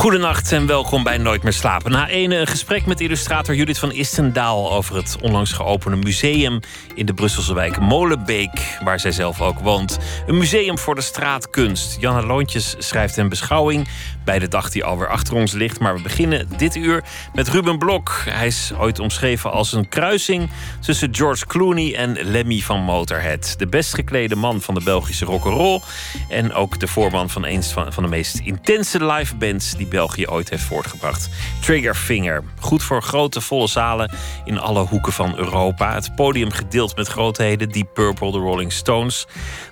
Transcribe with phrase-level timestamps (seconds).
[0.00, 1.90] Goedenacht en welkom bij Nooit meer slapen.
[1.90, 6.60] Na een, een gesprek met illustrator Judith van Istendaal over het onlangs geopende museum
[6.94, 9.98] in de Brusselse wijk Molenbeek, waar zij zelf ook woont.
[10.26, 12.00] Een museum voor de straatkunst.
[12.00, 13.88] Janne Loontjes schrijft een beschouwing
[14.24, 15.80] bij de dag die alweer achter ons ligt.
[15.80, 17.04] Maar we beginnen dit uur
[17.34, 18.22] met Ruben Blok.
[18.24, 23.54] Hij is ooit omschreven als een kruising tussen George Clooney en Lemmy van Motorhead.
[23.58, 25.80] De best geklede man van de Belgische rock'n'roll.
[26.28, 30.50] En ook de voorman van een van, de meest intense live bands die België ooit
[30.50, 31.28] heeft voortgebracht.
[31.60, 32.42] Triggerfinger.
[32.60, 34.10] Goed voor grote volle zalen
[34.44, 35.94] in alle hoeken van Europa.
[35.94, 37.68] Het podium gedeeld met grootheden.
[37.68, 39.26] Deep Purple, de Rolling Stones.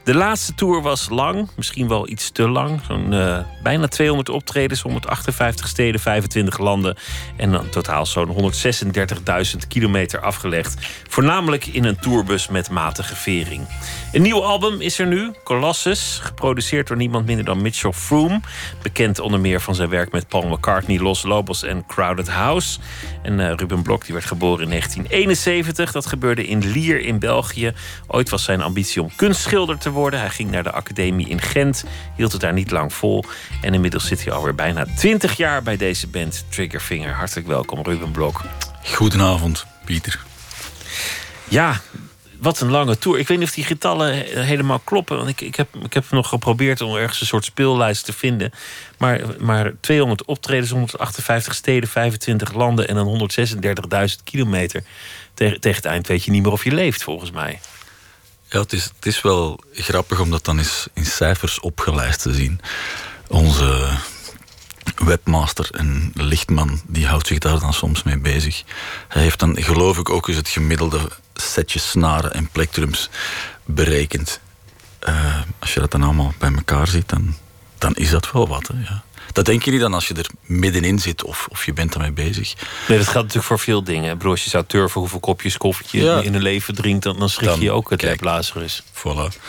[0.04, 2.80] De laatste tour was lang, misschien wel iets te lang.
[2.86, 6.96] Zo'n uh, bijna 200 optredens, 158 steden, 25 landen.
[7.36, 10.76] En dan totaal zo'n 136.000 kilometer afgelegd.
[11.08, 13.66] Voornamelijk in een tourbus met matige vering.
[14.12, 16.18] Een nieuw album is er nu, Colossus.
[16.22, 18.40] Geproduceerd door niemand minder dan Mitchell Froome.
[18.82, 22.78] Bekend onder meer van zijn werk met Paul McCartney, Los Lobos en Crowded House.
[23.22, 25.92] En uh, Ruben Blok die werd geboren in 1971.
[25.92, 27.72] Dat gebeurde in Lier in België.
[28.06, 30.20] Ooit was zijn ambitie om kunstschilder te worden.
[30.20, 31.84] Hij ging naar de academie in Gent.
[32.16, 33.24] Hield het daar niet lang vol.
[33.62, 37.12] En inmiddels zit hij alweer bijna 20 jaar bij deze band Triggerfinger.
[37.12, 38.44] Hartelijk welkom, Ruben Blok.
[38.84, 40.20] Goedenavond, Pieter.
[41.48, 41.80] Ja,
[42.40, 43.18] wat een lange tour.
[43.18, 44.12] Ik weet niet of die getallen
[44.44, 45.16] helemaal kloppen.
[45.16, 48.52] Want ik, ik, heb, ik heb nog geprobeerd om ergens een soort speellijst te vinden.
[48.98, 53.30] Maar, maar 200 optredens, 158 steden, 25 landen en dan
[54.08, 54.82] 136.000 kilometer.
[55.34, 57.60] Tegen, tegen het eind weet je niet meer of je leeft, volgens mij.
[58.48, 62.34] Ja, het is, het is wel grappig om dat dan eens in cijfers opgelijst te
[62.34, 62.60] zien.
[63.28, 63.98] Onze
[64.96, 68.62] webmaster en lichtman, die houdt zich daar dan soms mee bezig.
[69.08, 71.08] Hij heeft dan, geloof ik, ook eens het gemiddelde
[71.42, 73.10] setje snaren en plektrums
[73.64, 74.40] berekend.
[75.08, 77.36] Uh, als je dat dan allemaal bij elkaar ziet, dan,
[77.78, 78.66] dan is dat wel wat.
[78.66, 79.02] Hè, ja.
[79.32, 82.12] Dat denk je niet dan als je er middenin zit of, of je bent ermee
[82.12, 82.54] bezig.
[82.88, 84.18] Nee, dat geldt natuurlijk voor veel dingen.
[84.18, 86.20] Bro, als je zou turven hoeveel kopjes koffietje ja.
[86.20, 87.02] in een leven drinkt...
[87.02, 88.82] dan, dan schrik je dan, ook het weblazer is.
[88.92, 89.40] Voilà.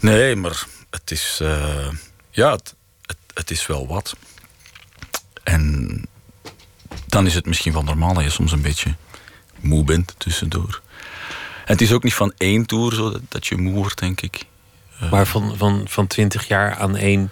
[0.00, 1.38] Nee, maar het is...
[1.42, 1.88] Uh,
[2.30, 2.74] ja, het,
[3.06, 4.16] het, het is wel wat.
[5.42, 6.08] En
[7.06, 8.94] dan is het misschien wel normaal dat je soms een beetje
[9.60, 10.80] moe bent tussendoor.
[11.70, 14.20] En het is ook niet van één tour zo dat, dat je moe wordt, denk
[14.20, 14.44] ik.
[15.02, 17.30] Uh, maar van, van, van twintig jaar aan één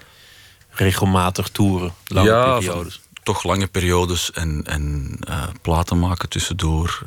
[0.69, 2.93] regelmatig toeren, lange ja, periodes.
[2.93, 7.03] Van, toch lange periodes en, en uh, platen maken tussendoor.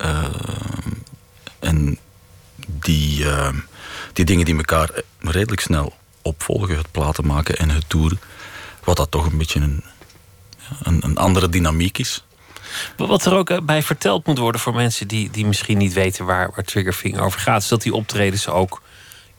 [0.00, 0.24] Uh,
[1.58, 1.98] en
[2.66, 3.24] die,
[4.12, 8.20] die dingen die elkaar redelijk snel opvolgen, het platen maken en het toeren.
[8.84, 9.84] Wat dat toch een beetje een,
[10.82, 12.24] een, een andere dynamiek is.
[12.96, 16.50] Wat er ook bij verteld moet worden voor mensen die, die misschien niet weten waar,
[16.54, 18.82] waar Triggerfinger over gaat, is dat die optredens ook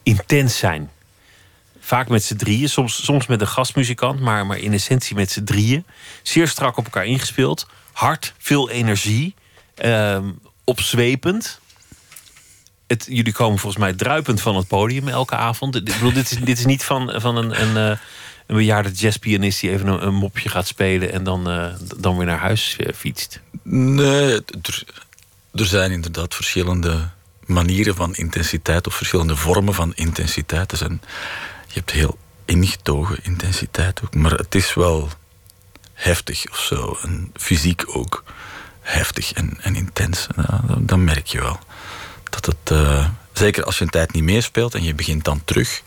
[0.03, 0.89] intens zijn.
[1.79, 5.43] Vaak met z'n drieën, soms, soms met een gastmuzikant, maar, maar in essentie met z'n
[5.43, 5.85] drieën.
[6.21, 7.67] Zeer strak op elkaar ingespeeld.
[7.91, 9.35] Hard, veel energie.
[9.85, 10.19] Uh,
[10.63, 11.59] opzwepend.
[12.87, 15.75] Het, jullie komen volgens mij druipend van het podium elke avond.
[15.75, 17.99] Ik bedoel, dit, is, dit is niet van, van een, een,
[18.47, 22.39] een bejaarde jazzpianist die even een, mopje gaat spelen en dan, uh, dan weer naar
[22.39, 23.39] huis uh, fietst.
[23.63, 24.41] Nee,
[25.51, 27.09] er, zijn inderdaad verschillende
[27.45, 30.71] manieren van intensiteit of verschillende vormen van intensiteit.
[30.71, 31.01] Er zijn,
[31.67, 35.09] je hebt heel ingetogen intensiteit ook, maar het is wel
[35.93, 36.97] heftig of zo.
[37.01, 38.23] En fysiek ook
[38.81, 40.27] heftig en, en intens.
[40.77, 41.59] Dat, merk je wel.
[42.29, 45.81] Dat het, uh, zeker als je een tijd niet meespeelt en je begint dan terug,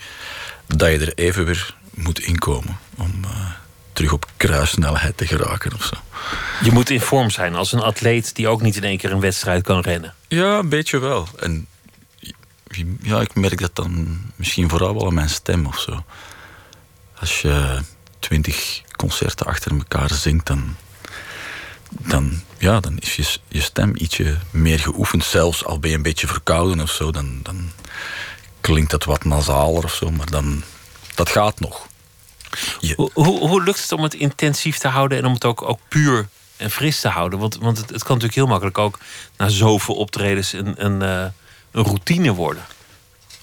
[0.67, 3.51] dat je er even weer moet inkomen om uh,
[3.93, 5.97] terug op kruissnelheid te geraken of zo.
[6.63, 9.21] Je moet in vorm zijn als een atleet die ook niet in één keer een
[9.21, 10.15] wedstrijd kan rennen.
[10.29, 11.29] Ja, een beetje wel.
[11.39, 11.67] En
[13.03, 16.05] ja, ik merk dat dan misschien vooral wel aan mijn stem of zo.
[17.19, 17.81] Als je
[18.19, 20.77] twintig concerten achter elkaar zingt, dan,
[21.91, 25.25] dan, ja, dan is je, je stem ietsje meer geoefend.
[25.25, 27.71] Zelfs al ben je een beetje verkouden of zo, dan, dan
[28.61, 30.63] klinkt dat wat nasaler of zo, maar dan,
[31.15, 31.89] dat gaat nog.
[32.81, 32.95] Je...
[32.97, 35.81] Hoe, hoe, hoe, lukt het om het intensief te houden en om het ook, ook
[35.89, 37.39] puur en fris te houden?
[37.39, 38.99] Want, want het, het kan natuurlijk heel makkelijk ook
[39.37, 41.31] na zoveel optredens een, een, uh,
[41.71, 42.65] een routine worden.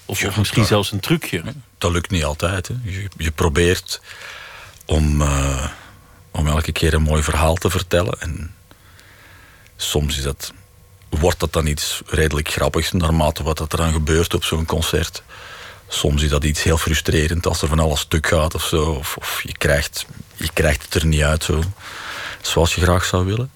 [0.04, 1.42] Of, ja, misschien dat, zelfs een trucje.
[1.78, 2.68] Dat lukt niet altijd.
[2.68, 2.74] Hè.
[2.82, 4.00] Je, je probeert
[4.86, 5.66] om, uh,
[6.30, 8.20] om elke keer een mooi verhaal te vertellen.
[8.20, 8.54] En
[9.76, 10.52] soms is dat,
[11.08, 15.22] wordt dat dan iets redelijk grappigs, naarmate wat er dan gebeurt op zo'n concert.
[15.88, 18.84] Soms is dat iets heel frustrerend als er van alles stuk gaat of zo.
[18.84, 20.06] Of, of je, krijgt,
[20.36, 21.62] je krijgt het er niet uit zo,
[22.40, 23.50] zoals je graag zou willen.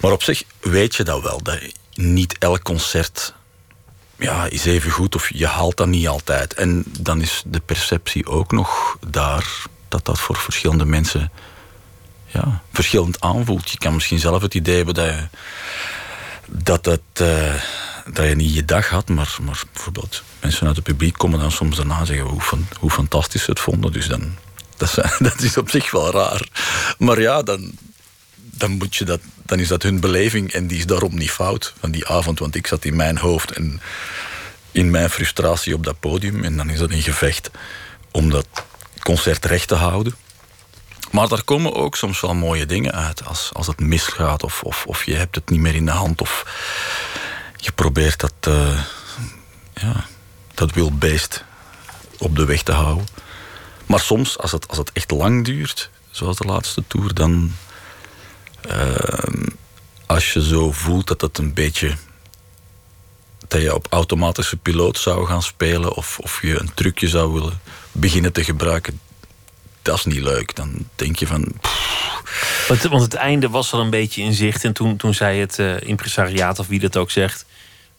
[0.00, 1.42] Maar op zich weet je dat wel.
[1.42, 1.60] Dat
[1.94, 3.34] niet elk concert
[4.18, 6.54] ja, is even goed of je haalt dat niet altijd.
[6.54, 9.46] En dan is de perceptie ook nog daar
[9.88, 11.32] dat dat voor verschillende mensen
[12.26, 13.70] ja, verschillend aanvoelt.
[13.70, 15.28] Je kan misschien zelf het idee hebben dat je,
[16.46, 17.54] dat, het, uh,
[18.12, 21.52] dat je niet je dag had, maar, maar bijvoorbeeld mensen uit het publiek komen dan
[21.52, 22.42] soms daarna zeggen hoe,
[22.78, 23.92] hoe fantastisch ze het vonden.
[23.92, 24.36] Dus dan,
[24.76, 26.48] dat, dat is op zich wel raar.
[26.98, 27.72] Maar ja, dan,
[28.34, 31.74] dan, moet je dat, dan is dat hun beleving en die is daarom niet fout
[31.80, 32.38] van die avond.
[32.38, 33.80] Want ik zat in mijn hoofd en
[34.72, 36.44] in mijn frustratie op dat podium.
[36.44, 37.50] En dan is dat een gevecht
[38.10, 38.46] om dat
[39.02, 40.14] concert recht te houden.
[41.10, 43.24] Maar daar komen ook soms wel mooie dingen uit.
[43.24, 46.20] Als, als het misgaat of, of, of je hebt het niet meer in de hand.
[46.20, 46.44] Of
[47.58, 48.82] je probeert dat, uh,
[49.74, 50.04] ja,
[50.54, 51.44] dat wilbeest
[52.18, 53.06] op de weg te houden.
[53.86, 57.52] Maar soms, als het, als het echt lang duurt, zoals de laatste tour, dan...
[58.70, 59.44] Uh,
[60.06, 61.96] als je zo voelt dat het een beetje...
[63.48, 65.94] dat je op automatische piloot zou gaan spelen...
[65.94, 67.60] of, of je een trucje zou willen
[67.92, 69.00] beginnen te gebruiken
[69.88, 70.56] dat is niet leuk.
[70.56, 71.52] Dan denk je van.
[72.68, 74.64] Want, want, het einde was al een beetje in zicht.
[74.64, 77.46] En toen, toen zei het uh, impresariaat, of wie dat ook zegt.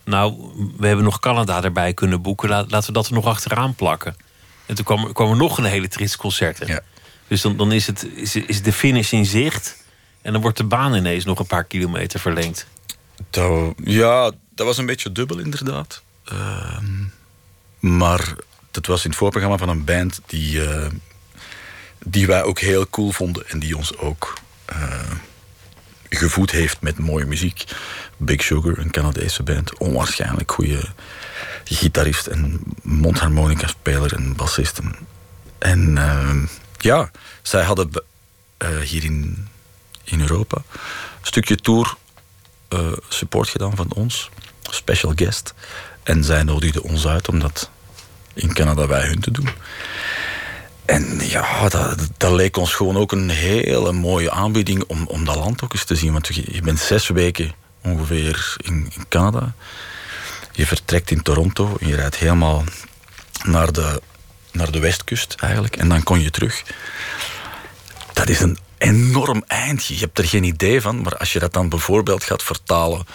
[0.04, 0.34] Nou,
[0.78, 2.50] we hebben nog Canada erbij kunnen boeken.
[2.50, 4.16] laten we dat er nog achteraan plakken.
[4.66, 6.68] En toen kwam, kwam er nog een hele trits concert.
[6.68, 6.82] Ja.
[7.28, 9.84] Dus dan, dan is, het, is, is de finish in zicht.
[10.22, 12.68] En dan wordt de baan ineens nog een paar kilometer verlengd.
[13.30, 16.02] Dat, ja, dat was een beetje dubbel inderdaad.
[16.32, 16.78] Uh,
[17.80, 18.36] maar
[18.72, 20.86] dat was in het voorprogramma van een band die, uh,
[22.06, 24.34] die wij ook heel cool vonden en die ons ook
[24.74, 25.12] uh,
[26.10, 27.64] gevoed heeft met mooie muziek.
[28.18, 30.86] Big Sugar, een Canadese band, onwaarschijnlijk goede
[31.64, 34.80] gitarist en mondharmonica-speler en bassist.
[35.58, 36.44] En uh,
[36.78, 37.12] ja,
[37.42, 37.90] zij hadden
[38.58, 39.48] uh, hier in,
[40.04, 41.96] in Europa een stukje tour
[43.10, 44.30] support gedaan van ons,
[44.70, 45.54] special guest.
[46.04, 47.70] En zij nodigden ons uit om dat
[48.34, 49.50] in Canada bij hun te doen.
[50.90, 55.36] En ja, dat, dat, leek ons gewoon ook een hele mooie aanbieding om, om dat
[55.36, 56.12] land ook eens te zien.
[56.12, 57.52] Want je, bent zes weken
[57.84, 59.54] ongeveer in, Canada.
[60.52, 62.64] Je vertrekt in Toronto en je rijdt helemaal
[63.44, 64.02] naar de,
[64.52, 65.76] naar de westkust eigenlijk.
[65.76, 66.64] En dan kon je terug.
[68.14, 69.94] Dat is een enorm eindje.
[69.94, 71.02] Je hebt er geen idee van.
[71.02, 73.06] Maar als je dat dan bijvoorbeeld gaat vertalen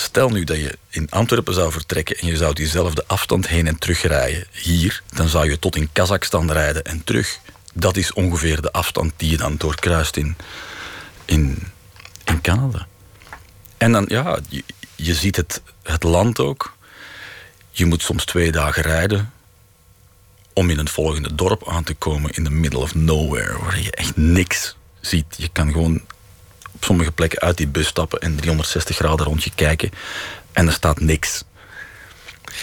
[0.00, 3.78] stel nu dat je in Antwerpen zou vertrekken en je zou diezelfde afstand heen en
[3.78, 7.38] terug rijden hier, dan zou je tot in Kazachstan rijden en terug.
[7.74, 10.36] Dat is ongeveer de afstand die je dan doorkruist in,
[11.24, 11.62] in,
[12.24, 12.86] in Canada.
[13.76, 14.64] En dan, ja, je,
[14.96, 16.76] je ziet het, het land ook.
[17.70, 19.32] Je moet soms twee dagen rijden
[20.52, 23.90] om in een volgende dorp aan te komen in the middle of nowhere, waar je
[23.90, 25.34] echt niks ziet.
[25.36, 26.00] Je kan gewoon
[26.80, 29.90] op sommige plekken uit die bus stappen en 360 graden rond je kijken.
[30.52, 31.44] En er staat niks.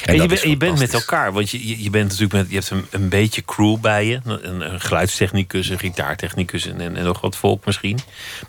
[0.06, 2.86] En, je, je, bent met elkaar, want je, je, bent natuurlijk met, je hebt een,
[2.90, 4.20] een beetje crew bij je.
[4.24, 8.00] Een, een geluidstechnicus, een gitaartechnicus en, en, nog wat volk misschien.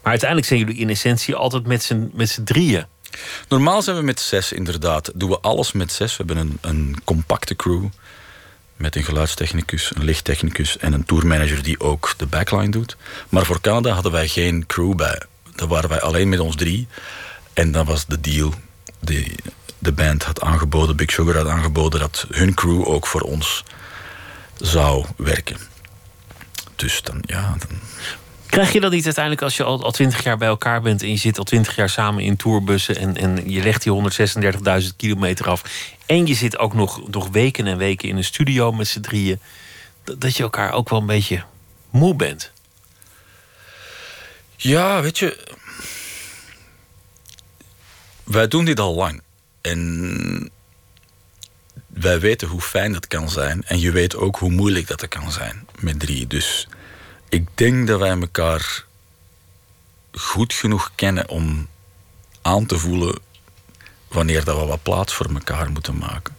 [0.02, 2.86] Maar uiteindelijk zijn jullie in essentie altijd met z'n, met drieën.
[3.48, 5.10] Normaal zijn we met zes, inderdaad.
[5.14, 6.16] Doen we alles met zes.
[6.16, 7.84] We hebben een, een compacte crew.
[8.76, 12.96] Met een geluidstechnicus, een lichttechnicus en een tourmanager die ook de backline doet.
[13.28, 15.22] Maar voor Canada hadden wij geen crew bij.
[15.58, 16.88] Daar waren wij alleen met ons drie.
[17.52, 18.54] En dat was de deal.
[19.00, 19.34] Die
[19.78, 22.00] de band had aangeboden, Big Sugar had aangeboden...
[22.00, 23.64] dat hun crew ook voor ons
[24.56, 25.56] zou werken.
[26.76, 27.56] Dus dan, ja...
[27.58, 27.78] Dan...
[28.46, 31.02] Krijg je dat niet uiteindelijk als je al twintig jaar bij elkaar bent...
[31.02, 32.96] en je zit al twintig jaar samen in tourbussen...
[32.96, 34.10] en, en je legt die
[34.82, 35.62] 136.000 kilometer af...
[36.06, 39.40] en je zit ook nog, nog weken en weken in een studio met z'n drieën...
[40.18, 41.42] dat je elkaar ook wel een beetje
[41.90, 42.52] moe bent?
[44.60, 45.56] Ja, weet je.
[48.24, 49.22] Wij doen dit al lang.
[49.60, 50.50] En
[51.86, 53.64] wij weten hoe fijn dat kan zijn.
[53.64, 56.26] En je weet ook hoe moeilijk dat kan zijn met drie.
[56.26, 56.68] Dus
[57.28, 58.84] ik denk dat wij elkaar
[60.12, 61.68] goed genoeg kennen om
[62.42, 63.18] aan te voelen
[64.08, 66.36] wanneer dat we wat plaats voor elkaar moeten maken.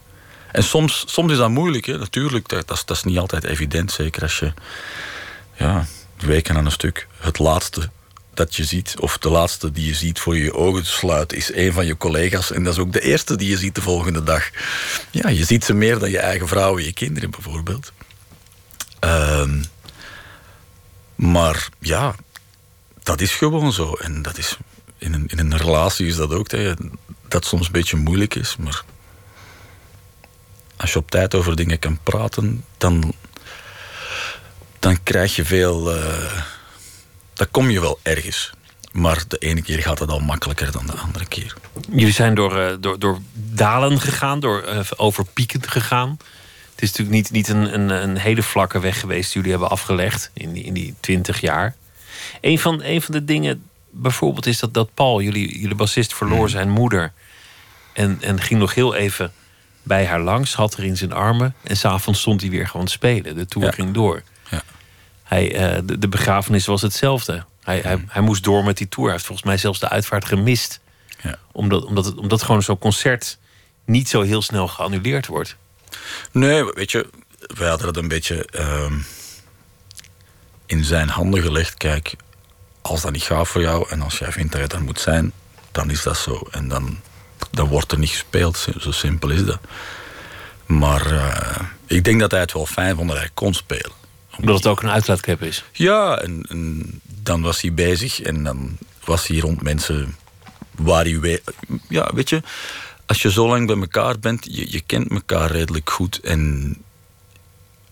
[0.51, 1.97] En soms, soms is dat moeilijk, hè?
[1.97, 2.47] natuurlijk.
[2.47, 4.53] Dat, dat, is, dat is niet altijd evident, zeker als je
[5.53, 5.85] ja,
[6.17, 7.89] weken aan een stuk het laatste
[8.39, 11.73] dat je ziet, of de laatste die je ziet voor je ogen sluit, is een
[11.73, 12.51] van je collega's.
[12.51, 14.49] En dat is ook de eerste die je ziet de volgende dag.
[15.11, 17.91] Ja, je ziet ze meer dan je eigen vrouw en je kinderen bijvoorbeeld.
[18.99, 19.63] Ehm,
[21.15, 22.15] maar ja,
[23.03, 23.93] dat is gewoon zo.
[23.93, 24.57] En dat is,
[24.97, 26.49] in, een, in een relatie is dat ook
[27.27, 28.55] dat, soms een beetje moeilijk is.
[28.57, 28.83] Maar
[30.77, 33.13] als je op tijd over dingen kan praten, dan,
[34.79, 35.95] dan krijg je veel.
[35.95, 36.57] Uh,
[37.39, 38.51] dan kom je wel ergens.
[38.91, 41.53] Maar de ene keer gaat het al makkelijker dan de andere keer.
[41.89, 46.17] Jullie zijn door, uh, door, door dalen gegaan, door uh, over pieken gegaan.
[46.71, 49.69] Het is natuurlijk niet, niet een, een, een, hele vlakke weg geweest die jullie hebben
[49.69, 51.75] afgelegd in die, in die 20 jaar.
[52.41, 56.41] Een van, een van de dingen bijvoorbeeld is dat, dat Paul, jullie, jullie bassist, verloor
[56.41, 56.49] mm.
[56.49, 57.11] zijn moeder.
[57.93, 59.31] En, en ging nog heel even
[59.83, 61.55] bij haar langs, had er in zijn armen.
[61.63, 63.35] En s'avonds stond hij weer gewoon te spelen.
[63.35, 64.23] De tour ging door.
[65.29, 67.43] Hij, uh, de, de, begrafenis was hetzelfde.
[67.63, 69.05] Hij, hij, hij, moest door met die tour.
[69.05, 70.79] Hij heeft volgens mij zelfs de uitvaart gemist.
[71.23, 71.37] Ja.
[71.51, 73.37] Omdat, omdat, het, omdat gewoon zo'n concert
[73.85, 75.55] niet zo heel snel geannuleerd wordt.
[76.31, 77.09] Nee, weet je,
[77.39, 78.91] wij hadden het een beetje uh,
[80.65, 81.73] in zijn handen gelegd.
[81.73, 82.15] Kijk,
[82.81, 85.31] als dat niet gaat voor jou en als jij vindt dat je er moet zijn,
[85.71, 86.47] dan is dat zo.
[86.51, 86.99] En dan
[87.51, 88.67] dan wordt er niet gespeeld.
[88.79, 89.59] Zo simpel is dat.
[90.65, 93.91] Maar uh, ik denk dat hij het wel fijn vond dat hij kon spelen.
[94.39, 95.63] Omdat het ook een uitlaatklep is?
[95.71, 100.15] Ja, en, en, dan was hij bezig en dan was hij rond mensen
[100.75, 101.41] waar hij...
[101.89, 102.41] Ja, weet je,
[103.05, 106.19] als je zo lang bij elkaar bent, je, je kent elkaar redelijk goed.
[106.19, 106.75] En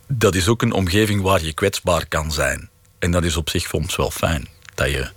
[0.07, 2.69] dat is ook een omgeving waar je kwetsbaar kan zijn.
[2.99, 4.47] En dat is op zich soms wel fijn.
[4.75, 5.09] Dat je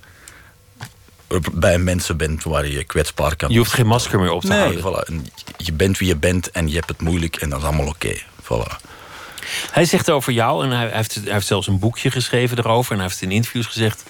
[1.53, 3.51] bij mensen bent waar je kwetsbaar kan...
[3.51, 4.81] Je hoeft geen masker meer op te nee, houden.
[4.81, 5.31] Voilà.
[5.57, 8.21] Je bent wie je bent en je hebt het moeilijk en dat is allemaal oké.
[8.43, 8.90] Voilà.
[9.71, 12.91] Hij zegt over jou, en hij heeft, hij heeft zelfs een boekje geschreven erover...
[12.91, 14.03] en hij heeft in interviews gezegd...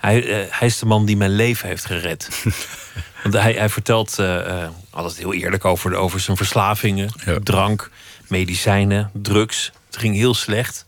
[0.00, 2.28] Hij, uh, hij is de man die mijn leven heeft gered.
[3.22, 7.10] Want hij, hij vertelt uh, uh, altijd heel eerlijk over, over zijn verslavingen.
[7.24, 7.38] Ja.
[7.42, 7.90] Drank,
[8.28, 9.72] medicijnen, drugs.
[9.86, 10.86] Het ging heel slecht.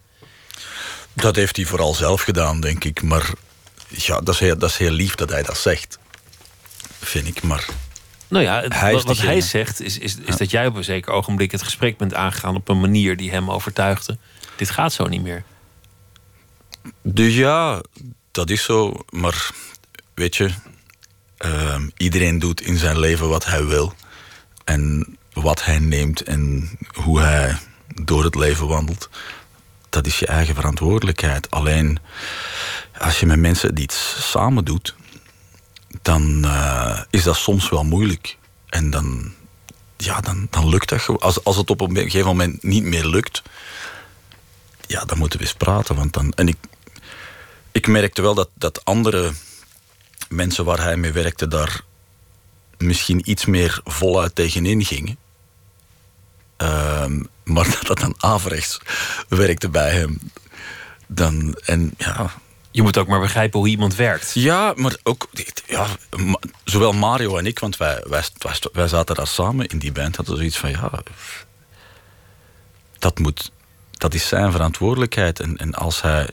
[1.12, 3.02] Dat heeft hij vooral zelf gedaan, denk ik.
[3.02, 3.30] Maar
[3.88, 5.98] ja, dat is, heel, dat is heel lief dat hij dat zegt.
[7.00, 7.64] Vind ik, maar...
[8.32, 11.12] Nou ja, hij wat, wat hij zegt is, is, is dat jij op een zeker
[11.12, 14.18] ogenblik het gesprek bent aangegaan op een manier die hem overtuigde.
[14.56, 15.44] Dit gaat zo niet meer.
[17.02, 17.82] Dus ja,
[18.30, 18.94] dat is zo.
[19.10, 19.50] Maar
[20.14, 20.50] weet je,
[21.44, 23.94] uh, iedereen doet in zijn leven wat hij wil.
[24.64, 27.56] En wat hij neemt en hoe hij
[28.02, 29.10] door het leven wandelt.
[29.88, 31.50] Dat is je eigen verantwoordelijkheid.
[31.50, 31.98] Alleen
[32.98, 34.94] als je met mensen iets samen doet,
[36.02, 38.38] dan uh, is dat soms wel moeilijk.
[38.68, 39.32] En dan,
[39.96, 41.20] ja, dan, dan lukt dat gewoon.
[41.20, 43.42] Als, als het op een gegeven moment niet meer lukt,
[44.86, 45.94] ja, dan moeten we eens praten.
[45.94, 46.56] Want dan, en ik,
[47.72, 49.32] ik merkte wel dat, dat andere
[50.28, 51.80] mensen waar hij mee werkte, daar
[52.78, 55.16] misschien iets meer voluit tegenin gingen.
[56.62, 57.06] Uh,
[57.44, 58.78] maar dat dat dan averechts
[59.28, 60.18] werkte bij hem.
[61.06, 62.32] Dan, en ja,
[62.72, 64.30] je moet ook maar begrijpen hoe iemand werkt.
[64.34, 65.28] Ja, maar ook
[65.66, 65.86] ja,
[66.64, 68.24] zowel Mario en ik, want wij, wij,
[68.72, 70.90] wij zaten daar samen in die band, hadden zoiets van ja,
[72.98, 73.52] dat, moet,
[73.90, 75.40] dat is zijn verantwoordelijkheid.
[75.40, 76.28] En, en als hij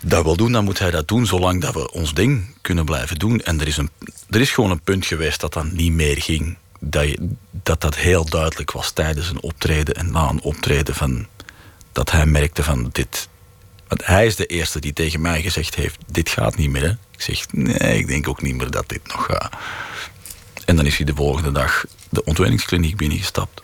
[0.00, 3.18] dat wil doen, dan moet hij dat doen, zolang dat we ons ding kunnen blijven
[3.18, 3.40] doen.
[3.40, 3.90] En er is, een,
[4.30, 6.56] er is gewoon een punt geweest dat dat niet meer ging.
[6.80, 11.26] Dat, je, dat dat heel duidelijk was tijdens een optreden en na een optreden van
[11.92, 13.28] dat hij merkte van dit,
[13.88, 16.82] want hij is de eerste die tegen mij gezegd heeft: Dit gaat niet meer.
[16.82, 16.90] Hè?
[16.90, 19.52] Ik zeg: Nee, ik denk ook niet meer dat dit nog gaat.
[20.64, 23.62] En dan is hij de volgende dag de ontwenningskliniek binnengestapt.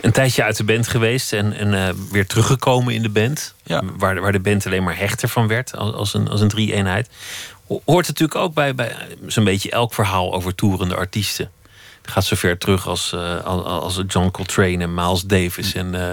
[0.00, 3.54] Een tijdje uit de band geweest en, en uh, weer teruggekomen in de band.
[3.64, 3.82] Ja.
[3.96, 7.08] Waar, waar de band alleen maar hechter van werd als, als een, als een drie-eenheid.
[7.84, 11.50] Hoort natuurlijk ook bij, bij zo'n beetje elk verhaal over toerende artiesten.
[12.02, 16.08] Het gaat zover terug als, uh, als John Coltrane en Miles Davis en uh,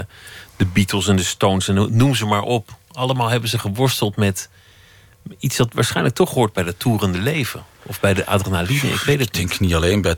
[0.56, 4.50] de Beatles en de Stones en noem ze maar op allemaal hebben ze geworsteld met
[5.40, 7.66] iets dat waarschijnlijk toch hoort bij het toerende leven.
[7.84, 10.16] Of bij de adrenaline, ik weet het Ik denk niet alleen bij,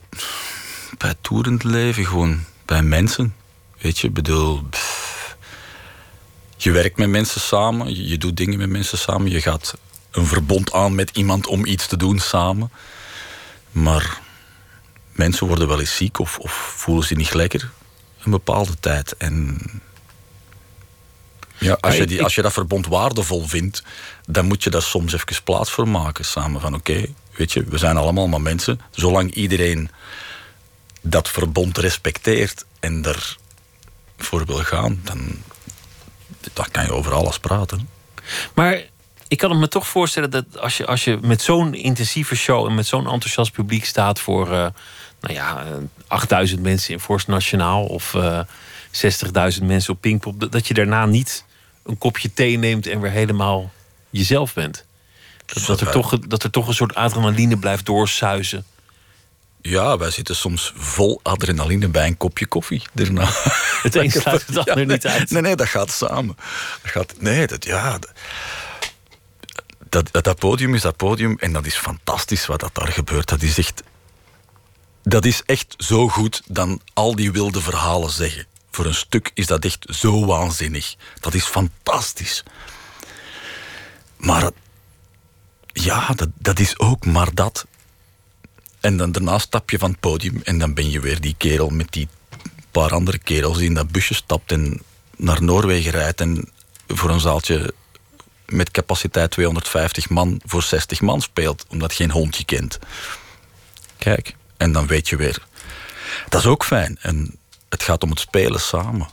[0.98, 3.36] bij het toerende leven, gewoon bij mensen.
[3.77, 4.63] Weet je, ik bedoel...
[6.58, 9.32] je werkt met mensen samen, je, je doet dingen met mensen samen.
[9.32, 9.77] Je gaat
[10.12, 12.72] een verbond aan met iemand om iets te doen samen.
[13.72, 14.22] Maar
[15.12, 17.72] mensen worden wel eens ziek of, of voelen zich niet lekker
[18.25, 19.17] een bepaalde tijd.
[19.17, 19.58] En
[21.57, 23.83] ja, als, je die, als je dat verbond waardevol vindt,
[24.25, 26.25] dan moet je daar soms even plaats voor maken.
[26.25, 28.79] Samen van oké, weet je, we zijn allemaal maar mensen.
[28.91, 29.89] Zolang iedereen
[31.01, 33.05] dat verbond respecteert en
[34.17, 35.27] ervoor wil gaan, dan,
[36.53, 37.89] dan kan je over alles praten.
[38.53, 38.83] Maar
[39.27, 42.67] ik kan het me toch voorstellen dat als je, als je met zo'n intensieve show
[42.67, 44.67] en met zo'n enthousiast publiek staat voor uh,
[45.19, 45.65] nou ja,
[46.07, 48.39] 8000 mensen in Forst Nationaal of uh,
[48.95, 51.45] 60.000 mensen op Pinkpop, dat je daarna niet
[51.83, 53.71] een kopje thee neemt en weer helemaal
[54.09, 54.85] jezelf bent.
[55.45, 58.65] Dat, dat, er, toch, dat er toch een soort adrenaline blijft doorsuizen.
[59.61, 63.29] Ja, wij zitten soms vol adrenaline bij een kopje koffie daarna.
[63.83, 65.29] Het een sluit het ander Ja, niet uit.
[65.29, 66.35] Nee, nee, dat gaat samen.
[66.81, 67.99] Dat gaat, nee, dat, ja,
[69.89, 73.29] dat, dat, dat podium is dat podium en dat is fantastisch wat dat daar gebeurt.
[73.29, 73.83] Dat is echt,
[75.03, 78.45] dat is echt zo goed dan al die wilde verhalen zeggen.
[78.75, 80.96] Voor een stuk is dat echt zo waanzinnig.
[81.20, 82.44] Dat is fantastisch.
[84.17, 84.51] Maar
[85.74, 87.65] ja, dat, dat is ook maar dat.
[88.79, 91.70] En dan daarna stap je van het podium en dan ben je weer die kerel
[91.70, 92.08] met die
[92.72, 94.82] paar andere kerels die in dat busje stapt en
[95.15, 96.50] naar Noorwegen rijdt en
[96.88, 97.74] voor een zaaltje
[98.46, 102.79] met capaciteit 250 man voor 60 man speelt, omdat geen hondje kent.
[103.98, 105.46] Kijk, en dan weet je weer.
[106.29, 106.98] Dat is ook fijn.
[107.01, 109.07] En het gaat om het spelen samen.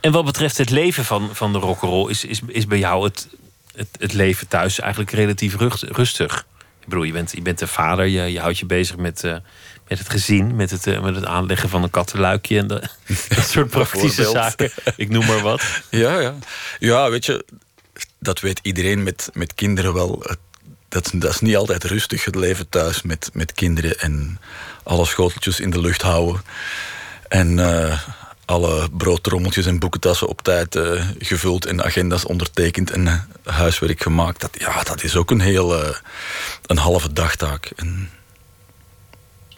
[0.00, 3.28] En wat betreft het leven van, van de rock'n'roll, is, is, is bij jou het,
[3.74, 6.46] het, het leven thuis eigenlijk relatief rust- rustig.
[6.80, 9.36] Ik bedoel, je bent, je bent een vader, je, je houdt je bezig met, eh,
[9.88, 12.88] met het gezin, met het, eh, met het aanleggen van een kattenluikje en de-
[13.36, 14.70] dat soort praktische zaken.
[14.96, 15.62] Ik noem maar wat.
[15.90, 16.34] Ja, ja.
[16.78, 17.44] Ja, weet je,
[18.18, 20.22] dat weet iedereen met, met kinderen wel.
[20.88, 24.40] Dat, dat is niet altijd rustig, het leven thuis met, met kinderen en
[24.82, 26.42] alle schoteltjes in de lucht houden.
[27.30, 28.00] En eh,
[28.50, 34.40] alle broodtrommeltjes en boekentassen op tijd eh, gevuld en agenda's ondertekend en eh, huiswerk gemaakt.
[34.40, 35.94] Dat, ja, dat is ook een heel eh,
[36.66, 37.72] een halve dagtaak.
[37.76, 38.10] En,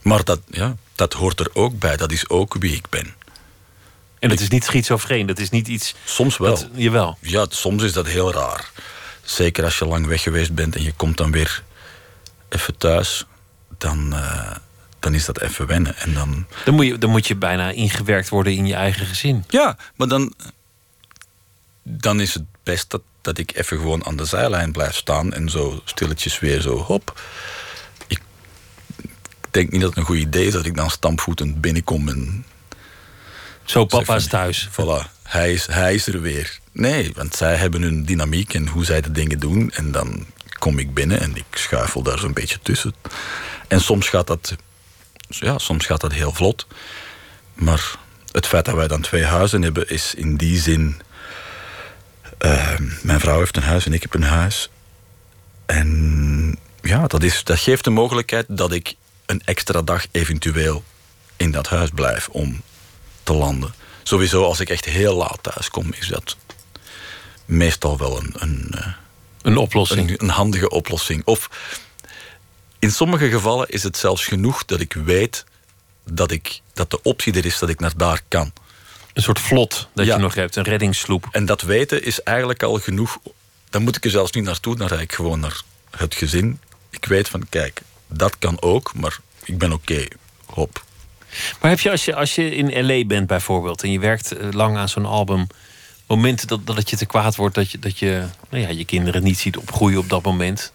[0.03, 1.97] maar dat, ja, dat hoort er ook bij.
[1.97, 3.15] Dat is ook wie ik ben.
[4.19, 5.95] En het is niet schizofreen, dat is niet iets...
[6.05, 6.55] Soms wel.
[6.55, 7.19] Dat, jawel.
[7.21, 8.71] Ja, soms is dat heel raar.
[9.23, 11.63] Zeker als je lang weg geweest bent en je komt dan weer
[12.49, 13.27] even thuis,
[13.79, 14.15] dan,
[15.03, 15.97] dan is dat even wennen.
[15.97, 19.45] En dan, Dan moet, je, dan moet je bijna ingewerkt worden in je eigen gezin.
[19.49, 20.35] ja, maar dan,
[21.83, 25.49] dan is het best dat, dat ik even gewoon aan de zijlijn blijf staan en
[25.49, 27.21] zo stilletjes weer zo hop.
[28.07, 28.21] Ik
[29.51, 32.45] denk niet dat het een goed idee is dat ik dan stampvoetend binnenkom en
[33.65, 34.69] Zo papa is thuis.
[34.71, 36.59] Voilà, hij is, hij is er weer.
[36.73, 39.71] Nee, want zij hebben hun dynamiek en hoe zij de dingen doen.
[39.71, 40.27] En dan
[40.59, 42.95] kom ik binnen en ik schuifel daar zo'n beetje tussen.
[43.69, 44.57] En soms gaat dat,
[45.39, 46.67] ja, soms gaat dat heel vlot.
[47.55, 47.95] Maar
[48.33, 51.01] het feit dat wij dan twee huizen hebben, is in die zin.
[52.39, 54.71] eh, mijn vrouw heeft een huis en ik heb een huis.
[55.67, 58.95] En ja, dat, is, dat geeft de mogelijkheid dat ik
[59.27, 60.85] een extra dag eventueel
[61.37, 62.63] in dat huis blijf om
[63.23, 63.75] te landen.
[64.03, 66.37] Sowieso, als ik echt heel laat thuis kom, is dat
[67.45, 68.87] meestal wel een, een, eh,
[69.43, 70.11] Een oplossing.
[70.11, 71.23] een, een handige oplossing.
[71.25, 71.51] Of
[72.83, 75.45] in sommige gevallen is het zelfs genoeg dat ik weet
[76.05, 78.53] dat, ik, dat de optie er is dat ik naar daar kan.
[79.13, 80.15] Een soort vlot dat Ja.
[80.15, 81.29] je nog hebt, een reddingssloep.
[81.31, 83.19] En dat weten is eigenlijk al genoeg.
[83.71, 86.61] Dan moet ik er zelfs niet naartoe, dan rijd ik gewoon naar het gezin.
[86.91, 90.05] Ik weet van, kijk, dat kan ook, maar ik ben oké.
[90.47, 90.85] Hop.
[91.61, 94.49] Maar heb je als, je als je in LA bent bijvoorbeeld en je werkt eh,
[94.51, 95.47] lang aan zo'n album,
[96.07, 98.85] momenten dat, dat het je te kwaad wordt dat je, dat je nou ja, je
[98.85, 100.73] kinderen niet ziet opgroeien op dat moment,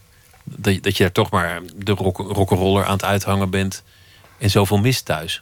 [0.56, 3.84] dat, je- dat je daar toch maar de rock, rock'n'roller aan het uithangen bent
[4.38, 5.42] en zoveel mist thuis?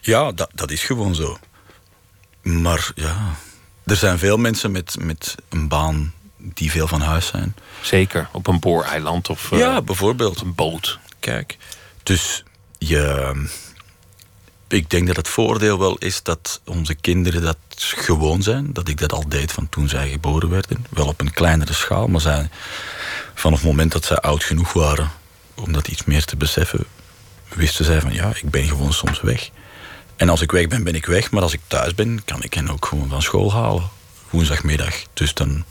[0.00, 1.38] Ja, dat, dat is gewoon zo.
[2.42, 3.16] Maar ja,
[3.84, 7.54] er zijn veel mensen met, met een baan die veel van huis zijn.
[7.82, 10.40] Zeker op een booreiland of eh, ja, bijvoorbeeld.
[10.40, 10.98] een boot.
[11.20, 11.56] Kijk.
[12.02, 12.44] Dus
[12.78, 13.32] je.
[14.68, 18.72] Ik denk dat het voordeel wel is dat onze kinderen dat gewoon zijn.
[18.72, 20.86] Dat ik dat al deed van toen zij geboren werden.
[20.90, 22.48] Wel op een kleinere schaal, maar zij,
[23.34, 25.10] vanaf het moment dat zij oud genoeg waren
[25.54, 26.84] om dat iets meer te beseffen,
[27.54, 29.50] wisten zij van ja, ik ben gewoon soms weg.
[30.16, 31.30] En als ik weg ben, ben ik weg.
[31.30, 33.88] Maar als ik thuis ben, kan ik hen ook gewoon van school halen.
[34.30, 34.94] Woensdagmiddag.
[35.12, 35.64] Dus dan,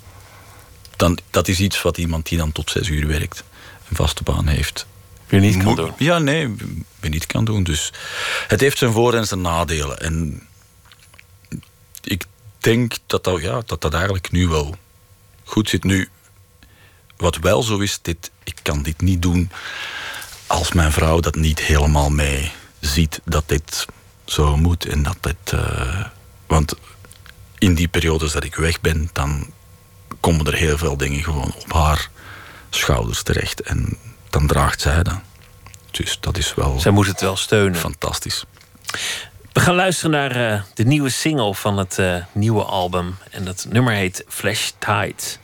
[0.96, 3.44] dan, dat is iets wat iemand die dan tot zes uur werkt,
[3.90, 4.86] een vaste baan heeft,
[5.30, 5.94] Je niet kan doen.
[5.98, 6.56] Ja, nee,
[7.00, 7.64] we niet kan doen.
[7.64, 7.94] Dus
[8.48, 10.00] het heeft zijn voor- en zijn nadelen.
[10.00, 10.48] En
[12.04, 12.24] ik
[12.60, 14.76] denk dat dat, ja, dat dat eigenlijk nu wel
[15.44, 15.84] goed zit.
[15.84, 16.10] Nu,
[17.18, 19.52] wat wel zo is, dit, ik kan dit niet doen
[20.48, 23.86] als mijn vrouw dat niet helemaal mee ziet dat dit
[24.26, 24.86] zo moet.
[24.86, 26.06] En dat dit, eh,
[26.48, 26.74] want
[27.58, 29.50] in die periodes dat ik weg ben, dan
[30.20, 32.10] komen er heel veel dingen gewoon op haar
[32.70, 33.62] schouders terecht.
[33.62, 33.98] En
[34.38, 35.20] dan draagt zij dat.
[35.92, 37.80] Dus dat is wel Zij moet het wel steunen.
[37.80, 38.46] fantastisch.
[39.52, 43.18] We gaan luisteren naar eh, de nieuwe single van het eh, nieuwe album.
[43.32, 45.38] En dat nummer heet Flash Tide.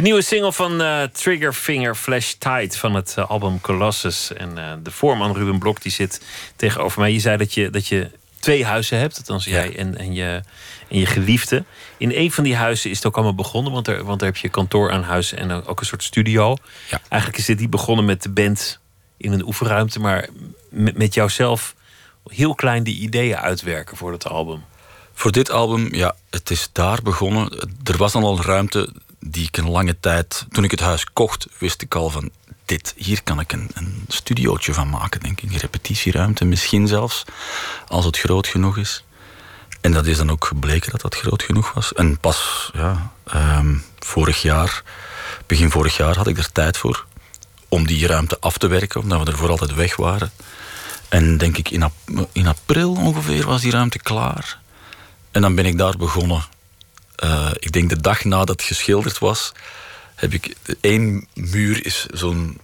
[0.00, 4.32] De nieuwe single van uh, Triggerfinger Flash Tide van het uh, album Colossus.
[4.32, 6.20] En uh, de voorman Ruben Blok die zit
[6.56, 7.12] tegenover mij.
[7.12, 9.50] Je zei dat je, dat je twee huizen hebt, althans ja.
[9.50, 10.42] jij en, en, je,
[10.88, 11.64] en je geliefde.
[11.96, 14.36] In een van die huizen is het ook allemaal begonnen, want, er, want daar heb
[14.36, 16.56] je kantoor aan huis en ook een soort studio.
[16.90, 17.00] Ja.
[17.08, 18.78] Eigenlijk is dit niet begonnen met de band
[19.16, 20.28] in een oefenruimte, maar
[20.68, 21.74] met, met jouzelf
[22.26, 24.64] heel klein die ideeën uitwerken voor het album.
[25.12, 27.52] Voor dit album, ja, het is daar begonnen.
[27.84, 30.46] Er was dan al ruimte die ik een lange tijd...
[30.50, 32.30] Toen ik het huis kocht, wist ik al van...
[32.64, 35.50] Dit, hier kan ik een, een studiootje van maken, denk ik.
[35.50, 37.24] Een repetitieruimte, misschien zelfs.
[37.88, 39.04] Als het groot genoeg is.
[39.80, 41.92] En dat is dan ook gebleken dat dat groot genoeg was.
[41.92, 44.82] En pas, ja, um, vorig jaar...
[45.46, 47.06] Begin vorig jaar had ik er tijd voor.
[47.68, 50.32] Om die ruimte af te werken, omdat we er voor altijd weg waren.
[51.08, 51.90] En denk ik, in,
[52.32, 54.58] in april ongeveer was die ruimte klaar.
[55.30, 56.44] En dan ben ik daar begonnen.
[57.24, 59.52] Uh, ik denk de dag nadat het geschilderd was,
[60.14, 62.60] heb ik één muur is zo'n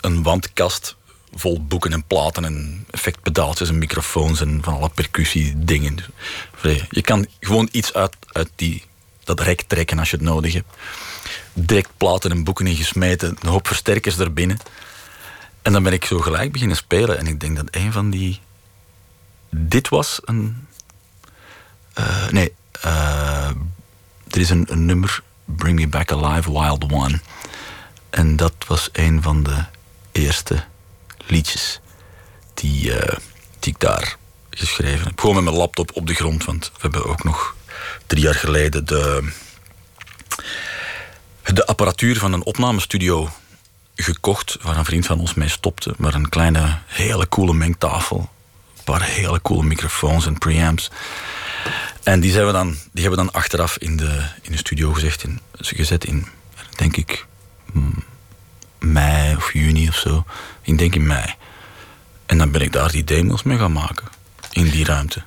[0.00, 0.96] een wandkast
[1.34, 5.98] vol boeken en platen en effectpedaaltjes en microfoons en van alle percussiedingen.
[6.90, 8.84] Je kan gewoon iets uit, uit die,
[9.24, 10.76] dat rek trekken als je het nodig hebt.
[11.52, 14.58] Direct platen en boeken ingesmeten, een hoop versterkers erbinnen.
[15.62, 17.18] En dan ben ik zo gelijk beginnen spelen.
[17.18, 18.40] En ik denk dat een van die.
[19.50, 20.66] Dit was een.
[21.98, 22.52] Uh, nee,
[22.84, 23.50] uh,
[24.30, 27.20] er is een, nummer, Bring Me Back Alive, Wild One.
[28.10, 29.64] En dat was een van de
[30.12, 30.64] eerste
[31.26, 31.80] liedjes
[32.54, 33.16] die, uh,
[33.58, 34.16] die ik daar
[34.50, 35.20] geschreven heb.
[35.20, 37.54] Gewoon met mijn laptop op de grond, want we hebben ook nog
[38.06, 39.32] drie jaar geleden de,
[41.44, 43.30] de apparatuur van een opnamestudio
[43.94, 45.94] gekocht, waar een vriend van ons mee stopte.
[45.98, 48.30] Maar een kleine, hele coole mengtafel.
[48.86, 50.90] Paar hele coole microfoons en preamps.
[52.02, 54.92] En die, zijn we dan, die hebben we dan achteraf in de, in de studio
[54.92, 56.26] gezegd in, gezet in,
[56.76, 57.26] denk ik,
[58.78, 60.24] mei of juni of zo.
[60.62, 61.34] Ik denk in mei.
[62.26, 64.06] En dan ben ik daar die demos mee gaan maken.
[64.52, 65.22] In die ruimte.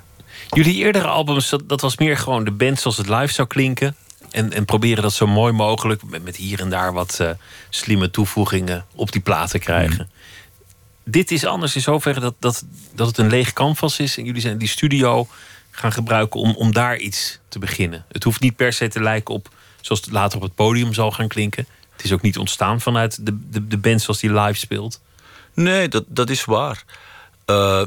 [0.50, 3.96] Jullie eerdere albums, dat, was meer gewoon de band zoals het live zou klinken.
[4.32, 7.30] En, en proberen dat zo mooi mogelijk, met, hier en daar wat uh,
[7.70, 10.10] slimme toevoegingen op die platen krijgen.
[10.12, 10.18] Mm.
[11.12, 14.18] Dit is anders in zoverre dat, dat, dat het een leeg canvas is.
[14.18, 15.28] En jullie zijn die studio
[15.72, 18.06] gaan gebruiken om, om daar iets te beginnen.
[18.12, 19.50] Het hoeft niet per se te lijken op
[19.82, 21.68] zoals het later op het podium zal gaan klinken.
[21.92, 25.02] Het is ook niet ontstaan vanuit de, de, de band zoals die live speelt.
[25.54, 26.84] Nee, dat, dat is waar.
[27.46, 27.84] Uh,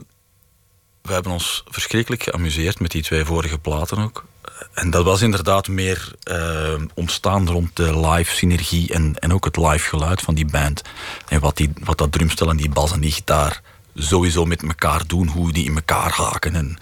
[1.02, 4.24] we hebben ons verschrikkelijk geamuseerd met die twee vorige platen ook.
[4.72, 9.56] En dat was inderdaad meer uh, ontstaan rond de live synergie en, en ook het
[9.56, 10.82] live geluid van die band.
[11.28, 13.62] En wat, die, wat dat drumstel en die bas en die gitaar
[13.94, 16.78] sowieso met elkaar doen, hoe die in elkaar haken en,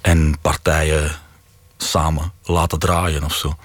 [0.00, 1.18] en partijen
[1.76, 3.56] samen laten draaien of zo.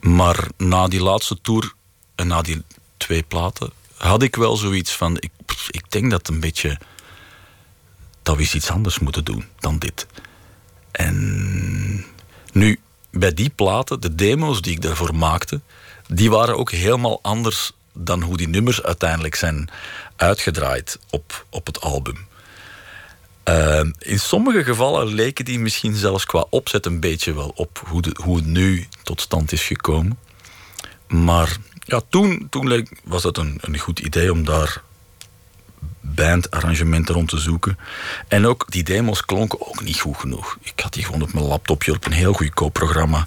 [0.00, 1.72] Maar na die laatste tour
[2.14, 2.62] en na die
[2.96, 5.30] twee platen had ik wel zoiets van: ik,
[5.70, 6.78] ik denk dat een beetje.
[8.22, 10.06] dat we iets anders moeten doen dan dit.
[10.90, 12.04] En
[12.58, 15.60] nu, bij die platen, de demo's die ik daarvoor maakte,
[16.08, 19.70] die waren ook helemaal anders dan hoe die nummers uiteindelijk zijn
[20.16, 22.26] uitgedraaid op, op het album.
[23.44, 28.02] Uh, in sommige gevallen leken die misschien zelfs qua opzet een beetje wel op hoe,
[28.22, 30.18] hoe het nu tot stand is gekomen.
[31.06, 34.82] Maar ja, toen, toen was dat een, een goed idee om daar
[36.14, 37.78] bandarrangementen rond te zoeken.
[38.28, 40.56] En ook die demos klonken ook niet goed genoeg.
[40.60, 43.26] Ik had die gewoon op mijn laptopje op een heel goedkoop programma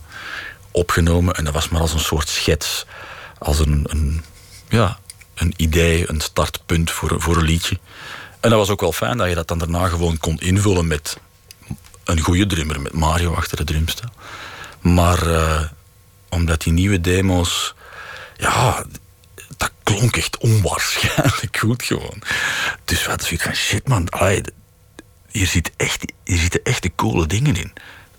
[0.71, 1.35] opgenomen.
[1.35, 2.85] En dat was maar als een soort schets.
[3.37, 4.23] Als een, een,
[4.69, 4.99] ja,
[5.33, 7.79] een idee, een startpunt voor, voor een liedje.
[8.39, 11.17] En dat was ook wel fijn dat je dat dan daarna gewoon kon invullen met
[12.03, 14.09] een goede drummer, met Mario achter de drumstel.
[14.79, 15.61] Maar uh,
[16.29, 17.73] omdat die nieuwe demo's,
[18.37, 18.85] ja,
[19.61, 22.21] dat klonk echt onwaarschijnlijk goed gewoon.
[22.85, 24.41] Dus wat zoiets van shit man, allee,
[25.31, 27.73] hier, echt, hier zitten echt de coole dingen in.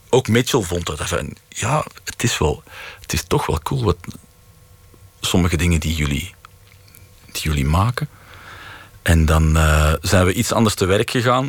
[0.09, 2.63] Ook Mitchell vond dat van, ja, het is wel,
[3.01, 3.97] het is toch wel cool wat
[5.21, 6.35] sommige dingen die jullie,
[7.33, 8.09] die jullie maken.
[9.03, 11.49] En dan uh, zijn we iets anders te werk gegaan.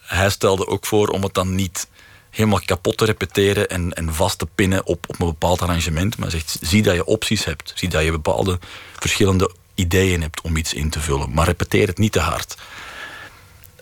[0.00, 1.88] Hij stelde ook voor om het dan niet
[2.32, 6.16] helemaal kapot te repeteren en, en vast te pinnen op, op een bepaald arrangement.
[6.16, 7.72] Maar zegt, zie dat je opties hebt.
[7.74, 8.58] Zie dat je bepaalde
[8.98, 11.32] verschillende ideeën hebt om iets in te vullen.
[11.32, 12.56] Maar repeteer het niet te hard.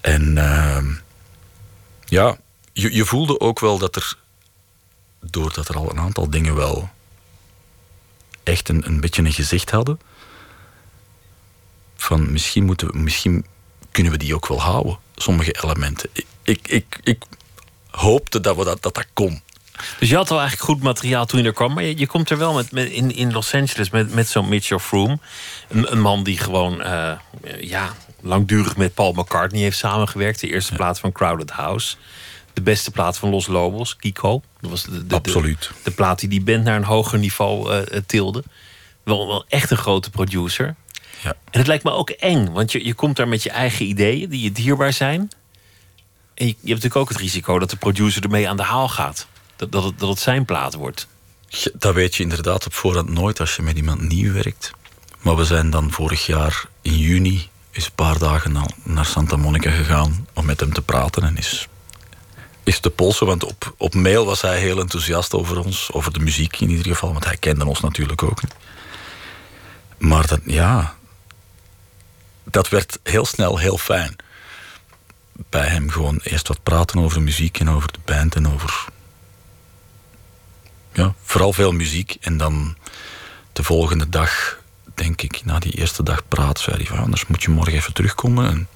[0.01, 0.85] En uh,
[2.05, 2.39] ja,
[2.73, 4.17] je, je voelde ook wel dat er,
[5.21, 6.91] doordat er al een aantal dingen wel
[8.43, 10.01] echt een, een beetje een gezicht hadden,
[11.97, 13.47] van misschien, moeten we, misschien
[13.91, 16.11] kunnen we die ook wel houden, sommige elementen.
[16.43, 17.23] Ik, ik, ik
[17.91, 19.43] hoopte dat we dat, dat, dat kon.
[19.99, 21.75] Dus je had al eigenlijk goed materiaal toen je er kwam.
[21.75, 24.49] Maar je, je komt er wel met, met, in, in Los Angeles met, met zo'n
[24.49, 25.19] Mitchell Froome.
[25.69, 27.13] Een, een man die gewoon eh,
[27.61, 30.41] ja, langdurig met Paul McCartney heeft samengewerkt.
[30.41, 31.97] De eerste plaat van Crowded House.
[32.53, 34.43] De beste plaat van Los Lobos, Kiko.
[34.61, 35.71] Dat was de, de, de- Absoluut.
[35.83, 38.45] De, plaat die die band naar een hoger niveau eh, eh, tilde.
[39.05, 40.75] Wel, wel echt een grote producer.
[41.23, 41.31] Ja.
[41.51, 44.29] En het lijkt me ook eng, want je, je komt daar met je eigen ideeën
[44.31, 45.31] die je dierbaar zijn.
[46.41, 49.27] En je, hebt natuurlijk ook het risico dat de producer ermee aan de haal gaat.
[49.57, 51.07] Dat, dat, het, dat het zijn plaat wordt.
[51.73, 54.73] Dat weet je inderdaad op voorhand nooit als je met iemand nieuw werkt.
[55.19, 59.71] Maar we zijn dan vorig jaar in juni eens een paar dagen naar Santa Monica
[59.71, 61.69] gegaan om met hem te praten en is,
[62.63, 63.27] is te polsen.
[63.27, 66.87] Want op, op mail was hij heel enthousiast over ons, over de muziek in ieder
[66.87, 68.41] geval, want hij kende ons natuurlijk ook.
[69.99, 70.95] Maar dat, ja,
[72.45, 74.17] dat werd heel snel heel fijn.
[75.49, 78.89] Bij hem gewoon eerst wat praten over muziek en over de band en over
[80.93, 82.17] ja, vooral veel muziek.
[82.21, 82.77] En dan
[83.53, 84.59] de volgende dag,
[84.95, 87.93] denk ik, na die eerste dag praten, zei hij van anders moet je morgen even
[87.93, 88.69] terugkomen en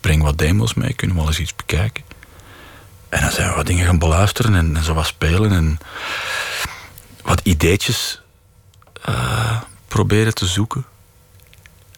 [0.00, 2.04] breng wat demos mee, kunnen we wel eens iets bekijken.
[3.08, 5.78] En dan zijn we wat dingen gaan beluisteren en, en zo wat spelen en
[7.22, 8.22] wat ideetjes
[9.02, 10.84] eh, proberen te zoeken.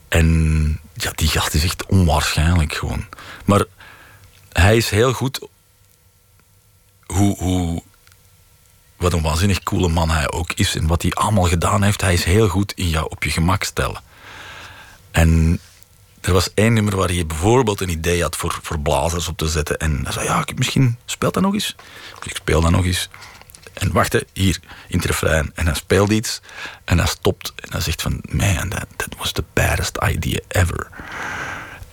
[0.08, 3.04] En ja, die gast is echt onwaarschijnlijk gewoon.
[3.44, 3.64] Maar
[4.62, 5.40] hij is heel goed
[7.06, 7.82] hoe, hoe
[8.96, 12.00] wat een waanzinnig coole man hij ook is en wat hij allemaal gedaan heeft.
[12.00, 14.02] Hij is heel goed in jou op je gemak stellen.
[15.10, 15.60] En
[16.20, 19.48] er was één nummer waar hij bijvoorbeeld een idee had voor, voor blazers op te
[19.48, 19.78] zetten.
[19.78, 21.74] En hij zei, ja, ik- misschien speelt dat nog eens.
[22.22, 23.08] Ik speel dat nog eens.
[23.72, 25.50] En wachten, hier, in het refrein.
[25.54, 26.40] En hij speelt iets
[26.84, 28.20] en hij stopt en hij zegt van...
[28.28, 30.88] Man, that was the baddest idea ever.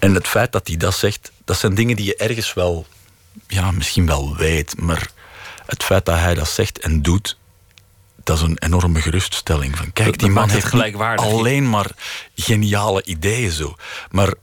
[0.02, 2.86] En het feit dat hij dat zegt, dat zijn dingen die je ergens wel...
[3.48, 5.10] Ja, misschien wel weet, maar
[5.66, 7.38] het feit dat hij dat zegt en doet...
[8.24, 9.78] Dat is een enorme geruststelling.
[9.78, 11.26] Van, kijk, Dat- die man heeft gelijkwaardig.
[11.26, 11.92] alleen maar
[12.36, 13.76] geniale ideeën zo.
[14.12, 14.34] Maar,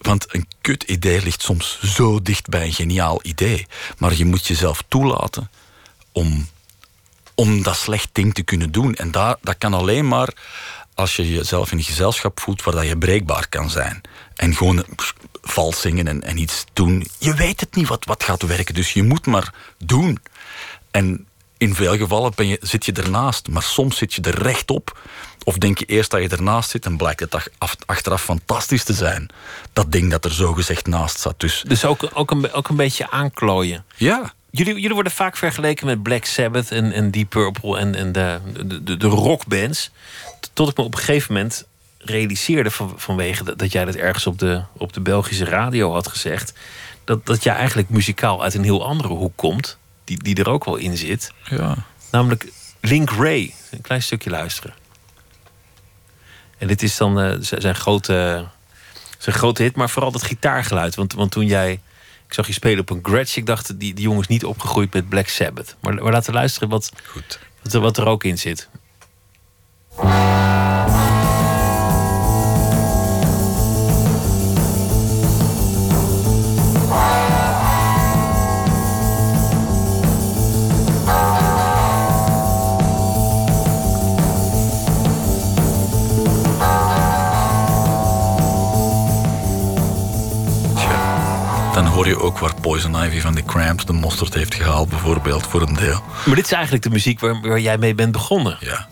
[0.00, 3.66] want een kut idee ligt soms zo dicht bij een geniaal idee.
[3.98, 5.50] Maar je moet jezelf toelaten
[6.12, 6.48] om,
[7.34, 8.94] om dat slecht ding te kunnen doen.
[8.94, 10.28] En dat, dat kan alleen maar
[10.94, 14.00] als je jezelf in een gezelschap voelt waar dat je breekbaar kan zijn.
[14.36, 14.84] En gewoon
[15.42, 17.06] vals zingen en, en iets doen.
[17.18, 20.18] Je weet het niet wat, wat gaat werken, dus je moet maar doen.
[20.90, 21.26] En
[21.58, 24.98] in veel gevallen ben je, zit je ernaast, maar soms zit je er rechtop.
[25.44, 28.84] Of denk je eerst dat je ernaast zit en blijkt het ach- af- achteraf fantastisch
[28.84, 29.28] te zijn.
[29.72, 31.40] Dat ding dat er zo gezegd naast zat.
[31.40, 33.84] Dus Dus ook, ook, een, ook een beetje aanklooien.
[33.96, 38.12] ja, Jullie, jullie worden vaak vergeleken met Black Sabbath en, en Deep Purple en, en
[38.12, 39.90] de, de, de, de rockbands.
[40.52, 41.66] Tot ik me op een gegeven moment
[41.98, 46.08] realiseerde van, vanwege dat, dat jij dat ergens op de, op de Belgische radio had
[46.08, 46.52] gezegd.
[47.04, 49.78] Dat, dat jij eigenlijk muzikaal uit een heel andere hoek komt.
[50.04, 51.32] Die, die er ook wel in zit.
[51.44, 51.76] ja.
[52.10, 53.54] Namelijk Link Ray.
[53.70, 54.74] Een klein stukje luisteren.
[56.58, 58.44] En dit is dan eh, zijn, grote,
[59.18, 60.94] zijn grote hit, maar vooral dat gitaargeluid.
[60.94, 61.80] Want, want toen jij.
[62.26, 63.36] Ik zag je spelen op een Gretsch.
[63.36, 65.76] Ik dacht, die, die jongen is niet opgegroeid met Black Sabbath.
[65.80, 67.38] Maar, maar laten we luisteren wat, Goed.
[67.62, 68.68] wat, wat er ook in zit.
[92.24, 96.02] Ook waar Poison Ivy van de Cramps de mosterd heeft gehaald, bijvoorbeeld, voor een deel.
[96.26, 98.56] Maar dit is eigenlijk de muziek waar, waar jij mee bent begonnen.
[98.60, 98.86] Ja.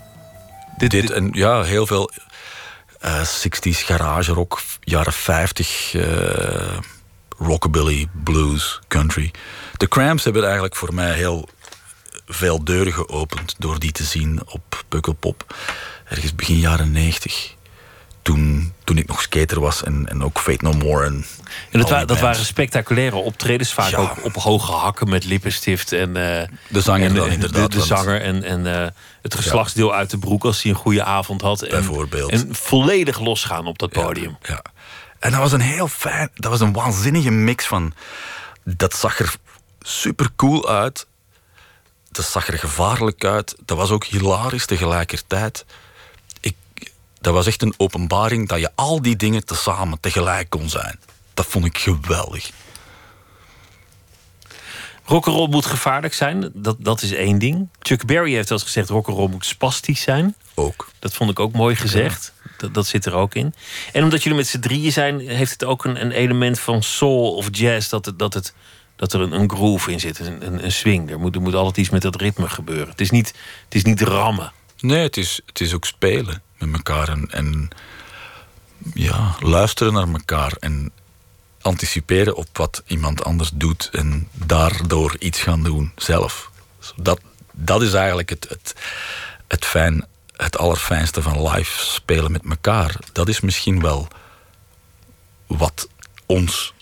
[0.77, 2.11] Dit, Dit dit- en ja, heel veel
[2.99, 6.77] eh 60s garage rock, jaren 50 eh,
[7.37, 9.31] rockabilly, blues, country.
[9.77, 11.49] De Cramps hebben eigenlijk voor mij heel
[12.27, 15.55] veel deuren geopend door die te zien op Pukkelpop.
[16.05, 17.55] Ergens begin jaren 90.
[18.23, 21.05] Toen, toen ik nog skater was en, en ook Fate No More.
[21.05, 21.25] En,
[21.71, 23.73] en dat, wa- dat waren spectaculaire optredens.
[23.73, 23.97] Vaak Ja.
[23.97, 25.91] ook op hoge hakken met lippenstift.
[25.91, 26.07] En,
[26.39, 28.87] eh, De zanger en, dan inderdaad, De, zanger en, en eh,
[29.21, 31.61] het geslachtsdeel uit de broek als hij een goede avond had.
[31.61, 32.31] En, Bijvoorbeeld.
[32.31, 34.37] En volledig losgaan op dat podium.
[34.41, 34.61] Ja.
[35.19, 37.93] En dat was een heel fijn, dat was een waanzinnige mix van.
[38.63, 39.35] Dat zag er
[39.81, 41.07] super cool uit.
[42.11, 43.55] Dat zag er gevaarlijk uit.
[43.65, 45.65] Dat was ook hilarisch tegelijkertijd.
[47.23, 50.99] Dat was echt een openbaring dat je al die dingen tezamen tegelijk kon zijn.
[51.33, 52.51] Dat vond ik geweldig.
[55.05, 57.69] Rock'n'roll moet gevaarlijk zijn, dat, dat is één ding.
[57.79, 60.35] Chuck Berry heeft wel eens gezegd: rock'n'roll moet spastisch zijn.
[60.53, 60.89] Ook.
[60.99, 62.33] Dat vond ik ook mooi gezegd.
[62.57, 63.53] Dat, dat zit er ook in.
[63.93, 67.35] En omdat jullie met z'n drieën zijn, heeft het ook een, een element van soul
[67.35, 67.89] of jazz.
[67.89, 68.53] Dat het, dat het,
[68.95, 71.11] dat dat er een, een groove in zit, een, een, een swing.
[71.11, 72.89] Er moet, er moet altijd iets met dat ritme gebeuren.
[72.89, 73.27] Het is niet,
[73.65, 74.51] het is niet rammen.
[74.79, 77.69] Nee, het is, het is ook spelen met elkaar en,
[78.93, 80.91] ja, luisteren naar elkaar en
[81.61, 86.51] anticiperen op wat iemand anders doet en daardoor iets gaan doen zelf.
[86.95, 87.19] Dat,
[87.51, 88.75] dat is eigenlijk het, het,
[89.47, 92.95] het, fijn, het allerfijnste van live spelen met elkaar.
[93.11, 94.07] Dat is misschien wel
[95.47, 95.87] wat
[96.25, 96.73] ons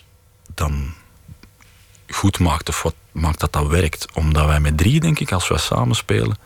[0.54, 0.94] dan
[2.08, 4.12] goed maakt of wat maakt dat dat werkt.
[4.12, 6.36] Omdat wij met drie, denk ik, als wij samen spelen,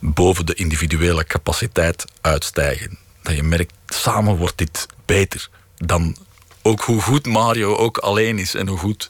[0.00, 2.98] boven de individuele capaciteit uitstijgen.
[3.22, 6.16] Dat je merkt, samen wordt dit beter dan
[6.62, 9.06] ook hoe goed Mario ook alleen is en hoe goed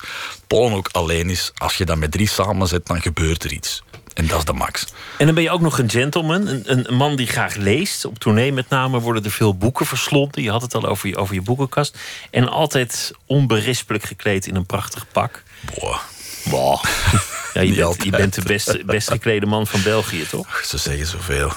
[0.47, 1.53] Paul ook alleen is.
[1.57, 3.83] Als je dat met drie samen zet, dan gebeurt er iets.
[4.15, 4.85] En dat is de max.
[5.19, 8.05] En dan ben je ook nog een gentleman, een, een man die graag leest.
[8.05, 10.43] Op tournee met name worden er veel boeken verslonden.
[10.43, 11.99] Je had het al over je, over je boekenkast.
[12.31, 15.43] En altijd onberispelijk gekleed in een prachtig pak.
[15.75, 16.01] Boah.
[16.45, 16.85] Boah.
[17.55, 18.05] Ja, je, bent, altijd.
[18.05, 20.65] je bent de best, best geklede man van België, toch?
[20.65, 21.53] Ze zeggen zoveel.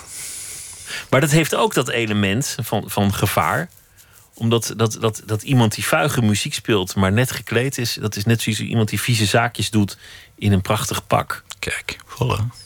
[1.09, 3.69] Maar dat heeft ook dat element van, van gevaar.
[4.33, 7.97] Omdat dat, dat, dat iemand die vuige muziek speelt, maar net gekleed is...
[8.01, 9.97] dat is net zoals iemand die vieze zaakjes doet
[10.35, 11.43] in een prachtig pak.
[11.59, 12.61] Kijk, voilà.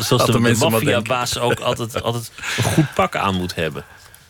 [0.00, 3.84] Zoals, de, de maar maffiabaas ook altijd, altijd een goed pak aan moet hebben.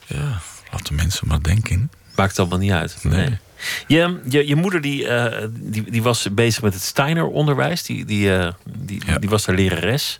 [0.06, 0.40] Ja,
[0.72, 1.90] laten mensen maar denken.
[2.14, 2.96] Maakt allemaal niet uit.
[3.02, 3.38] Nee.
[3.86, 7.82] Je, je, je moeder die, eh, die, die was bezig met het Steiner-onderwijs.
[7.82, 9.18] Die, die, eh, die, Ja.
[9.18, 10.18] die was daar lerares.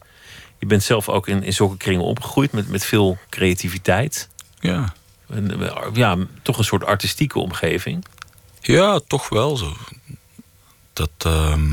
[0.59, 4.29] Je bent zelf ook in, in zulke kringen opgegroeid met, met veel creativiteit.
[4.61, 4.93] Ja.
[5.29, 8.05] En, eh, ja, toch een soort artistieke omgeving.
[8.61, 9.77] Ja, toch wel zo.
[10.93, 11.73] Dat, ehm,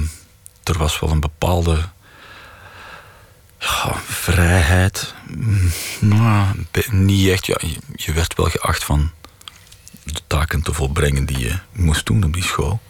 [0.64, 1.78] er was wel een bepaalde
[3.60, 5.14] ja, vrijheid.
[5.28, 6.46] Mm, Nou,
[6.92, 7.46] niet echt.
[7.46, 9.12] Ja, je, je werd wel geacht van
[10.04, 12.82] de taken te volbrengen die je moest doen op die school.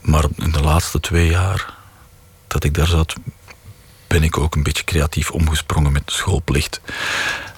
[0.00, 1.74] Maar in de laatste twee jaar
[2.46, 3.14] dat ik daar zat,
[4.06, 6.80] ben ik ook een beetje creatief omgesprongen met de schoolplicht.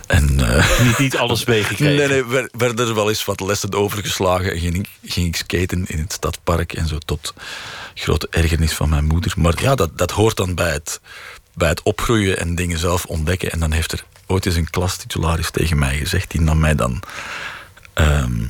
[0.07, 1.97] En, eh, Niet, niet alles meegekregen.
[1.97, 5.37] Nee, nee, wer- werden er wel eens wat lessen overgeslagen en ging ik, ging ik
[5.37, 7.35] skaten in het stadpark en zo tot
[7.95, 9.33] grote ergernis van mijn moeder.
[9.37, 11.01] Maar ja, dat, dat hoort dan bij het,
[11.55, 13.51] bij het opgroeien en dingen zelf ontdekken.
[13.51, 17.01] En dan heeft er ooit eens een klastitularis tegen mij gezegd, die nam mij dan
[17.99, 18.47] ehm,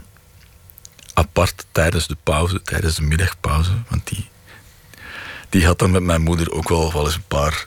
[1.14, 4.28] apart tijdens de pauze, tijdens de middagpauze, want die,
[5.48, 7.66] die had dan met mijn moeder ook wel, wel eens een paar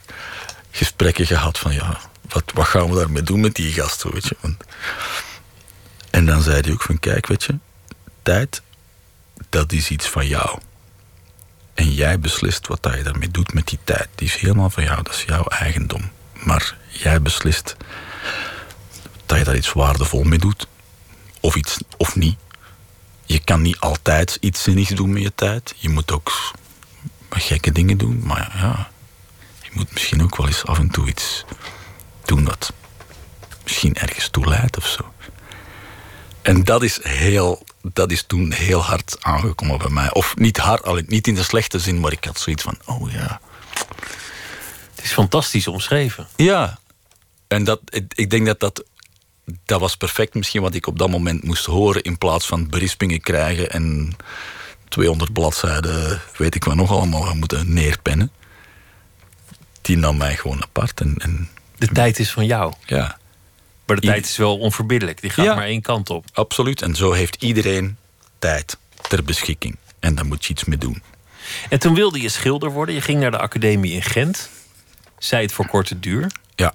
[0.71, 4.27] gesprekken gehad van ja, wat, wat gaan we daarmee doen met die gast, zo, weet
[4.27, 4.35] je.
[6.09, 7.57] En dan zei hij ook van kijk, weet je,
[8.21, 8.61] tijd,
[9.49, 10.59] dat is iets van jou.
[11.73, 14.07] En jij beslist wat je daarmee doet met die tijd.
[14.15, 16.11] Die is helemaal van jou, dat is jouw eigendom.
[16.33, 17.75] Maar jij beslist
[19.25, 20.67] dat je daar iets waardevol mee doet.
[21.41, 22.37] Of iets, of niet.
[23.25, 25.73] Je kan niet altijd iets zinnigs doen met je tijd.
[25.77, 26.31] Je moet ook
[27.29, 28.21] gekke dingen doen.
[28.25, 28.89] Maar ja,
[29.61, 31.45] je moet misschien ook wel eens af en toe iets
[32.25, 32.73] doen dat
[33.63, 35.13] misschien ergens toe leidt of zo.
[36.41, 40.11] En dat is, heel, dat is toen heel hard aangekomen bij mij.
[40.13, 43.41] Of niet hard, niet in de slechte zin, maar ik had zoiets van: oh ja.
[44.95, 46.27] Het is fantastisch omschreven.
[46.35, 46.79] Ja.
[47.47, 48.83] En dat, ik, ik denk dat dat.
[49.65, 52.01] Dat was perfect misschien wat ik op dat moment moest horen.
[52.03, 54.13] In plaats van berispingen krijgen en
[54.89, 58.31] 200 bladzijden, weet ik wat nog allemaal, gaan moeten neerpennen.
[59.81, 61.01] Die nam mij gewoon apart.
[61.01, 62.73] En, en De tijd is van jou.
[62.85, 63.17] ja,
[63.85, 65.21] Maar de I- tijd is wel onverbiddelijk.
[65.21, 65.55] Die gaat Ja.
[65.55, 66.25] maar één kant op.
[66.33, 66.81] absoluut.
[66.81, 67.97] En zo heeft iedereen
[68.39, 68.77] tijd
[69.07, 69.77] ter beschikking.
[69.99, 71.01] En daar moet je iets mee doen.
[71.69, 72.95] En toen wilde je schilder worden.
[72.95, 74.49] Je ging naar de academie in Gent.
[75.17, 76.31] Zij het voor korte duur.
[76.55, 76.73] Ja,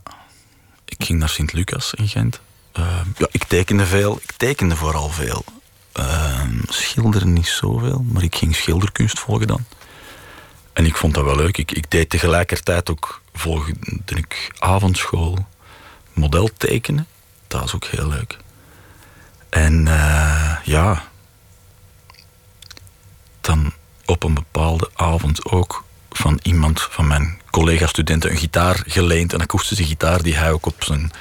[0.85, 2.41] ik ging naar Sint-Lucas in Gent.
[2.77, 4.19] Eh, ja, ik tekende veel.
[4.23, 5.45] Ik tekende vooral veel.
[5.99, 9.65] Uh, schilderen niet zoveel, maar ik ging schilderkunst volgen dan.
[10.73, 11.57] En ik vond dat wel leuk.
[11.57, 13.75] Ik, ik deed tegelijkertijd ook, volgde
[14.07, 15.47] ik avondschool,
[16.13, 17.07] model tekenen.
[17.47, 18.37] Dat was ook heel leuk.
[19.49, 21.05] En eh, ja,
[23.41, 23.73] dan
[24.05, 29.33] op een bepaalde avond ook van iemand van mijn collega-studenten een gitaar geleend.
[29.33, 31.13] Een akoestische gitaar die hij ook op zijn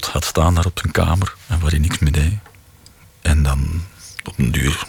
[0.00, 1.34] had staan daar op zijn kamer.
[1.46, 2.32] En waar hij niks mee deed.
[3.22, 3.82] En dan
[4.24, 4.84] op een duur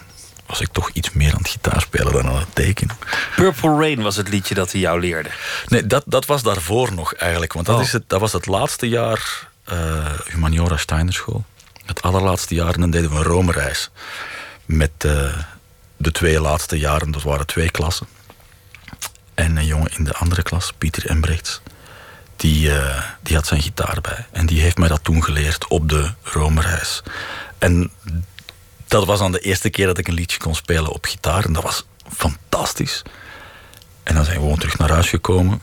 [0.46, 2.98] was ik toch iets meer aan het gitaarspelen dan aan het tekenen.
[3.36, 5.30] Purple Rain was het liedje dat hij jou leerde.
[5.68, 7.54] Nee, dat, dat was daarvoor nog eigenlijk.
[7.54, 7.82] Want dat, Oh.
[7.82, 11.44] is het, dat was het laatste jaar eh, Humaniora Steinerschool.
[11.86, 13.90] Het allerlaatste jaar en dan deden we een Rome-reis.
[14.66, 15.38] Met eh,
[15.98, 18.08] de twee laatste jaren, dat waren twee klassen.
[19.34, 21.62] En een jongen in de andere klas, Pieter Embrechts,
[22.44, 24.26] die, eh, die had zijn gitaar bij.
[24.32, 27.04] En die heeft mij dat toen geleerd op de Rome-reis.
[27.58, 27.92] En
[28.88, 31.46] dat was dan de eerste keer dat ik een liedje kon spelen op gitaar.
[31.46, 31.86] En dat was
[32.16, 33.02] fantastisch.
[34.04, 35.60] En dan zijn we gewoon terug naar huis gekomen.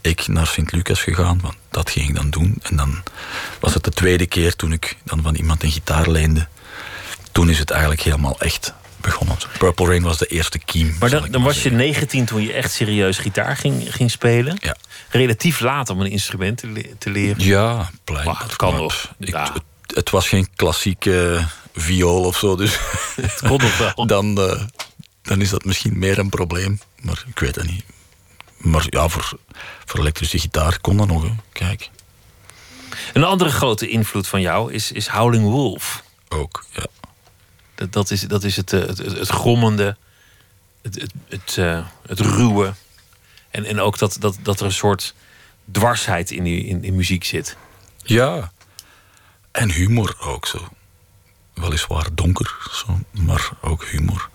[0.00, 2.58] Ik naar Sint-Lucas gegaan, want dat ging ik dan doen.
[2.62, 3.02] En dan
[3.60, 6.48] was het de tweede keer toen ik dan van iemand een gitaar leende.
[7.32, 9.36] Toen is het eigenlijk helemaal echt begonnen.
[9.58, 10.96] Purple Rain was de eerste kiem.
[11.00, 11.78] Maar dan, dan was je zeggen.
[11.78, 14.56] 19 toen je echt serieus gitaar ging, ging spelen.
[14.60, 14.76] Ja.
[15.08, 17.44] Relatief laat om een instrument te, le- te leren.
[17.44, 18.34] Ja, blijkbaar.
[18.34, 19.12] Maar het kan nog.
[19.18, 19.52] Ik, Ja.
[19.52, 19.62] het,
[19.96, 21.44] het was geen klassieke
[21.74, 22.78] viool of zo, dus
[23.20, 24.06] Het kon nog wel.
[24.16, 24.62] dan, eh,
[25.22, 26.80] dan is dat misschien meer een probleem.
[27.00, 27.84] Maar ik weet het niet.
[28.56, 29.38] Maar ja, voor,
[29.84, 31.22] voor elektrische gitaar kon dat nog.
[31.22, 31.30] Hè.
[31.52, 31.90] Kijk,
[33.12, 36.02] Een andere grote invloed van jou is, is Howling Wolf.
[36.28, 36.64] ook.
[36.72, 36.84] Ja.
[37.90, 39.96] Dat, is, dat is het, eh, het, het, het grommende,
[40.82, 42.72] het, het, het, eh, het ruwe.
[43.50, 45.14] En, en ook dat, dat, dat er een soort
[45.72, 47.56] dwarsheid in, die, in, in muziek zit.
[48.02, 48.52] ja.
[49.50, 50.68] En humor ook zo.
[51.54, 54.28] Weliswaar donker, zo, maar ook humor.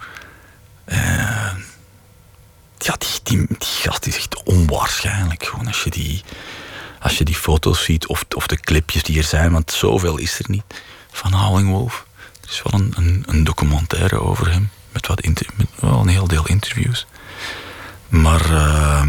[2.78, 5.46] Ja, die, die, die gast is echt onwaarschijnlijk.
[5.46, 6.24] Gewoon als je die,
[7.00, 10.40] als je die foto's ziet of, of de clipjes die er zijn, want zoveel is
[10.40, 10.64] er niet
[11.12, 12.05] van Howling Wolf.
[12.46, 15.26] Er is wel een, een, een documentaire over hem, met, wat
[15.56, 17.06] met wel een heel deel interviews.
[18.08, 19.08] Maar eh,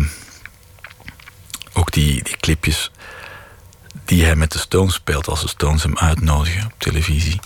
[1.72, 2.90] ook die, die clipjes
[4.04, 7.40] die hij met de Stones speelt als de Stones hem uitnodigen op televisie.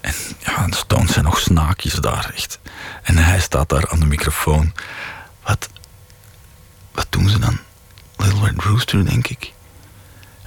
[0.00, 2.58] En ja, de Stones zijn nog snaakjes daar, echt.
[3.02, 4.74] En hij staat daar aan de microfoon.
[5.42, 5.68] Wat,
[6.92, 7.58] wat doen ze dan?
[8.16, 9.52] Little Red Rooster, denk ik.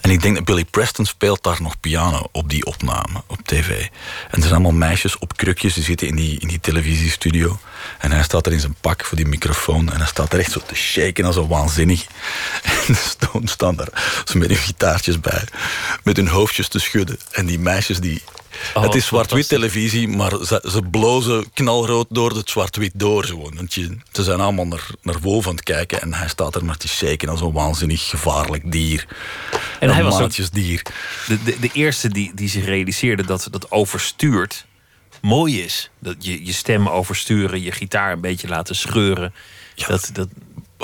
[0.02, 3.70] En ik denk dat Billy Preston speelt daar nog piano op die opname op tv.
[3.70, 3.90] En
[4.30, 7.60] er zijn allemaal meisjes op krukjes, die zitten in die, in die televisiestudio.
[7.98, 9.92] En hij staat er in zijn pak voor die microfoon.
[9.92, 12.06] En hij staat er echt zo te shaken als een waanzinnig.
[12.64, 15.44] En de Stones staan daar met hun gitaartjes bij.
[16.04, 17.20] Met hun hoofdjes te schudden.
[17.32, 18.22] En die meisjes die...
[18.74, 23.24] Oh, het is zwart-wit televisie, maar ze, ze blozen knalrood door het zwart-wit door.
[23.24, 23.56] Gewoon.
[23.56, 26.02] Want je, ze zijn allemaal naar, naar Wolf aan het kijken.
[26.02, 29.08] En hij staat er maar te shaken als een waanzinnig gevaarlijk dier.
[29.80, 30.82] En hij was ook maatjesdier.
[31.28, 34.66] de, de, de eerste die, die zich realiseerde dat dat overstuurd
[35.22, 35.90] mooi is.
[36.00, 39.34] Dat je, je stem oversturen, je gitaar een beetje laten scheuren.
[39.76, 39.88] Ja.
[39.88, 40.28] Dat, dat,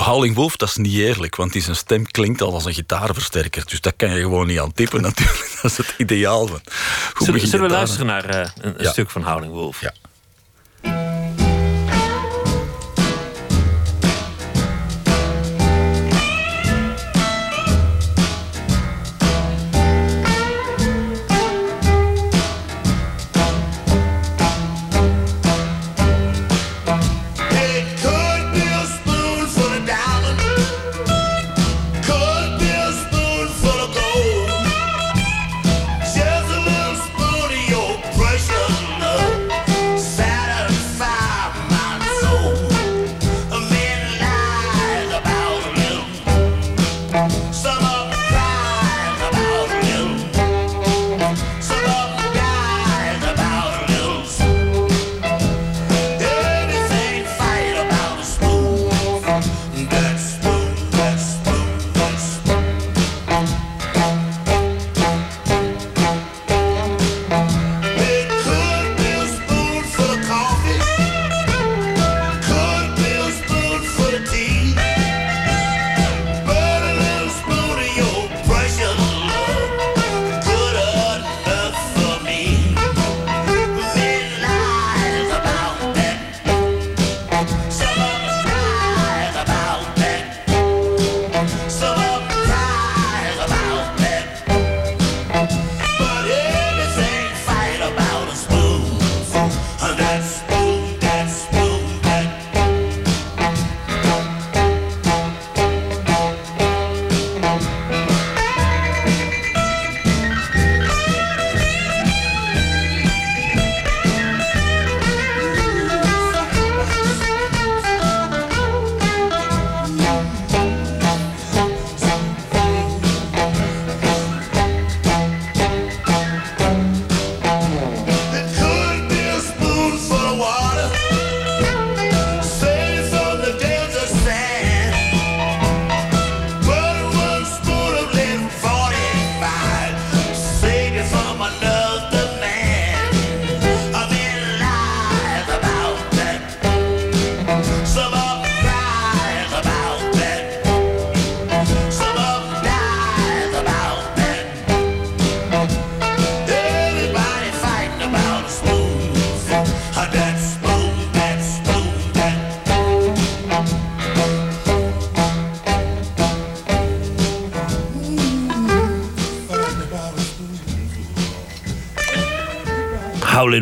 [0.04, 3.62] Howling Wolf, dat is niet eerlijk, want die zijn stem klinkt al als een gitaarversterker.
[3.66, 5.58] Dus dat kan je gewoon niet aan tippen natuurlijk.
[5.62, 6.60] Dat is het ideaal van.
[7.14, 8.90] Hoe zullen, we luisteren naar eh, een, een Ja.
[8.90, 9.80] stuk van Howling Wolf?
[9.80, 9.92] Ja.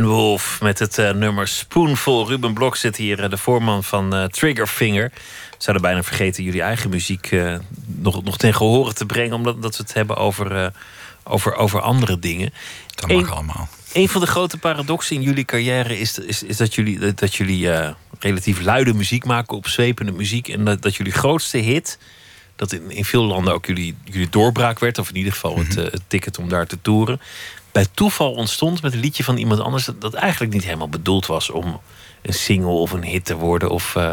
[0.07, 2.29] Wolf met het eh, nummer Spoonful.
[2.29, 5.11] Ruben Blok zit hier, eh, de voorman van eh, Triggerfinger.
[5.51, 7.37] We zouden bijna vergeten jullie eigen muziek
[7.87, 9.35] nog, nog ten gehore te brengen...
[9.35, 10.73] omdat dat we het hebben over,
[11.25, 12.53] over, over andere dingen.
[12.95, 13.69] Dat mag Eén- allemaal.
[13.93, 17.71] Een van de grote paradoxen in jullie carrière is, is, is dat jullie, dat jullie
[18.19, 20.49] relatief luide muziek maken, opzwepende muziek.
[20.49, 21.99] En dat, dat jullie grootste hit,
[22.57, 25.77] dat in, in veel landen ook jullie, jullie doorbraak werd, of in ieder geval het,
[25.77, 27.21] eh, het ticket om daar te toeren.
[27.83, 31.27] Bij toeval ontstond met een liedje van iemand anders dat, dat eigenlijk niet helemaal bedoeld
[31.27, 31.81] was om
[32.23, 34.13] een single of een hit te worden of, eh,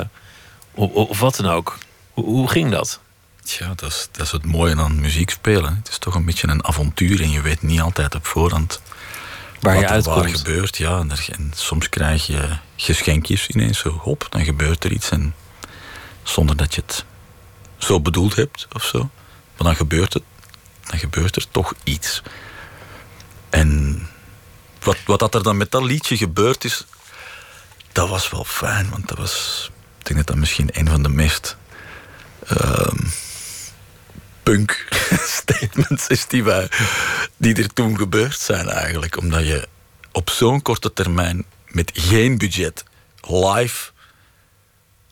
[0.71, 1.77] of, of wat dan ook.
[2.11, 2.99] Hoe, hoe ging dat?
[3.43, 5.75] Tja, dat is, dat is het mooie aan muziek spelen.
[5.75, 8.81] Het is toch een beetje een avontuur en je weet niet altijd op voorhand
[9.59, 10.37] Waar je wat er waar uitkomt.
[10.37, 10.77] gebeurt.
[10.77, 15.09] Ja, en, er- en soms krijg je geschenkjes ineens zo, hop, dan gebeurt er iets.
[15.09, 15.35] En
[16.23, 17.05] zonder dat je het
[17.77, 18.97] zo bedoeld hebt of zo.
[19.57, 20.23] Maar dan gebeurt het.
[20.89, 22.21] Dan gebeurt er toch iets.
[23.53, 24.01] En
[24.79, 26.85] wat, wat dat er dan met dat liedje gebeurd is,
[27.91, 28.89] dat was wel fijn.
[28.89, 31.57] Want dat was, ik denk dat dat misschien een van de meest
[32.47, 32.97] ehm,
[34.43, 34.87] punk
[35.41, 36.43] statements is die,
[37.37, 39.17] die er toen gebeurd zijn eigenlijk.
[39.17, 39.67] Omdat je
[40.11, 42.83] op zo'n korte termijn met geen budget
[43.21, 43.91] live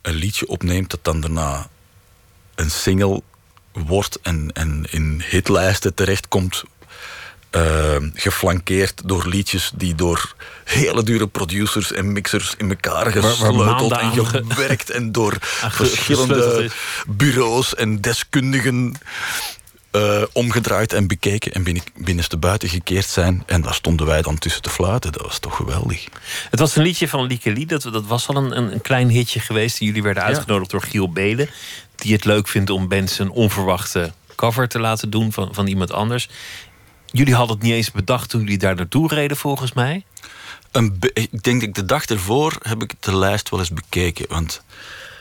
[0.01, 1.69] een liedje opneemt dat dan daarna
[2.55, 3.21] een single
[3.71, 6.63] wordt en, en in hitlijsten terechtkomt.
[7.51, 10.33] Eh, geflankeerd door liedjes die door
[10.63, 15.37] hele dure producers en mixers in elkaar gesleuteld en gewerkt en door
[15.81, 16.69] verschillende
[17.07, 18.95] bureaus en deskundigen
[19.91, 23.43] eh, omgedraaid en bekeken en binnen, binnenste buiten gekeerd zijn.
[23.45, 25.11] En daar stonden wij dan tussen te fluiten.
[25.11, 26.07] Dat was toch geweldig.
[26.49, 27.65] Het was een liedje van Lieke Lee.
[27.65, 29.79] Dat, dat was al een, een, klein hitje geweest.
[29.79, 31.49] Jullie werden uitgenodigd door Giel Belen.
[31.95, 35.91] Die het leuk vindt om mensen een onverwachte cover te laten doen van, van iemand
[35.91, 36.29] anders.
[37.11, 40.05] Jullie hadden het niet eens bedacht toen jullie daar naartoe reden, volgens mij.
[40.71, 44.25] Een ik denk dat ik de dag ervoor heb ik de lijst wel eens bekeken.
[44.29, 44.61] Want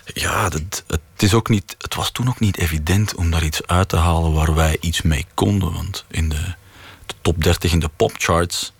[0.05, 0.85] ja, het,
[1.17, 4.33] is ook niet, het was toen ook niet evident om daar iets uit te halen
[4.33, 5.73] waar wij iets mee konden.
[5.73, 6.55] Want in de,
[7.07, 8.73] de top 30 in de popcharts,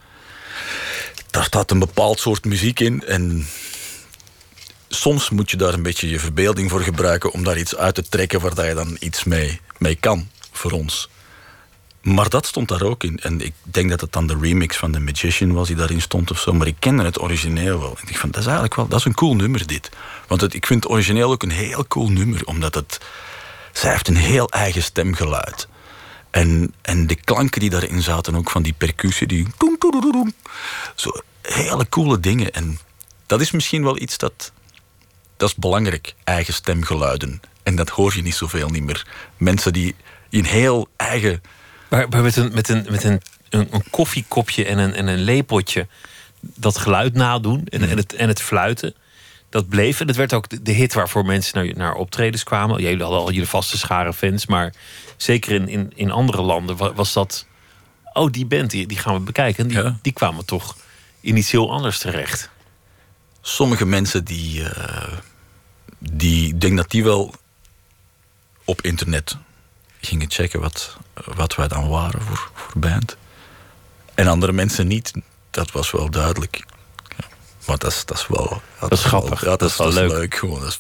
[1.31, 3.05] daar staat een bepaald soort muziek in.
[3.07, 3.47] En
[4.89, 8.09] soms moet je daar een beetje je verbeelding voor gebruiken om daar iets uit te
[8.09, 11.09] trekken waar je dan iets mee, mee kan voor ons.
[12.03, 13.19] Maar dat stond daar ook in.
[13.19, 16.31] En ik denk dat het dan de remix van The Magician was die daarin stond
[16.31, 16.53] of zo.
[16.53, 17.91] Maar ik kende het origineel wel.
[17.91, 19.91] En ik dacht van, dat is eigenlijk wel, dat is een cool nummer dit.
[20.27, 22.45] Want ik vind het origineel ook een heel cool nummer.
[22.45, 23.01] Omdat het,
[23.73, 25.69] zij heeft een heel eigen stemgeluid.
[26.31, 29.47] En, en de klanken die daarin zaten, ook van die percussie, die...
[30.95, 31.11] Zo
[31.43, 32.53] hele coole dingen.
[32.53, 32.79] En
[33.27, 34.53] dat is misschien wel iets dat...
[35.37, 37.41] Dat is belangrijk, eigen stemgeluiden.
[37.63, 39.07] En dat hoor je niet zoveel niet meer.
[39.37, 39.95] Mensen die
[40.31, 41.43] een heel eigen...
[41.91, 45.19] Maar, maar met, een, met, een, met een, een, een koffiekopje en een, en een
[45.21, 45.87] lepeltje
[46.41, 48.95] dat geluid nadoen en, en, het, en het fluiten.
[49.49, 50.01] Dat bleef.
[50.01, 52.83] En het werd ook de, hit waarvoor mensen naar, naar optredens kwamen.
[52.83, 54.47] Jullie hadden al jullie vaste schare fans.
[54.47, 54.75] Maar
[55.17, 57.47] zeker in, in, in andere landen wa- was dat...
[58.13, 59.63] Oh, die band, die, die gaan we bekijken.
[59.65, 59.99] En die, Ja.
[60.03, 60.77] die kwamen toch
[61.21, 62.51] in iets heel anders terecht.
[63.41, 65.13] sommige mensen die, eh,
[65.99, 67.35] die denk dat die wel
[68.65, 69.37] op internet
[70.01, 73.17] gingen checken wat, wat wij dan waren voor, voor band.
[74.15, 75.13] En andere mensen niet.
[75.51, 76.65] Dat was wel duidelijk.
[77.17, 77.25] Ja.
[77.67, 78.63] Maar dat is, dat is wel...
[78.81, 79.41] ja, is grappig.
[79.41, 80.11] Dat, Dat is wel dat leuk.
[80.11, 80.35] leuk.
[80.35, 80.61] gewoon.
[80.61, 80.79] Dat is-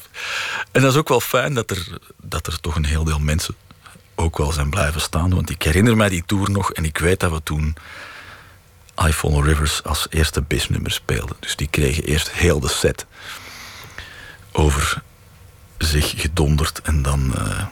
[0.72, 3.54] en dat is ook wel fijn dat er, dat er toch een heel deel mensen
[4.14, 5.34] ook wel zijn blijven staan.
[5.34, 7.76] Want ik herinner mij die tour nog en ik weet dat we toen
[9.06, 11.36] I Follow Rivers als eerste bisnummer speelden.
[11.40, 13.06] Dus die kregen eerst heel de set
[14.52, 15.02] over
[15.78, 17.66] zich gedonderd en dan eh,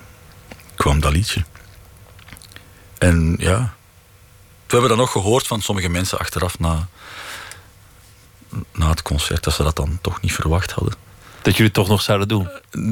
[0.79, 1.45] kwam dat liedje.
[2.99, 3.75] En ja,
[4.67, 6.89] we hebben dan nog gehoord van sommige mensen achteraf na,
[8.73, 10.95] na het concert dat ze dat dan toch niet verwacht hadden.
[11.43, 12.49] Dat jullie het toch nog zouden doen.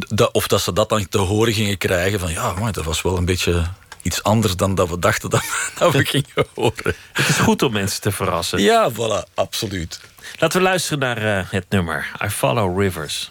[0.09, 3.03] Dat, of dat ze dat dan te horen gingen krijgen van ja, maar dat was
[3.03, 3.65] wel een beetje
[4.03, 5.45] iets anders dan dat we dachten dat,
[5.79, 6.95] dat we gingen horen.
[7.13, 8.61] Het is goed om mensen te verrassen.
[8.61, 10.01] Ja, voilà, absoluut.
[10.39, 13.31] Laten we luisteren naar eh, het nummer I Follow Rivers.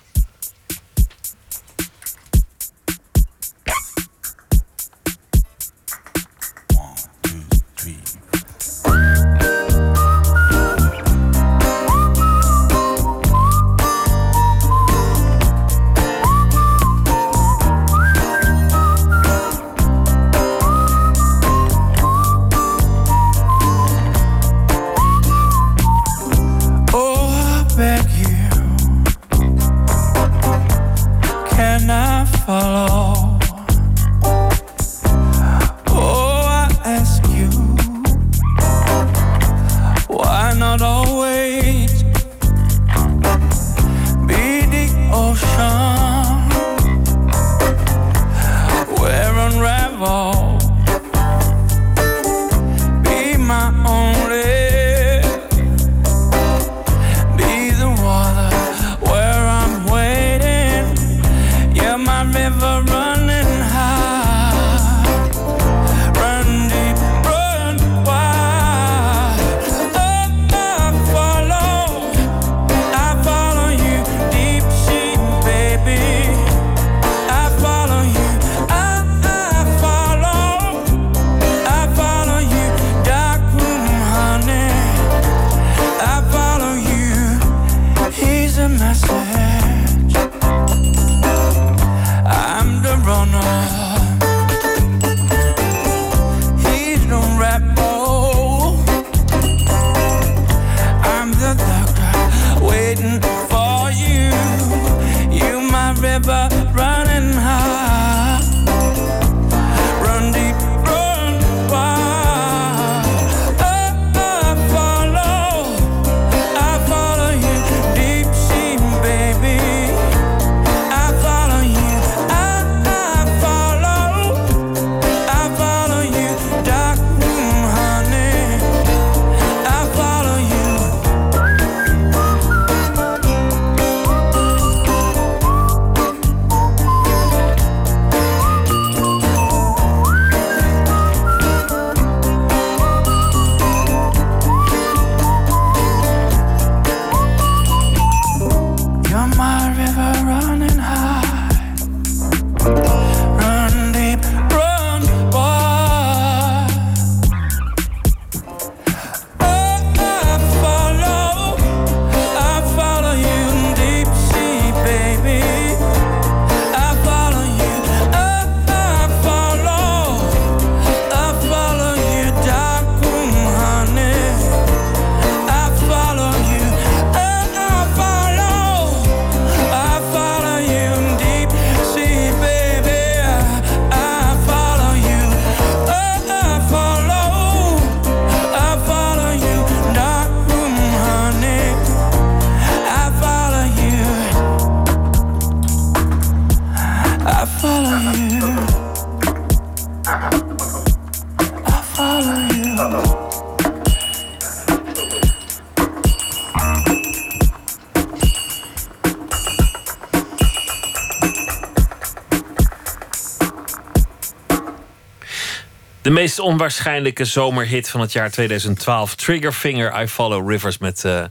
[216.25, 219.15] Meest onwaarschijnlijke zomerhit van het jaar 2012.
[219.15, 221.23] Triggerfinger, I Follow Rivers met eh,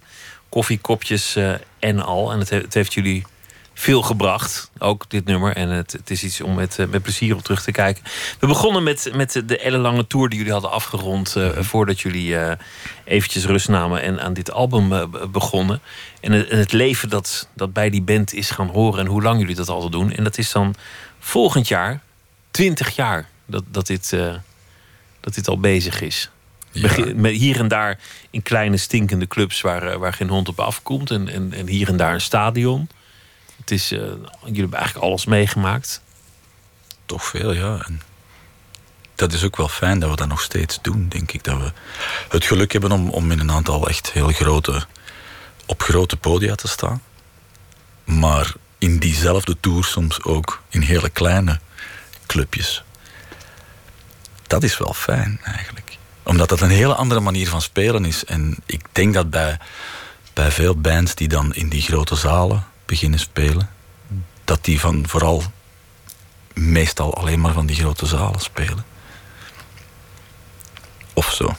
[0.49, 2.32] koffiekopjes eh, en al.
[2.32, 3.24] En het, he- het heeft jullie
[3.74, 5.57] veel gebracht, ook dit nummer.
[5.57, 8.03] En het, het is iets om met, eh, met plezier op terug te kijken.
[8.38, 11.36] We begonnen met, met de ellenlange tour die jullie hadden afgerond...
[11.36, 12.36] eh, voordat jullie
[13.05, 15.80] eventjes rust namen en aan dit album be- begonnen.
[16.20, 19.01] En het, en het leven dat, dat bij die band is gaan horen...
[19.01, 20.12] en hoe lang jullie dat al doen.
[20.12, 20.74] En dat is dan
[21.18, 22.01] volgend jaar
[22.51, 24.12] 20 jaar dat, dat, dit,
[25.25, 26.31] dat dit al bezig is.
[27.22, 27.99] Hier en daar
[28.31, 31.11] in kleine stinkende clubs waar, eh, waar geen hond op afkomt.
[31.11, 32.89] En, en, en hier en daar een stadion.
[33.57, 33.99] Het is, eh,
[34.45, 36.03] jullie hebben eigenlijk alles meegemaakt.
[37.07, 37.83] Toch veel, ja.
[37.87, 38.03] En
[39.14, 41.45] dat is ook wel fijn dat we dat nog steeds doen, denk ik.
[41.45, 41.72] Dat we
[42.29, 44.87] het geluk hebben om, om in een aantal echt heel grote,
[45.66, 47.03] op grote podia te staan.
[48.05, 51.61] Maar in diezelfde tour soms ook in hele kleine
[52.27, 52.85] clubjes.
[54.47, 55.97] Dat is wel fijn, eigenlijk.
[56.22, 58.24] Omdat dat een hele andere manier van spelen is.
[58.24, 59.59] En ik denk dat bij,
[60.32, 63.70] bij veel bands die dan in die grote zalen beginnen spelen,
[64.45, 65.42] dat die van vooral
[66.55, 68.84] meestal alleen maar van die grote zalen spelen.
[71.12, 71.57] Of zo.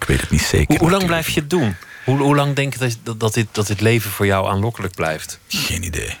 [0.00, 0.66] Ik weet het niet zeker.
[0.66, 1.76] Hoe, hoe lang blijf je het doen?
[2.04, 4.94] Hoe, hoe lang denk je dat, dat, dat, dit, dat dit leven voor jou aanlokkelijk
[4.94, 5.38] blijft?
[5.48, 6.16] Geen idee.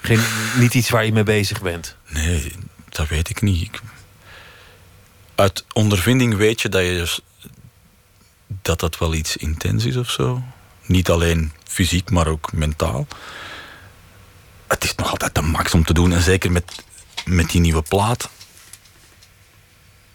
[0.00, 0.20] Geen,
[0.58, 1.96] niet iets waar je mee bezig bent.
[2.08, 2.52] Nee,
[2.88, 3.62] dat weet ik niet.
[3.62, 3.80] Ik-
[5.34, 7.20] Uit ondervinding weet je dat je dus,
[8.62, 10.42] dat dat wel iets intens is of zo.
[10.86, 13.06] Niet alleen fysiek, maar ook mentaal.
[14.66, 16.12] Het is nog altijd de max om te doen.
[16.12, 16.84] En zeker met,
[17.24, 18.28] met die nieuwe plaat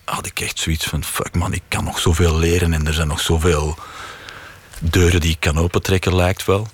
[0.04, 1.04] had ik echt zoiets van...
[1.04, 3.78] Fuck man, ik kan nog zoveel leren en er zijn nog zoveel
[4.80, 6.68] deuren die ik kan opentrekken, lijkt wel.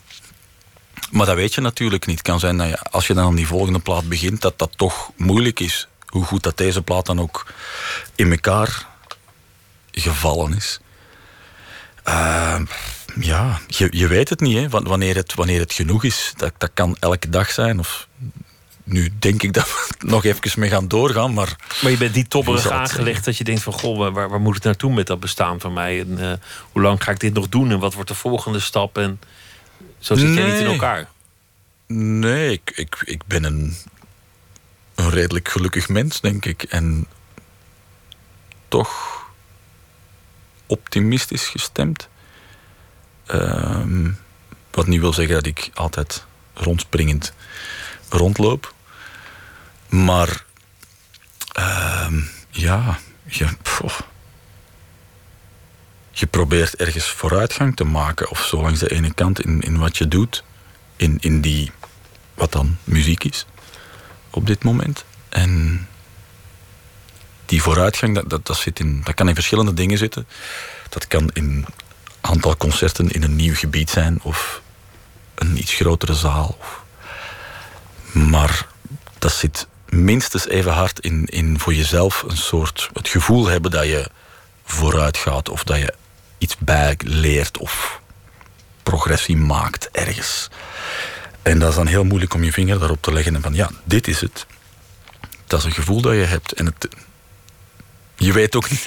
[1.12, 2.18] Maar dat weet je natuurlijk niet.
[2.18, 5.12] Het kan zijn dat als je dan aan die volgende plaat begint, dat dat toch
[5.18, 5.88] moeilijk is.
[6.14, 7.46] Hoe goed dat deze plaat dan ook
[8.16, 8.88] in elkaar
[9.92, 10.80] gevallen is.
[12.04, 12.60] Eh,
[13.20, 14.70] ja, je, je weet het niet, hè.
[14.70, 16.34] Wa- Wanneer het, wanneer het genoeg is.
[16.38, 17.80] Dat, dat kan elke dag zijn.
[17.80, 18.08] Of,
[18.84, 21.56] nu denk ik dat we nog even mee gaan doorgaan, maar...
[21.82, 23.74] Maar je bent die topperig aangelegd dat je denkt van...
[23.74, 26.00] goh, waar, waar moet ik naartoe met dat bestaan van mij?
[26.00, 26.34] En, eh,
[26.72, 27.72] hoe lang ga ik dit nog doen?
[27.72, 28.98] En wat wordt de volgende stap?
[28.98, 29.20] En
[30.00, 31.08] zo zit je niet in elkaar.
[31.88, 33.76] Nee, ik, ik, ik ben een,
[34.96, 36.64] een redelijk gelukkig mens, denk ik.
[36.64, 37.08] En
[38.68, 39.22] toch
[40.66, 42.10] optimistisch gestemd.
[43.26, 44.12] Ehm,
[44.72, 47.34] wat niet wil zeggen dat ik altijd rondspringend
[48.10, 48.74] rondloop.
[49.90, 50.44] Maar
[51.52, 52.20] ehm,
[52.50, 53.48] ja, je,
[56.12, 58.30] je probeert ergens vooruitgang te maken.
[58.30, 60.44] Of zo langs de ene kant in, in wat je doet.
[60.96, 61.72] In, in die,
[62.34, 63.46] wat dan muziek is.
[64.36, 65.06] Op dit moment.
[65.30, 65.88] En
[67.46, 70.28] die vooruitgang, dat, dat, dat, zit in, dat kan in verschillende dingen zitten.
[70.90, 71.66] Dat kan in
[72.22, 74.20] aantal concerten in een nieuw gebied zijn.
[74.22, 74.62] Of
[75.36, 76.58] een iets grotere zaal.
[78.12, 78.68] Maar
[79.20, 83.86] dat zit minstens even hard in, in voor jezelf een soort het gevoel hebben dat
[83.86, 84.10] je
[84.66, 85.94] vooruit gaat of dat je
[86.38, 88.02] iets bijleert of
[88.84, 90.50] progressie maakt ergens.
[91.44, 93.70] En dat is dan heel moeilijk om je vinger daarop te leggen en van ja,
[93.84, 94.46] dit is het.
[95.48, 96.52] Dat is een gevoel dat je hebt.
[96.52, 96.88] En het,
[98.16, 98.86] je weet ook niet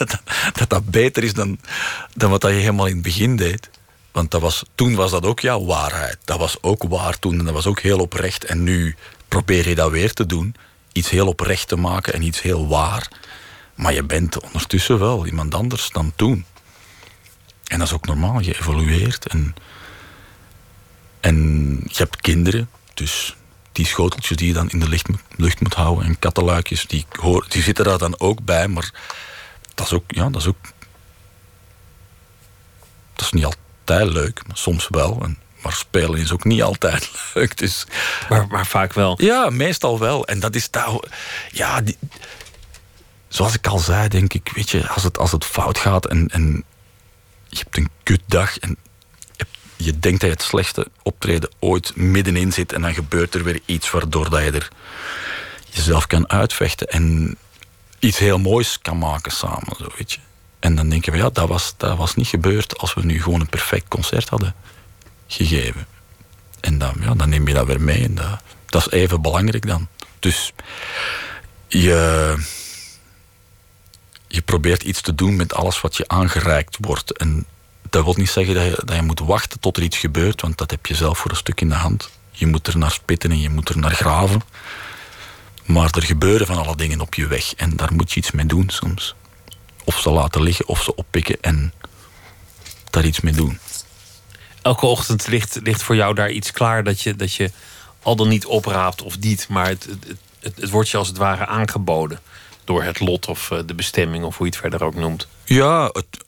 [0.53, 1.59] dat dat, beter is dan,
[2.15, 3.71] dan wat dat je helemaal in het begin deed.
[4.13, 6.19] Want dat was, toen was dat ook jouw waarheid.
[6.25, 8.45] Dat was ook waar toen en dat was ook heel oprecht.
[8.45, 8.97] En nu
[9.29, 10.55] probeer je dat weer te doen.
[10.93, 13.09] Iets heel oprecht te maken en iets heel waar.
[13.75, 16.45] Maar je bent ondertussen wel iemand anders dan toen.
[17.65, 18.41] En dat is ook normaal.
[18.41, 19.55] Je evolueert en,
[21.27, 22.71] en je hebt kinderen.
[22.95, 23.37] Dus
[23.73, 27.07] die schoteltjes die je dan in de lucht, moet- lucht moet houden en kattenluikjes, die,
[27.21, 28.69] hoor, die zitten daar dan ook bij.
[28.69, 28.91] Maar
[29.75, 30.57] dat is ook, ja, dat is ook.
[33.15, 35.21] Dat is niet altijd leuk, maar soms wel.
[35.23, 37.57] En, maar spelen is ook niet altijd leuk.
[37.57, 37.87] Dus
[38.29, 39.23] Maar, maar vaak wel.
[39.23, 40.27] ja, meestal wel.
[40.27, 40.89] En dat is daar.
[41.53, 41.99] Ja, die-
[43.29, 46.29] zoals ik al zei, denk ik, weet je, als het, als het fout gaat en,
[46.29, 46.65] en
[47.49, 48.77] je hebt een kutdag en
[49.77, 53.61] je, denkt dat je het slechtste optreden ooit middenin zit en dan gebeurt er weer
[53.65, 54.69] iets waardoor dat je er
[55.71, 57.37] jezelf kan uitvechten en
[57.99, 60.19] iets heel moois kan maken samen, zo, weet je.
[60.59, 63.23] En dan denk je van ja, dat was, dat was niet gebeurd als we nu
[63.23, 64.55] gewoon een perfect concert hadden
[65.27, 65.87] gegeven.
[66.61, 68.05] En dan, ja, dan neem je dat weer mee.
[68.05, 69.89] En dat, dat is even belangrijk dan.
[70.19, 70.53] Dus
[71.69, 72.35] je,
[74.29, 77.19] je probeert iets te doen met alles wat je aangereikt wordt.
[77.19, 77.47] En
[77.91, 80.59] dat wil niet zeggen dat je, dat je moet wachten tot er iets gebeurt, want
[80.59, 82.11] dat heb je zelf voor een stuk in de hand.
[82.31, 84.43] Je moet er naar spitten en je moet er naar graven.
[85.65, 88.47] Maar er gebeuren van alle dingen op je weg en daar moet je iets mee
[88.47, 89.15] doen soms.
[89.85, 91.73] of ze laten liggen of ze oppikken en
[92.91, 93.59] daar iets mee doen.
[94.63, 97.51] Elke ochtend ligt, ligt voor jou daar iets klaar dat je, dat je
[98.03, 101.17] al dan niet opraapt of niet, maar het, het, het, het wordt je als het
[101.17, 102.21] ware aangeboden
[102.65, 105.29] door het lot of eh, de bestemming of hoe je het verder ook noemt.
[105.45, 106.25] Ja, het,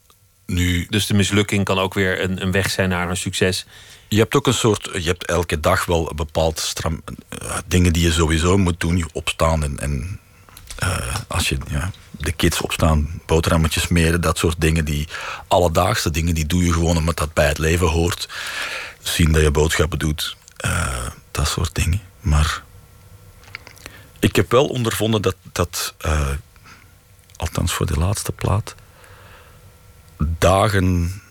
[0.49, 3.65] nu, Dus de mislukking kan ook weer een, een weg zijn naar een succes.
[4.07, 7.93] je hebt ook een soort, je hebt elke dag wel een bepaald stram, eh, dingen
[7.93, 8.97] die je sowieso moet doen.
[8.97, 10.19] Je opstaan en, en
[10.75, 15.07] eh, als je ja, de kids opstaan, boterhammetjes smeren, dat soort dingen, die
[15.47, 18.29] alledaagse dingen, die doe je gewoon omdat dat bij het leven hoort.
[19.01, 22.01] Zien dat je boodschappen doet, eh, dat soort dingen.
[22.19, 22.63] Maar
[24.19, 25.93] ik heb wel ondervonden dat, dat
[27.35, 28.75] althans voor de laatste plaat,
[30.27, 31.21] dagen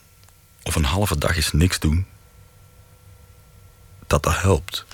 [0.63, 2.07] of een halve dag is niks doen,
[4.07, 4.85] dat dat helpt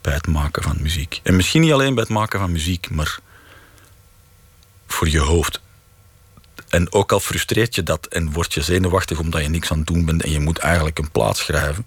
[0.00, 1.20] bij het maken van muziek.
[1.22, 3.18] En misschien niet alleen bij het maken van muziek, maar
[4.86, 5.60] voor je hoofd.
[6.68, 9.86] En ook al frustreert je dat en word je zenuwachtig omdat je niks aan het
[9.86, 11.86] doen bent en je moet eigenlijk een plaat schrijven.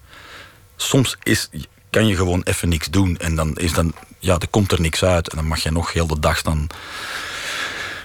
[0.76, 1.48] Soms is,
[1.90, 5.04] kan je gewoon even niks doen en dan is dan, ja, er komt er niks
[5.04, 6.66] uit en dan mag je nog heel de dag staan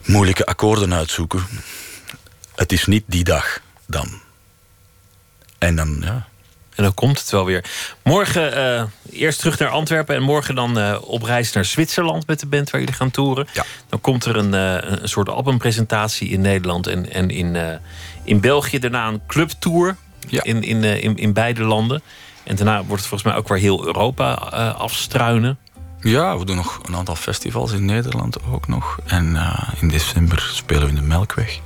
[0.05, 1.45] moeilijke akkoorden uitzoeken.
[2.57, 4.07] Het is niet die dag dan.
[5.57, 6.27] En dan, ja,
[6.75, 7.63] En dan komt het wel weer.
[8.03, 12.39] Morgen eh, eerst terug naar Antwerpen en morgen dan eh, op reis naar Zwitserland met
[12.39, 13.47] de band waar jullie gaan toeren.
[13.53, 13.63] Ja.
[13.89, 17.79] Dan komt er een, eh, een soort albumpresentatie in Nederland en, en in,
[18.23, 18.79] in België.
[18.79, 19.95] Daarna een clubtour
[20.27, 20.43] Ja.
[20.43, 22.01] in, in, in, in beide landen.
[22.43, 24.33] En daarna wordt het volgens mij ook weer heel Europa
[24.77, 25.57] afstruinen.
[26.01, 28.99] Ja, we doen nog een aantal festivals in Nederland ook nog.
[29.05, 29.37] En
[29.79, 31.59] in december spelen we in de Melkweg.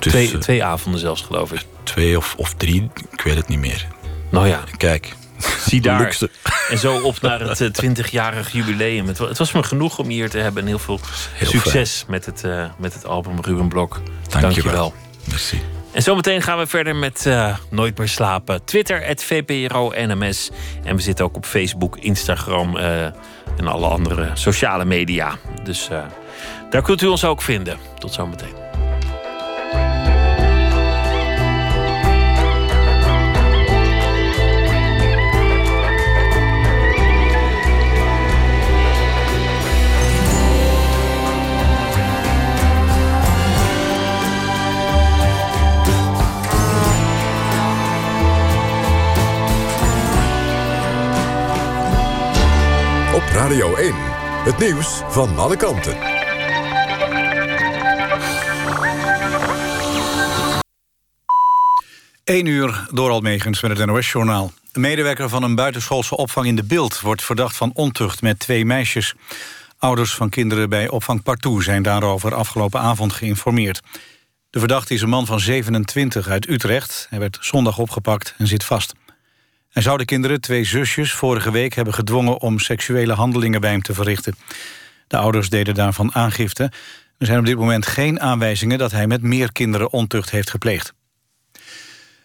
[0.00, 1.60] Dus Twee, eh, twee avonden zelfs, geloof ik.
[1.82, 3.86] twee of, of drie, ik weet het niet meer.
[4.30, 5.12] Nou ja, Kijk,
[5.68, 6.00] zie daar.
[6.00, 6.30] luxe.
[6.70, 9.06] En zo op naar het eh, 20-jarig jubileum.
[9.06, 10.62] Het, het was me genoeg om hier te hebben.
[10.62, 11.00] En heel veel
[11.32, 14.00] Heel succes met het, eh, met het album Ruben Blok.
[14.28, 14.94] Dank je je wel.
[15.28, 15.60] Merci.
[15.92, 18.64] En zometeen gaan we verder met eh, Nooit meer slapen.
[18.64, 20.50] Twitter, VPRO NMS.
[20.84, 23.04] En we zitten ook op Facebook, Instagram eh,
[23.56, 25.36] en alle andere sociale media.
[25.64, 26.02] Dus eh,
[26.70, 27.78] daar kunt u ons ook vinden.
[27.98, 28.54] Tot zometeen.
[53.32, 53.94] Radio 1.
[54.44, 55.96] Het nieuws van alle kanten.
[62.24, 64.52] Eén uur door Almegens met het NOS-journaal.
[64.72, 67.00] Een medewerker van een buitenschoolse opvang in de Beeld...
[67.00, 69.14] wordt verdacht van ontucht met twee meisjes.
[69.78, 73.80] Ouders van kinderen bij opvang Partout zijn daarover afgelopen avond geïnformeerd.
[74.50, 77.06] De verdachte is een man van 27 uit Utrecht.
[77.10, 78.92] Hij werd zondag opgepakt en zit vast.
[79.70, 82.40] Hij zou de kinderen, twee zusjes, vorige week hebben gedwongen...
[82.40, 84.34] om seksuele handelingen bij hem te verrichten.
[85.06, 86.62] De ouders deden daarvan aangifte.
[87.18, 88.78] Er zijn op dit moment geen aanwijzingen...
[88.78, 90.92] dat hij met meer kinderen ontucht heeft gepleegd.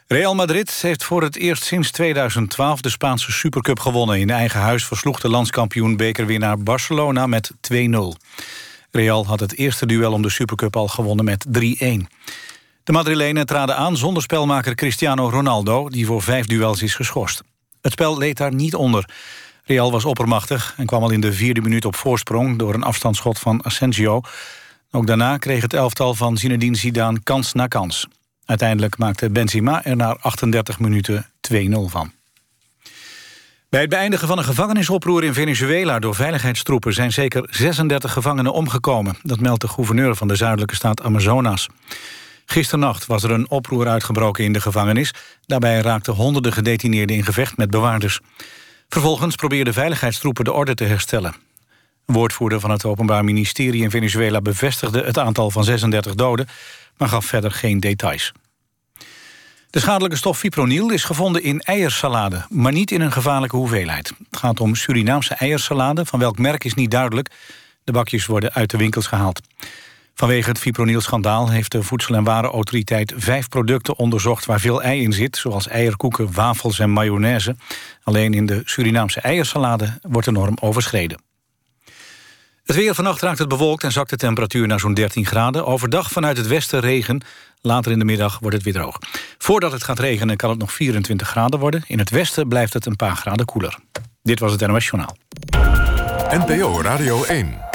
[0.08, 4.20] Real Madrid heeft voor het eerst sinds 2012 de Spaanse Supercup gewonnen.
[4.20, 7.76] In eigen huis versloeg de landskampioen bekerwinnaar Barcelona met 2-0.
[8.92, 11.52] Real had het eerste duel om de Supercup al gewonnen met 3-1.
[12.86, 15.90] De Madrilenen traden aan zonder spelmaker Cristiano Ronaldo...
[15.90, 17.44] die voor vijf duels is geschorst.
[17.82, 19.10] Het spel leed daar niet onder.
[19.64, 22.58] Real was oppermachtig en kwam al in de vierde minuut op voorsprong...
[22.58, 24.22] door een afstandsschot van Asensio.
[24.92, 28.08] Ook daarna kreeg het elftal van Zinedine Zidane kans na kans.
[28.46, 31.56] Uiteindelijk maakte Benzema er na 38 minuten 2-0
[31.86, 32.12] van.
[33.70, 39.18] Bij het beëindigen van een gevangenisoproer in Venezuela door veiligheidstroepen zijn zeker 36 gevangenen omgekomen.
[39.22, 41.70] Dat meldt de gouverneur van de zuidelijke staat Amazonas.
[42.46, 45.14] Gisternacht was er een oproer uitgebroken in de gevangenis.
[45.46, 48.20] Daarbij raakten honderden gedetineerden in gevecht met bewaarders.
[48.90, 51.36] Vervolgens probeerden veiligheidstroepen de orde te herstellen.
[52.06, 56.48] Een woordvoerder van het Openbaar Ministerie in Venezuela bevestigde het aantal van 36 doden,
[56.98, 58.32] maar gaf verder geen details.
[59.70, 64.14] De schadelijke stof fipronil is gevonden in eiersalade, maar niet in een gevaarlijke hoeveelheid.
[64.30, 67.32] Het gaat om Surinaamse eiersalade, van welk merk is niet duidelijk.
[67.84, 69.42] De bakjes worden uit de winkels gehaald.
[70.18, 75.14] Vanwege het fipronil-schandaal heeft de Voedsel- en Warenautoriteit vijf producten onderzocht waar veel ei in
[75.14, 77.56] zit, zoals eierkoeken, wafels en mayonaise.
[78.04, 81.22] Alleen in de Surinaamse eiersalade wordt de norm overschreden.
[82.64, 85.66] Het weer vannacht raakt het bewolkt en zakt de temperatuur naar zo'n 13 graden.
[85.66, 87.22] Overdag vanuit het westen regen.
[87.62, 88.98] Later in de middag wordt het weer droog.
[89.38, 91.84] Voordat het gaat regenen kan het nog 24 graden worden.
[91.88, 93.78] In het westen blijft het een paar graden koeler.
[94.24, 95.18] Dit was het NOS Journaal.
[96.30, 97.75] NPO Radio 1.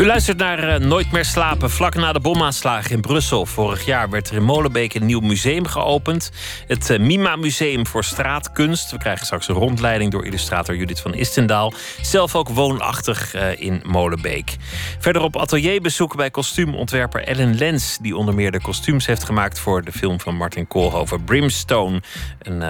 [0.00, 1.70] U luistert naar eh, Nooit meer slapen.
[1.70, 5.66] Vlak na de bomaanslagen in Brussel vorig jaar werd er in Molenbeek een nieuw museum
[5.66, 6.30] geopend.
[6.66, 8.90] Het eh, Mima Museum voor Straatkunst.
[8.90, 11.72] We krijgen straks een rondleiding door illustrator Judith van Istendaal.
[12.00, 14.56] Zelf ook woonachtig eh, in Molenbeek.
[14.98, 19.84] Verder op atelierbezoek bij kostuumontwerper Ellen Lens, die onder meer de kostuums heeft gemaakt voor
[19.84, 22.02] de film van Martin Koolhoven, Brimstone.
[22.38, 22.62] Een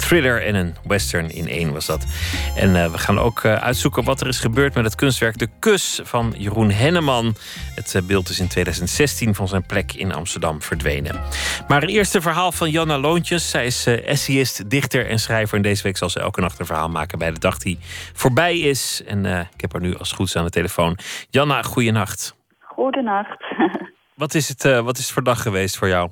[0.00, 2.06] thriller en een western in één was dat.
[2.56, 5.48] En eh, we gaan ook eh, uitzoeken wat er is gebeurd met het kunstwerk De
[5.58, 7.34] Kus van Jeroen Henneman.
[7.74, 11.20] Het eh, beeld is in 2016 van zijn plek in Amsterdam verdwenen.
[11.68, 13.50] Maar een verhaal van Janna Loontjes.
[13.50, 15.56] Zij is essayist, dichter en schrijver.
[15.56, 17.78] En deze week zal ze elke nacht een verhaal maken bij de dag die
[18.12, 19.02] voorbij is.
[19.06, 20.98] En ik heb haar nu als het goed is aan de telefoon.
[21.30, 22.36] Janna, goeienacht.
[22.60, 23.44] Goedenacht.
[24.14, 26.10] Wat is het, wat is het voor dag geweest voor jou?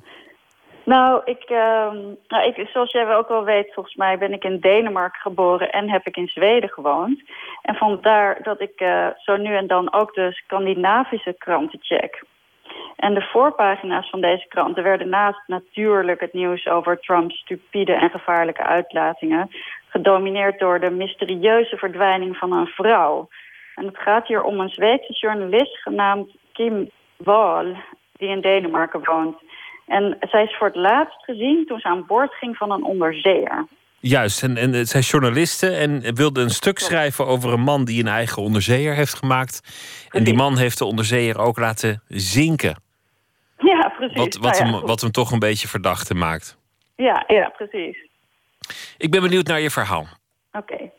[0.89, 5.21] Nou, ik, ehm, nou zoals jij ook wel weet, volgens mij ben ik in Denemarken
[5.21, 7.21] geboren en heb ik in Zweden gewoond.
[7.61, 12.23] En vandaar dat ik eh, zo nu en dan ook de Scandinavische kranten check.
[12.95, 18.09] En de voorpagina's van deze kranten werden naast natuurlijk het nieuws over Trumps stupide en
[18.09, 19.49] gevaarlijke uitlatingen,
[19.87, 23.27] gedomineerd door de mysterieuze verdwijning van een vrouw.
[23.75, 27.75] En het gaat hier om een Zweedse journalist genaamd Kim Wall,
[28.17, 29.37] die in Denemarken woont.
[29.89, 33.65] En zij is voor het laatst gezien toen ze aan boord ging van een onderzeeër.
[33.99, 38.01] Juist, en, en zij is journaliste en wilde een stuk schrijven over een man die
[38.01, 39.61] een eigen onderzeeër heeft gemaakt.
[40.09, 42.75] En die man heeft de onderzeeër ook laten zinken.
[43.57, 44.17] Ja, precies.
[44.17, 46.57] Wat, wat, Nou ja, hem, wat hem toch een beetje verdachte maakt.
[46.95, 48.07] ja, ja, precies.
[48.97, 50.05] Ik ben benieuwd naar je verhaal.
[50.51, 50.91] Oké.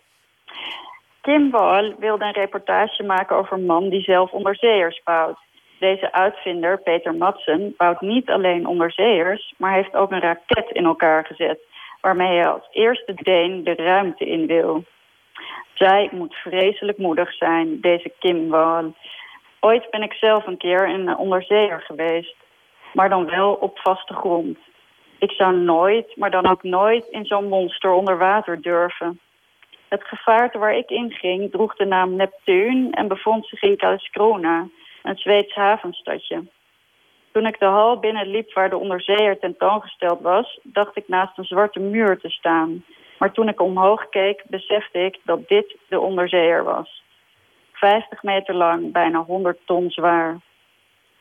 [1.21, 5.39] Kim Wall wilde een reportage maken over een man die zelf onderzeeërs bouwt.
[5.81, 11.27] Deze uitvinder, Peter Madsen, bouwt niet alleen onderzeeërs, maar heeft ook een raket in elkaar
[11.27, 11.61] gezet,
[12.01, 14.85] waarmee hij als eerste Deen de ruimte in wil.
[15.75, 18.55] Zij moet vreselijk moedig zijn, deze Kim.
[19.61, 22.37] Ooit ben ik zelf een keer een onderzeeër geweest,
[22.93, 24.59] maar dan wel op vaste grond.
[25.19, 29.21] Ik zou nooit, maar dan ook nooit in zo'n monster onder water durven.
[29.89, 34.69] Het gevaarte waar ik in ging droeg de naam Neptuun en bevond zich in Karlskrona,
[35.03, 36.43] een Zweeds havenstadje.
[37.33, 41.81] Toen ik de hal binnenliep waar de onderzeeër tentoongesteld was, dacht ik naast een zwarte
[41.81, 42.85] muur te staan.
[43.19, 47.03] Maar toen ik omhoog keek, besefte ik dat dit de onderzeeër was.
[47.73, 50.41] 50 meter lang, bijna 100 ton zwaar.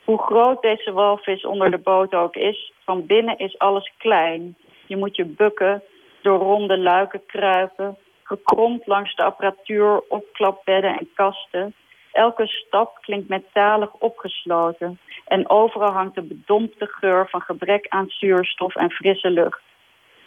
[0.04, 4.58] Hoe groot deze walvis onder de boot ook is, van binnen is alles klein.
[4.86, 5.84] Je moet je bukken,
[6.22, 11.74] door ronde luiken kruipen, gekromd langs de apparatuur, opklapbedden en kasten.
[12.12, 18.76] Elke stap klinkt metalig opgesloten en overal hangt de bedompte geur van gebrek aan zuurstof
[18.76, 19.62] en frisse lucht.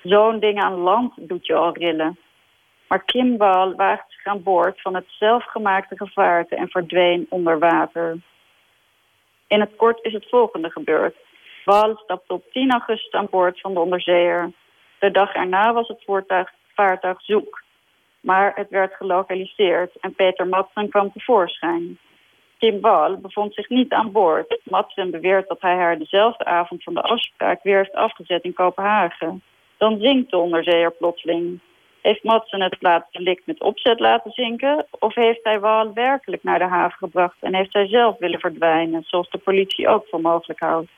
[0.02, 2.18] Zo'n ding aan land doet je al rillen.
[2.88, 8.16] Maar Kim Wall waagt zich aan boord van het zelfgemaakte gevaarte en verdween onder water.
[9.46, 11.16] In het kort is het volgende gebeurd.
[11.64, 14.50] Wall stapte op 10 augustus aan boord van de onderzeeër.
[14.98, 17.62] De dag erna was het voertuig, vaartuig zoek.
[18.22, 21.98] Maar het werd gelokaliseerd en Peter Madsen kwam tevoorschijn.
[22.58, 24.60] Kim Wall bevond zich niet aan boord.
[24.64, 29.42] Madsen beweert dat hij haar dezelfde avond van de afspraak weer heeft afgezet in Kopenhagen.
[29.76, 31.60] Dan zinkt de onderzeeër plotseling.
[32.00, 34.86] Heeft Madsen het laatste lik met opzet laten zinken?
[34.98, 39.02] Of heeft hij Wall werkelijk naar de haven gebracht en heeft zij zelf willen verdwijnen,
[39.06, 40.90] zoals de politie ook voor mogelijk houdt?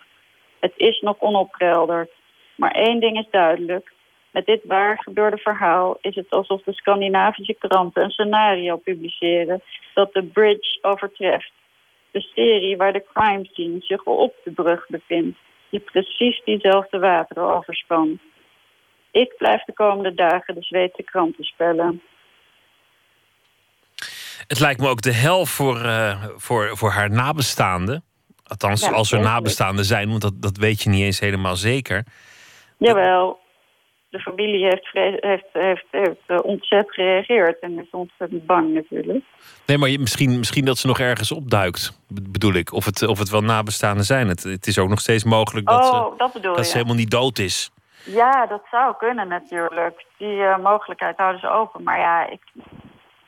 [0.60, 2.10] Het is nog onopgehelderd.
[2.54, 3.92] Maar één ding is duidelijk.
[4.34, 9.62] Met dit waar gebeurde verhaal is het alsof de Scandinavische kranten een scenario publiceren
[9.94, 11.52] dat de Bridge overtreft.
[12.10, 15.38] De serie waar de crime scene zich op de brug bevindt,
[15.70, 18.20] die precies diezelfde wateren overspant.
[19.10, 22.02] Ik blijf de komende dagen de Zweedse kranten spellen.
[24.46, 28.04] Het lijkt me ook de hel voor, eh, voor, voor haar nabestaanden.
[28.44, 32.04] Althans, Ja, als er nabestaanden zijn, want dat, dat weet je niet eens helemaal zeker.
[32.78, 33.42] Jawel,
[34.14, 34.88] de familie heeft,
[35.20, 39.24] heeft, heeft, heeft eh, ontzet gereageerd en is ontzettend bang natuurlijk.
[39.66, 42.72] Nee, maar misschien, misschien dat ze nog ergens opduikt, be- bedoel ik.
[42.72, 44.28] Of het, of het wel nabestaanden zijn.
[44.28, 46.70] Het, het is ook nog steeds mogelijk dat, oh, ze, dat bedoel dat je.
[46.70, 47.70] ze helemaal niet dood is.
[48.04, 50.04] Ja, dat zou kunnen natuurlijk.
[50.18, 51.82] Die eh, mogelijkheid houden ze open.
[51.82, 52.40] Maar ja, ik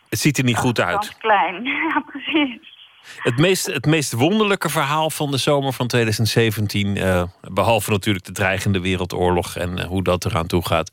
[0.09, 1.17] Het ziet er niet goed uit.
[1.19, 1.65] klein.
[1.89, 2.75] ja, precies.
[3.17, 6.97] Het meest, het meest wonderlijke verhaal van de zomer van 2017...
[6.97, 10.91] eh, behalve natuurlijk de dreigende wereldoorlog en eh, hoe dat eraan toe gaat...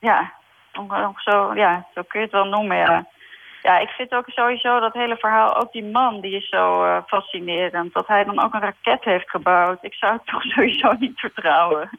[0.00, 0.32] Ja,
[1.16, 3.06] zo, ja, zo kun je het wel noemen, ja.
[3.62, 6.96] Ja, ik vind ook sowieso dat hele verhaal, ook die man, die is zo eh,
[7.06, 7.92] fascinerend.
[7.92, 9.78] Dat hij dan ook een raket heeft gebouwd.
[9.84, 11.90] Ik zou het toch sowieso niet vertrouwen.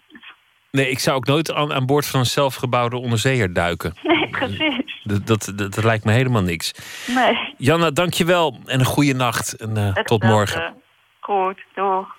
[0.72, 3.94] Nee, ik zou ook nooit aan, aan boord van een zelfgebouwde onderzeeër duiken.
[4.04, 5.00] Nee, precies.
[5.04, 6.72] Dat, dat, dat, dat lijkt me helemaal niks.
[7.08, 7.54] Nee.
[7.58, 9.54] Janna, dankjewel en een goede nacht.
[9.54, 10.74] En eh, tot morgen.
[11.20, 12.16] Goed, doeg.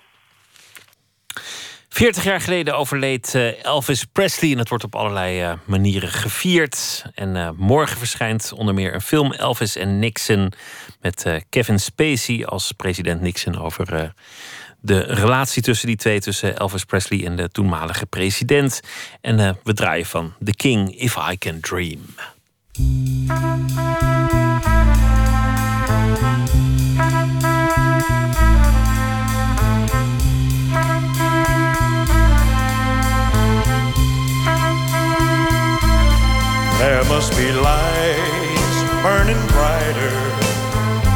[1.89, 7.05] 40 jaar geleden overleed eh, Elvis Presley en het wordt op allerlei eh, manieren gevierd.
[7.15, 10.53] En morgen verschijnt onder meer een film Elvis en Nixon
[11.01, 14.13] met Kevin Spacey als president Nixon over
[14.85, 18.79] de relatie tussen die twee, tussen Elvis Presley en de toenmalige president.
[19.21, 21.99] En eh, we draaien van The King If I Can Dream.
[36.77, 40.11] There must be lights burning brighter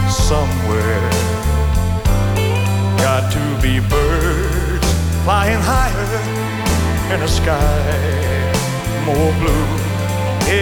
[0.10, 1.27] somewhere.
[2.98, 4.88] Got to be birds
[5.24, 8.28] flying higher in a sky
[9.06, 9.68] more blue.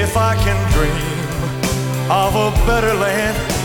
[0.02, 1.16] If I can dream
[2.10, 3.65] of a better land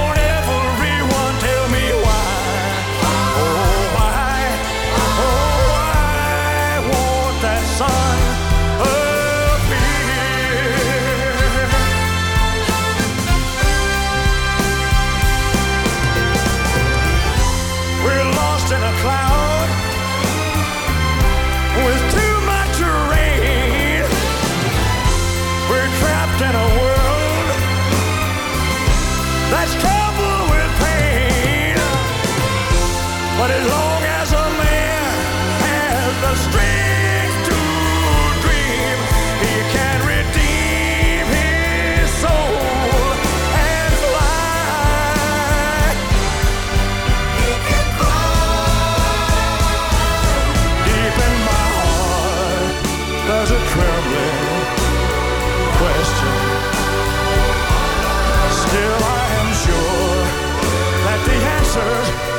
[61.73, 62.30] the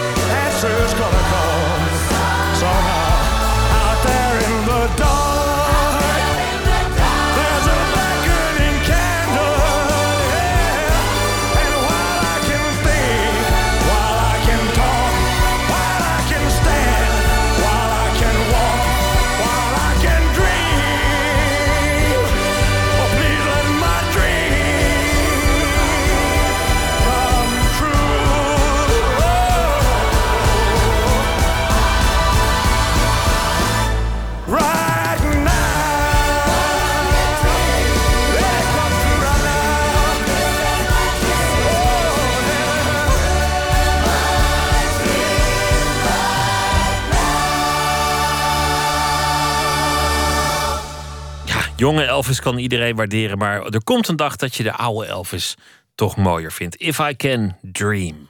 [51.82, 55.56] jonge Elvis kan iedereen waarderen, maar er komt een dag dat je de oude Elvis
[55.94, 56.76] toch mooier vindt.
[56.76, 58.28] If I Can Dream.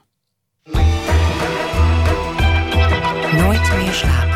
[3.33, 4.33] Nooit meer slapen.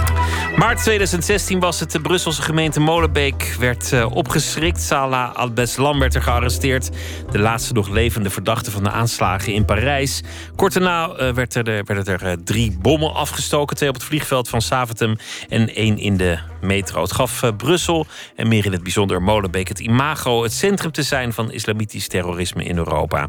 [0.57, 1.91] Maart 2016 was het.
[1.91, 4.81] De Brusselse gemeente Molenbeek werd eh, opgeschrikt.
[4.81, 6.91] Salah Al-Beslam werd er gearresteerd.
[7.31, 10.23] De laatste nog levende verdachte van de aanslagen in Parijs.
[10.57, 13.77] Kort daarna eh, werd er, werden er eh, drie bommen afgestoken.
[13.77, 15.17] Twee op het vliegveld van Saventem
[15.49, 17.03] en één in de metro.
[17.03, 18.07] Het gaf eh, Brussel
[18.37, 20.43] en meer in het bijzonder Molenbeek het imago...
[20.43, 23.29] het centrum te zijn van islamitisch terrorisme in Europa.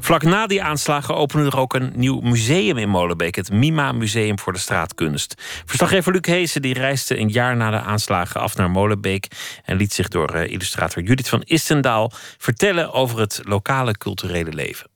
[0.00, 3.34] Vlak na die aanslagen opende er ook een nieuw museum in Molenbeek.
[3.34, 5.34] Het MIMA Museum voor de Straatkunst.
[5.64, 9.26] Verslaggever Luc Heesen die reisde een jaar na de aanslagen af naar Molenbeek...
[9.64, 14.86] en liet zich door eh, illustrator Judith van Istendaal vertellen over het lokale culturele leven.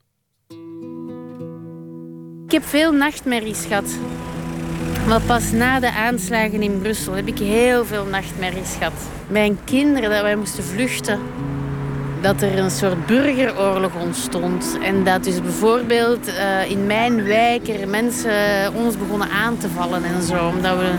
[2.47, 3.99] Ik heb veel nachtmerries gehad.
[5.09, 8.93] Maar pas na de aanslagen in Brussel heb ik heel veel nachtmerries gehad.
[9.29, 11.21] Mijn kinderen, dat wij moesten vluchten.
[12.21, 14.79] dat er een soort burgeroorlog ontstond.
[14.83, 18.33] En dat dus bijvoorbeeld eh, in mijn wijk er mensen
[18.75, 20.49] ons begonnen aan te vallen en zo.
[20.49, 20.91] Omdat we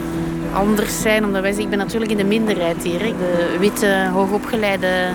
[0.53, 2.99] anders zijn, omdat wij ik ben natuurlijk in de minderheid hier.
[2.99, 5.07] De witte, hoogopgeleide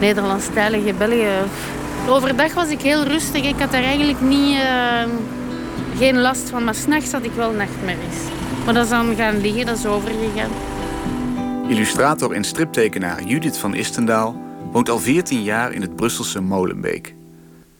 [0.00, 1.28] Nederlandstalige België.
[2.08, 3.44] Overdag was ik heel rustig.
[3.44, 5.02] Ik had daar eigenlijk niet, eh,
[6.00, 6.64] geen last van.
[6.64, 8.20] Maar s'nachts had ik wel nachtmerries.
[8.64, 10.50] Maar dat is dan gaan liggen, dat is overgegaan.
[11.68, 14.36] Illustrator en striptekenaar Judith van Istendaal
[14.72, 17.14] woont al 14 jaar in het Brusselse Molenbeek.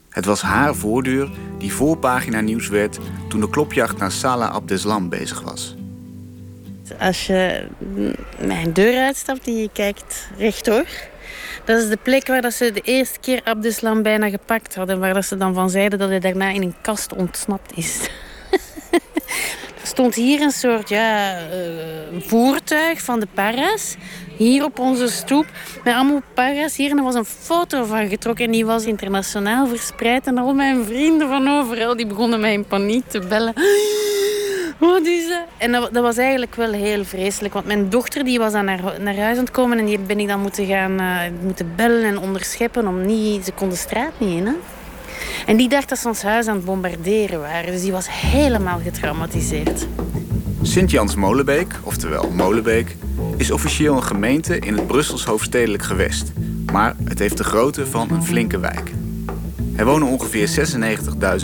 [0.09, 2.99] Het was haar voordeur die voorpagina nieuws werd
[3.29, 5.75] toen de klopjacht naar Salah Abdeslam bezig was.
[6.99, 7.67] Als je
[8.39, 10.85] mijn deur uitstapt en je kijkt rechtdoor...
[11.65, 15.01] Dat is de plek waar dat ze de eerste keer Abdeslam bijna gepakt hadden.
[15.01, 18.09] Waar dat ze dan van zeiden dat hij daarna in een kast ontsnapt is.
[19.81, 23.97] er stond hier een soort ja, eh, voertuig van de paras.
[24.37, 25.47] Hier op onze stoep.
[25.85, 26.91] Met allemaal paras hier.
[26.91, 28.45] En er was een foto van getrokken.
[28.45, 30.27] En die was internationaal verspreid.
[30.27, 33.55] En al mijn vrienden van overal die begonnen mij in paniek te bellen.
[34.81, 35.44] Wat is dat?
[35.57, 37.55] En dat, dat was eigenlijk wel heel vreselijk.
[37.55, 39.78] Want mijn dochter die was dan naar, naar huis aan het komen.
[39.78, 42.86] En die ben ik dan moeten gaan eh, moeten bellen en onderscheppen.
[42.86, 44.47] Om niet, ze kon de straat niet in.
[44.47, 44.52] Hè?
[45.47, 47.73] En die dacht dat ze ons huis aan het bombarderen waren.
[47.73, 49.86] Dus die was helemaal getraumatiseerd.
[50.62, 52.97] Sint-Jans Molenbeek, oftewel Molenbeek,
[53.36, 56.32] is officieel een gemeente in het Brussels hoofdstedelijk gewest.
[56.73, 58.90] Maar het heeft de grootte van een flinke wijk.
[59.77, 60.48] Er wonen ongeveer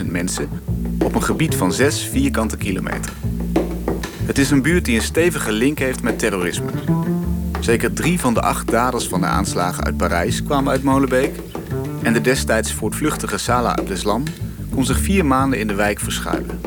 [0.01, 0.49] 96.000 mensen
[1.03, 3.11] op een gebied van 6 vierkante kilometer.
[4.25, 6.71] Het is een buurt die een stevige link heeft met terrorisme.
[7.59, 11.35] Zeker drie van de acht daders van de aanslagen uit Parijs kwamen uit Molenbeek.
[12.03, 14.23] En de destijds voortvluchtige Salah Abdeslam
[14.73, 16.59] kon zich vier maanden in de wijk verschuilen.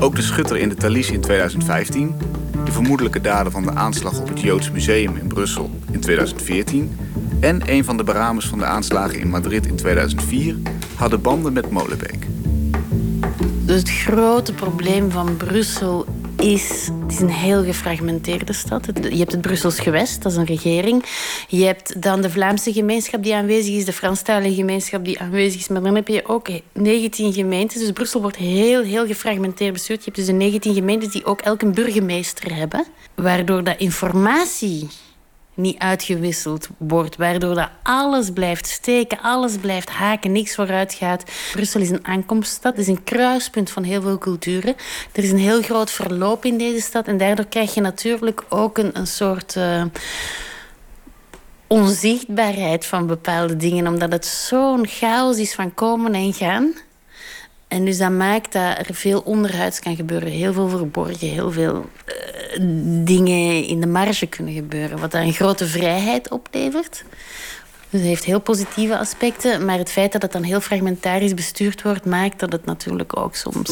[0.00, 2.14] Ook de schutter in de Thalys in 2015,
[2.64, 6.96] de vermoedelijke dader van de aanslag op het Joods Museum in Brussel in 2014
[7.40, 10.56] en een van de beramers van de aanslagen in Madrid in 2004
[10.94, 12.26] hadden banden met Molenbeek.
[13.68, 16.88] Dus het grote probleem van Brussel is...
[17.02, 18.86] Het is een heel gefragmenteerde stad.
[19.10, 21.04] Je hebt het Brussels gewest, dat is een regering.
[21.48, 25.68] Je hebt dan de Vlaamse gemeenschap die aanwezig is, de Franstalige gemeenschap die aanwezig is.
[25.68, 27.80] Maar dan heb je ook 19 gemeentes.
[27.80, 29.98] Dus Brussel wordt heel, heel gefragmenteerd bestuurd.
[29.98, 32.84] Je hebt dus de 19 gemeentes die ook elk een burgemeester hebben.
[33.14, 34.88] Waardoor dat informatie
[35.58, 37.16] niet uitgewisseld wordt.
[37.16, 41.24] Waardoor dat alles blijft steken, alles blijft haken, niks vooruit gaat.
[41.52, 44.74] Brussel is een aankomststad, het is een kruispunt van heel veel culturen.
[45.12, 48.78] Er is een heel groot verloop in deze stad en daardoor krijg je natuurlijk ook
[48.78, 49.84] een, een soort eh,
[51.66, 56.74] onzichtbaarheid van bepaalde dingen, omdat het zo'n chaos is van komen en gaan.
[57.68, 60.28] En dus dat maakt dat er veel onderhuids kan gebeuren.
[60.28, 62.60] Heel veel verborgen, heel veel eh,
[63.04, 64.98] dingen in de marge kunnen gebeuren.
[64.98, 67.04] Wat dan een grote vrijheid oplevert.
[67.90, 69.64] Dus heeft heel positieve aspecten.
[69.64, 72.06] Maar het feit dat het dan heel fragmentarisch bestuurd wordt...
[72.06, 73.70] maakt dat het natuurlijk ook soms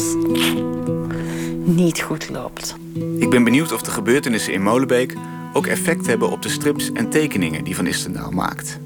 [1.65, 2.75] niet goed loopt.
[3.19, 5.13] Ik ben benieuwd of de gebeurtenissen in Molenbeek
[5.53, 8.79] ook effect hebben op de strips en tekeningen die Van Istendaal maakt.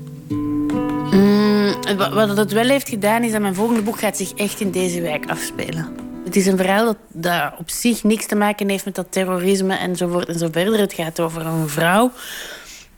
[1.98, 4.72] Wa- wat het wel heeft gedaan, is dat mijn volgende boek gaat zich echt in
[4.72, 5.96] deze wijk afspelen.
[6.24, 9.76] Het is een verhaal dat, dat op zich niks te maken heeft met dat terrorisme
[9.76, 10.80] enzovoort en zo verder.
[10.80, 12.12] Het gaat over een vrouw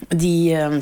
[0.07, 0.79] die ehm,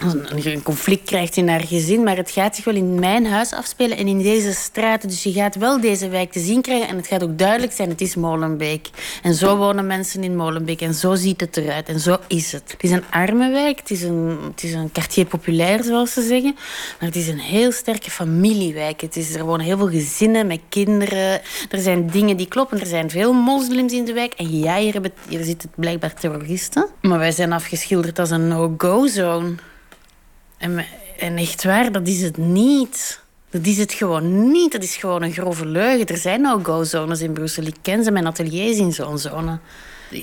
[0.00, 3.52] een, een conflict krijgt in haar gezin, maar het gaat zich wel in mijn huis
[3.52, 5.08] afspelen en in deze straten.
[5.08, 7.88] Dus je gaat wel deze wijk te zien krijgen en het gaat ook duidelijk zijn,
[7.88, 8.88] het is Molenbeek.
[9.22, 12.72] En zo wonen mensen in Molenbeek en zo ziet het eruit en zo is het.
[12.72, 16.22] Het is een arme wijk, het is een, het is een quartier populair zoals ze
[16.22, 16.54] zeggen,
[16.98, 19.00] maar het is een heel sterke familiewijk.
[19.00, 21.40] Het is, er wonen heel veel gezinnen met kinderen.
[21.70, 24.92] Er zijn dingen die kloppen, er zijn veel moslims in de wijk en ja, hier,
[24.92, 26.86] hebben, hier zitten blijkbaar terroristen.
[27.00, 29.54] Maar wij zijn afgeschilderd als een no-go zone.
[30.60, 30.84] En,
[31.18, 33.20] en echt waar, dat is het niet.
[33.50, 34.72] Dat is het gewoon niet.
[34.72, 36.06] Dat is gewoon een grove leugen.
[36.06, 37.64] Er zijn no-go-zones in Brussel.
[37.64, 39.58] Ik ken ze, mijn atelier is in zo'n zone.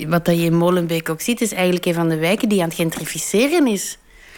[0.07, 2.67] Wat dat je in Molenbeek ook ziet, is eigenlijk een van de wijken die aan
[2.67, 3.97] het gentrificeren is.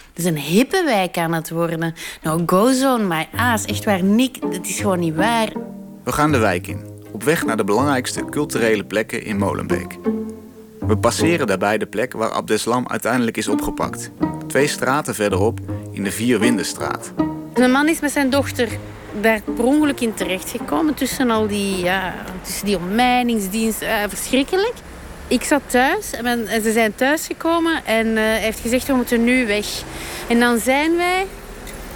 [0.09, 1.93] Het is een hippe wijk aan het worden.
[2.21, 3.65] No-go-zone, my ass.
[3.65, 4.41] Echt waar, Nick.
[4.41, 5.49] Dat is gewoon niet waar.
[6.03, 9.97] We gaan de wijk in, op weg naar de belangrijkste culturele plekken in Molenbeek.
[10.79, 14.11] We passeren daarbij de plek waar Abdeslam uiteindelijk is opgepakt.
[14.49, 15.59] Twee straten verderop
[15.91, 17.11] in de Vierwindenstraat.
[17.53, 18.67] Een man is met zijn dochter
[19.21, 23.81] daar per ongeluk in terechtgekomen tussen al die, ja, tussen die ommijningsdienst.
[23.81, 24.73] eh, verschrikkelijk.
[25.27, 29.47] Ik zat thuis en, ze zijn thuisgekomen en eh, hij heeft gezegd we moeten nu
[29.47, 29.65] weg.
[30.27, 31.25] En dan zijn wij,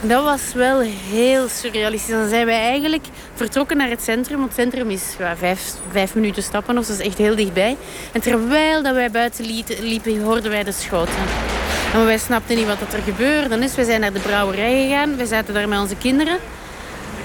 [0.02, 0.80] dat was wel
[1.12, 2.14] heel surrealistisch.
[2.14, 4.38] Dan zijn wij eigenlijk vertrokken naar het centrum.
[4.38, 5.04] Want het centrum is
[5.38, 7.78] vijf, vijf minuten stappen of dat is echt heel dichtbij.
[8.12, 9.46] En terwijl dat wij buiten
[9.80, 11.63] liepen, hoorden wij de schoten.
[11.94, 13.60] Maar wij snapten niet wat er gebeurde.
[13.60, 15.16] Dus we zijn naar de brouwerij gegaan.
[15.16, 16.38] We zaten daar met onze kinderen.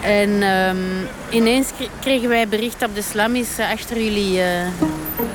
[0.03, 0.77] En ehm,
[1.31, 4.67] ineens kre- kregen wij bericht dat de slam is eh, achter jullie eh,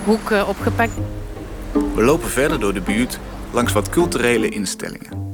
[0.04, 0.92] hoek eh, opgepakt.
[1.96, 3.20] We lopen verder door de buurt
[3.52, 5.33] langs wat culturele instellingen.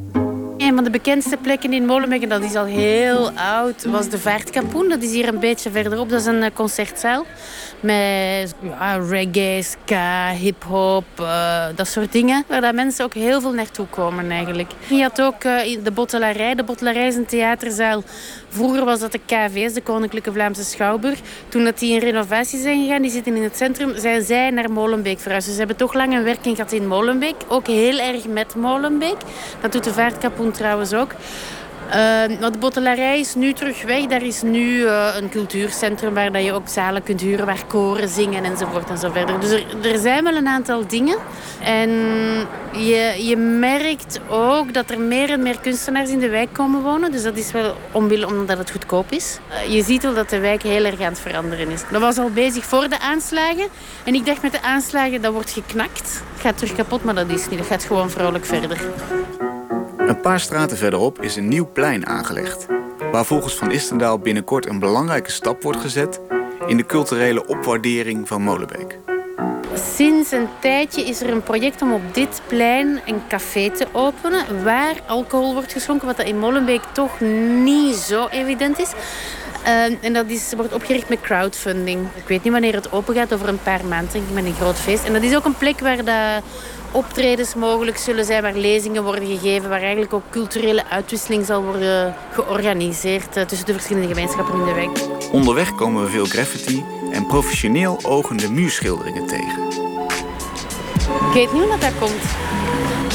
[0.70, 4.20] Een van de bekendste plekken in Molenbeek, en dat is al heel oud, was de
[4.20, 4.90] Vaartkapoen.
[4.90, 6.10] Dat is hier een beetje verderop.
[6.10, 7.26] Dat is een eh, concertzaal
[7.80, 8.56] met
[9.10, 12.44] reggae, ska, hip-hop, eh, dat soort dingen.
[12.48, 14.72] Waar dat mensen ook heel veel naartoe komen eigenlijk.
[14.88, 16.56] Je had ook eh, de Bottelarij.
[16.56, 18.04] De Bottelarij is een theaterzaal.
[18.50, 21.20] Vroeger was dat de KVS, de Koninklijke Vlaamse Schouwburg.
[21.50, 24.72] Toen dat die in renovatie zijn gegaan, die zitten in het centrum, zijn zij naar
[24.72, 25.46] Molenbeek verhuisd.
[25.46, 27.36] Dus ze hebben toch lang een werking gehad in Molenbeek.
[27.48, 29.18] Ook heel erg met Molenbeek.
[29.62, 31.12] Dat doet de Vaartkapoen trouwens ook.
[31.96, 34.06] Uh, want de bottelarij is nu terug weg.
[34.06, 38.10] Daar is nu uh, een cultuurcentrum waar dat je ook zalen kunt huren, waar koren
[38.10, 39.40] zingen enzovoort en verder.
[39.40, 41.18] Dus er, er zijn wel een aantal dingen.
[41.64, 41.90] En
[42.72, 47.12] je, je merkt ook dat er meer en meer kunstenaars in de wijk komen wonen.
[47.12, 49.40] Dus dat is wel omwille omdat het goedkoop is.
[49.50, 51.82] Uh, je ziet wel dat de wijk heel erg aan het veranderen is.
[51.92, 53.68] Dat was al bezig voor de aanslagen.
[54.04, 56.22] En ik dacht met de aanslagen, dat wordt geknakt.
[56.34, 57.60] Het gaat terug kapot, maar dat is niet.
[57.60, 58.78] Dat gaat gewoon vrolijk verder.
[60.10, 62.66] Een paar straten verderop is een nieuw plein aangelegd,
[63.12, 66.22] waar volgens Van Istendaal binnenkort een belangrijke stap wordt gezet
[66.68, 69.00] in de culturele opwaardering van Molenbeek.
[69.96, 74.64] Sinds een tijdje is er een project om op dit plein een café te openen
[74.64, 77.20] waar alcohol wordt geschonken, wat dat in Molenbeek toch
[77.64, 78.92] niet zo evident is.
[79.66, 82.08] Uh, en dat is, wordt opgericht met crowdfunding.
[82.16, 84.54] Ik weet niet wanneer het open gaat, over een paar maanden, denk ik, met een
[84.54, 85.06] groot feest.
[85.06, 86.40] En dat is ook een plek waar de
[86.92, 92.16] optredens mogelijk zullen zijn, waar lezingen worden gegeven, waar eigenlijk ook culturele uitwisseling zal worden
[92.32, 95.00] georganiseerd uh, tussen de verschillende gemeenschappen in de wijk.
[95.32, 99.68] Onderweg komen we veel graffiti en professioneel ogende muurschilderingen tegen.
[101.10, 102.24] Ik weet niet hoe dat, komt.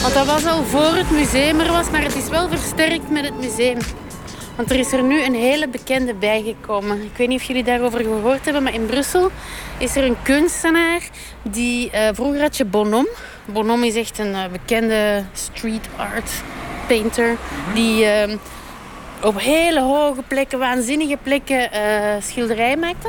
[0.03, 3.25] Want dat was al voor het museum er was, maar het is wel versterkt met
[3.25, 3.79] het museum.
[4.57, 7.03] Want er is er nu een hele bekende bijgekomen.
[7.03, 9.31] Ik weet niet of jullie daarover gehoord hebben, maar in Brussel
[9.79, 11.01] is er een kunstenaar
[11.43, 11.91] die...
[11.95, 13.11] Uh, vroeger had je Bonhomme.
[13.45, 16.31] Bonhomme is echt een uh, bekende street art
[16.87, 17.37] painter.
[17.75, 18.37] Die uh,
[19.23, 21.71] op hele hoge plekken, waanzinnige plekken
[22.23, 23.09] schilderijen maakte.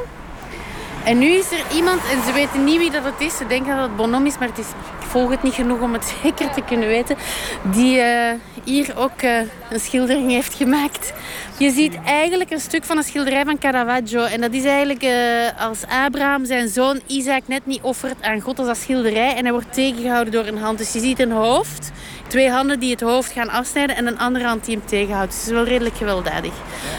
[1.05, 3.37] En nu is er iemand, en ze weten niet wie dat het is.
[3.37, 4.67] Ze denken dat het Bonhomme is, maar het is,
[4.99, 7.15] ik volg het niet genoeg om het zeker te kunnen weten.
[7.63, 8.31] Die uh,
[8.63, 11.13] hier ook uh, een schildering heeft gemaakt.
[11.57, 14.23] Je ziet eigenlijk een stuk van een schilderij van Caravaggio.
[14.23, 15.11] En dat is eigenlijk uh,
[15.59, 19.35] als Abraham zijn zoon Isaac net niet offert aan God als dat schilderij.
[19.35, 20.77] En hij wordt tegengehouden door een hand.
[20.77, 21.91] Dus je ziet een hoofd,
[22.27, 25.31] twee handen die het hoofd gaan afsnijden en een andere hand die hem tegenhoudt.
[25.31, 26.53] Dus het is wel redelijk gewelddadig.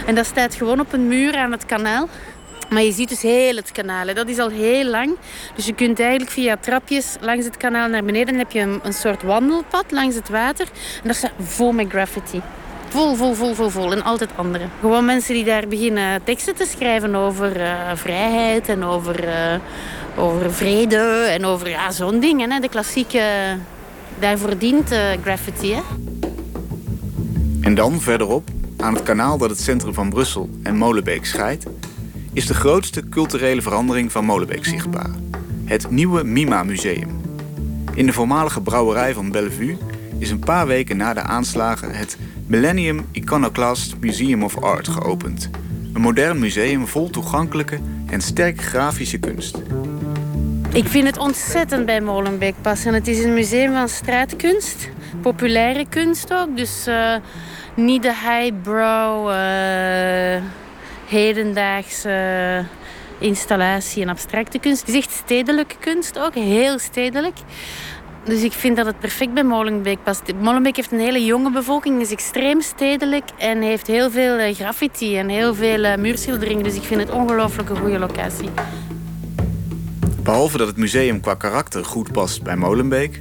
[0.07, 2.09] En dat staat gewoon op een muur aan het kanaal.
[2.71, 4.07] Maar je ziet dus heel het kanaal.
[4.07, 4.15] Hè.
[4.15, 5.17] Dat is al heel lang.
[5.55, 8.27] Dus je kunt eigenlijk via trapjes langs het kanaal naar beneden.
[8.27, 10.67] Dan heb je een, soort wandelpad langs het water.
[11.03, 12.41] En dat staat vol met graffiti.
[12.89, 13.93] Vol, vol, vol, vol, vol.
[13.93, 14.65] En altijd andere.
[14.81, 19.33] Gewoon mensen die daar beginnen teksten te schrijven over uh, vrijheid en over, uh,
[20.17, 22.51] over vrede en over ja, zo'n dingen.
[22.51, 22.61] Hè.
[22.61, 23.23] De klassieke,
[24.19, 24.91] daarvoor dient
[25.23, 25.73] graffiti.
[25.73, 25.81] Hè.
[27.61, 31.67] En dan verderop, aan het kanaal dat het centrum van Brussel en Molenbeek scheidt,
[32.37, 35.11] is de grootste culturele verandering van Molenbeek zichtbaar.
[35.65, 37.21] Het nieuwe MIMA Museum.
[37.95, 39.79] In de voormalige brouwerij van Bellevue
[40.19, 45.51] is een paar weken na de aanslagen het Millennium Iconoclast Museum of Art geopend.
[45.93, 49.57] Een modern museum vol toegankelijke en sterk grafische kunst.
[50.73, 52.95] Ik vind het ontzettend bij Molenbeek passen.
[52.95, 54.89] Het is een museum van straatkunst,
[55.23, 56.57] populaire kunst ook.
[56.57, 57.17] Dus uh,
[57.77, 59.29] niet de highbrow...
[59.31, 60.65] Uh
[61.07, 62.65] hedendaagse
[63.19, 64.81] installatie en abstracte kunst.
[64.81, 67.37] Het is echt stedelijke kunst ook, heel stedelijk.
[68.25, 70.23] Dus ik vind dat het perfect bij Molenbeek past.
[70.41, 75.29] Molenbeek heeft een hele jonge bevolking, is extreem stedelijk en heeft heel veel graffiti en
[75.29, 76.63] heel veel muurschilderingen.
[76.63, 78.49] Dus ik vind het ongelooflijk een goede locatie.
[80.23, 83.21] Behalve dat het museum qua karakter goed past bij Molenbeek,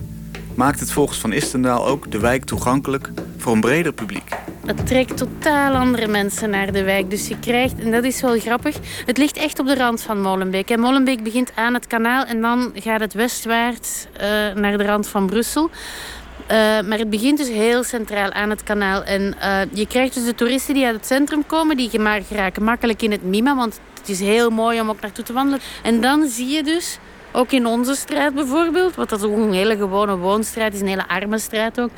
[0.56, 4.30] maakt het volgens Van Istendaal ook de wijk toegankelijk voor een breder publiek.
[4.66, 7.10] Het trekt totaal andere mensen naar de wijk.
[7.10, 10.22] Dus je krijgt, en dat is wel grappig, het ligt echt op de rand van
[10.22, 10.70] Molenbeek.
[10.70, 14.22] En Molenbeek begint aan het kanaal en dan gaat het westwaarts uh,
[14.54, 15.70] naar de rand van Brussel.
[15.72, 16.50] Uh,
[16.82, 19.04] maar het begint dus heel centraal aan het kanaal.
[19.04, 21.90] En uh, je krijgt dus de toeristen die uit het centrum komen, die
[22.28, 25.60] geraken makkelijk in het Mima, want het is heel mooi om ook naartoe te wandelen.
[25.84, 27.00] En dan zie je dus
[27.36, 31.08] ook in onze straat bijvoorbeeld, wat dat ook een hele gewone woonstraat is, een hele
[31.08, 31.90] arme straat ook.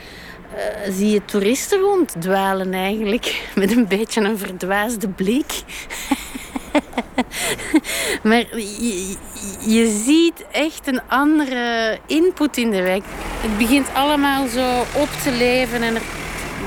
[0.55, 3.41] Uh, zie je toeristen ronddwalen eigenlijk.
[3.55, 5.63] Met een beetje een verdwaasde blik.
[8.23, 9.15] maar je,
[9.67, 13.03] je ziet echt een andere input in de wijk.
[13.41, 16.01] Het begint allemaal zo op te leven en er,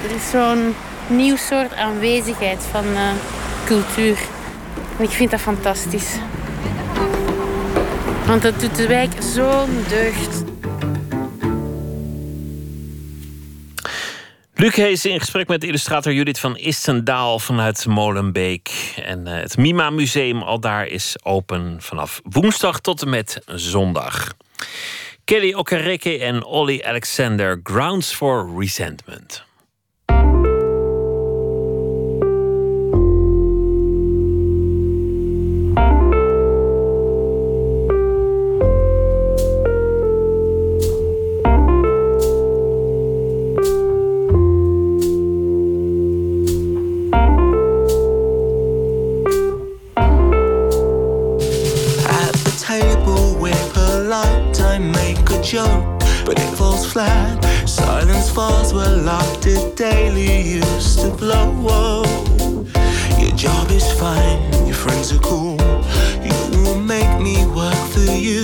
[0.05, 0.75] er is zo'n
[1.07, 3.11] nieuw soort aanwezigheid van eh,
[3.65, 4.19] cultuur.
[4.99, 6.19] En ik vind dat fantastisch.
[8.31, 10.45] Want dat doet de wijk zo'n deugd.
[14.55, 18.95] Luc Hees in gesprek met illustrator Judith van Istendaal vanuit Molenbeek.
[19.05, 24.35] En eh, het Mima Museum al daar is open vanaf woensdag tot en met zondag.
[25.25, 29.50] Kelly Okereke en Olly Alexander, Grounds for Resentment.
[55.43, 57.43] Joke, but it falls flat.
[57.69, 62.05] Silence falls where laughter daily used to blow.
[63.19, 65.57] Your job is fine, your friends are cool.
[66.23, 68.43] You will make me work for you.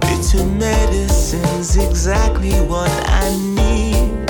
[0.00, 4.26] Bitter medicine's exactly what I need.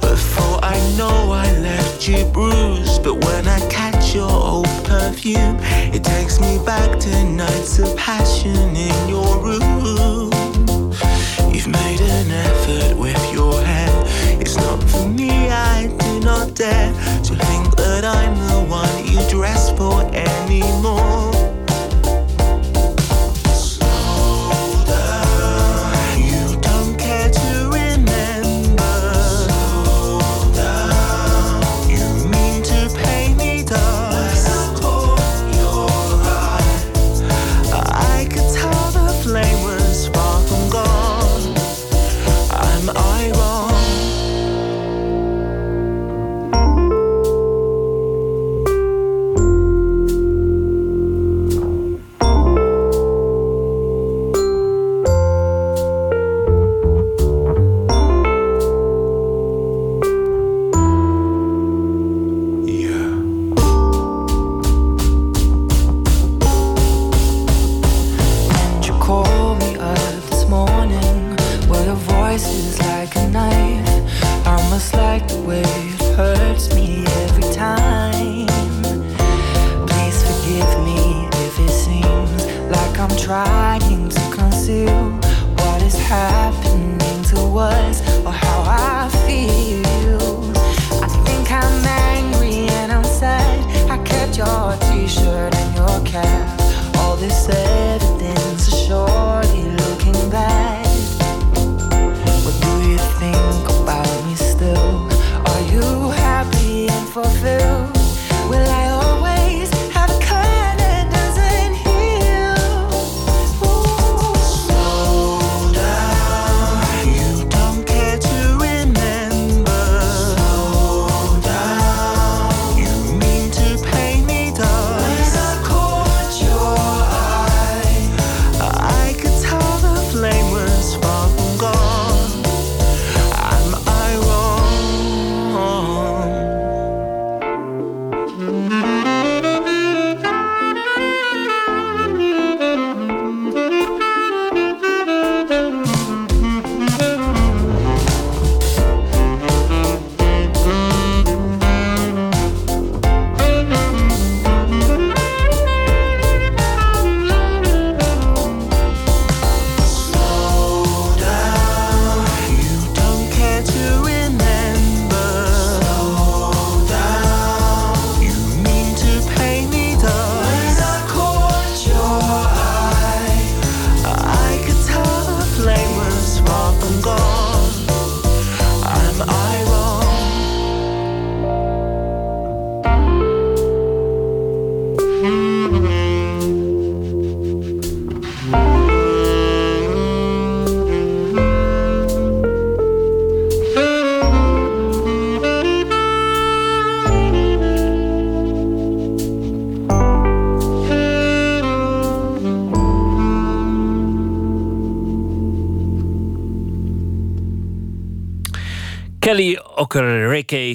[0.00, 5.58] Before I know I left you bruised, but when I catch your old perfume,
[5.92, 10.55] it takes me back to nights of passion in your room.
[11.66, 13.90] You've made an effort with your hair.
[14.40, 19.18] It's not for me, I do not dare to think that I'm the one you
[19.28, 21.25] dress for anymore.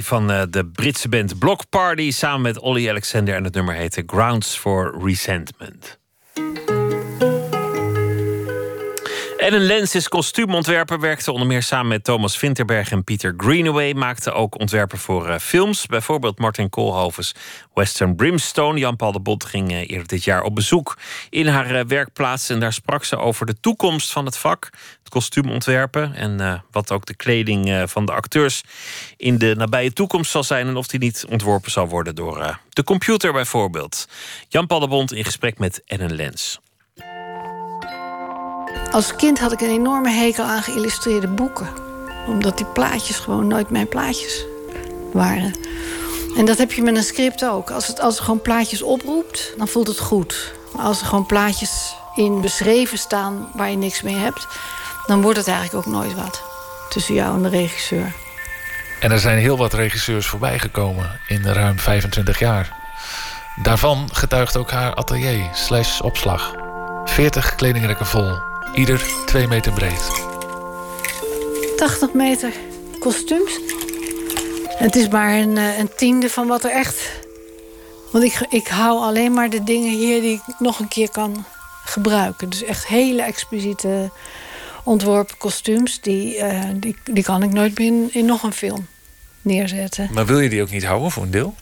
[0.01, 4.03] Van eh, de Britse band Block Party samen met Olly Alexander en het nummer heette
[4.05, 5.70] Grounds for Resentment.
[9.41, 13.93] Ellen Lens is kostuumontwerper, werkte onder meer samen met Thomas Vinterberg en Peter Greenaway.
[13.93, 17.35] Maakte ook ontwerpen voor eh, films, bijvoorbeeld Martin Koolhovens
[17.73, 18.79] Western Brimstone.
[18.79, 20.97] Jan-Paul de Bot ging eh, eerder dit jaar op bezoek
[21.29, 22.49] in haar eh, werkplaats.
[22.49, 24.69] En daar sprak ze over de toekomst van het vak,
[24.99, 26.15] het kostuumontwerpen.
[26.15, 28.63] En wat ook de kleding van de acteurs
[29.17, 30.67] in de nabije toekomst zal zijn.
[30.67, 34.07] En of die niet ontworpen zal worden door de computer bijvoorbeeld.
[34.47, 36.59] Jan-Paul de Bond in gesprek met Ellen Lens.
[38.91, 41.69] Als kind had ik een enorme hekel aan geïllustreerde boeken.
[42.27, 44.45] Omdat die plaatjes gewoon nooit mijn plaatjes
[45.13, 45.53] waren.
[46.37, 47.71] En dat heb je met een script ook.
[47.71, 50.53] Als het, als gewoon plaatjes oproept, dan voelt het goed.
[50.75, 54.47] Maar als er gewoon plaatjes in beschreven staan waar je niks mee hebt...
[55.05, 56.43] dan wordt het eigenlijk ook nooit wat.
[56.89, 58.13] Tussen jou en de regisseur.
[58.99, 62.79] En er zijn heel wat regisseurs voorbijgekomen in ruim 25 jaar.
[63.55, 66.53] Daarvan getuigt ook haar atelier slash opslag.
[67.05, 68.50] 40 kledingrekken vol.
[68.75, 70.11] Ieder 2 meter breed.
[71.77, 72.53] 80 meter
[72.99, 73.59] kostuums.
[74.67, 77.09] Het is maar een, eh, een tiende van wat er echt.
[78.11, 81.45] Want ik, ik hou alleen maar de dingen hier die ik nog een keer kan
[81.85, 82.49] gebruiken.
[82.49, 84.11] Dus echt hele expliciete
[84.83, 86.01] ontworpen kostuums.
[86.01, 88.87] Die, uh, die, die kan ik nooit meer in, in nog een film
[89.41, 90.09] neerzetten.
[90.11, 91.55] Maar wil je die ook niet houden voor een deel?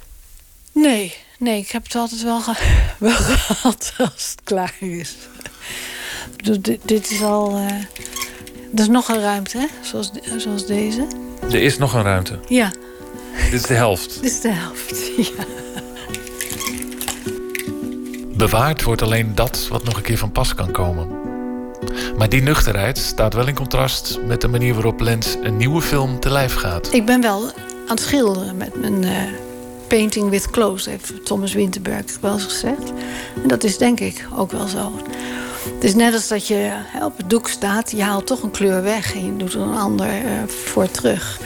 [0.72, 2.54] Nee, nee, ik heb het altijd wel, ge
[2.98, 5.16] wel gehad als het klaar is.
[6.44, 7.58] Dit, dit is al.
[7.58, 7.66] Uh,
[8.74, 9.66] er is nog een ruimte, hè?
[9.82, 11.08] Zoals, zoals deze.
[11.42, 12.40] Er is nog een ruimte?
[12.48, 12.72] Ja.
[13.44, 14.22] Dit is de helft?
[14.22, 15.44] Dit is de helft, ja.
[18.36, 21.08] Bewaard wordt alleen dat wat nog een keer van pas kan komen.
[22.18, 26.20] Maar die nuchterheid staat wel in contrast met de manier waarop Lens een nieuwe film
[26.20, 26.94] te lijf gaat.
[26.94, 29.12] Ik ben wel aan het schilderen met mijn uh,
[29.88, 32.92] painting with clothes, heeft Thomas Winterberg wel eens gezegd.
[33.42, 34.92] En dat is denk ik ook wel zo.
[35.80, 36.72] Het is net als dat je
[37.04, 39.78] op het doek staat, je haalt toch een kleur weg en je doet er een
[39.78, 41.40] ander uh, voor terug.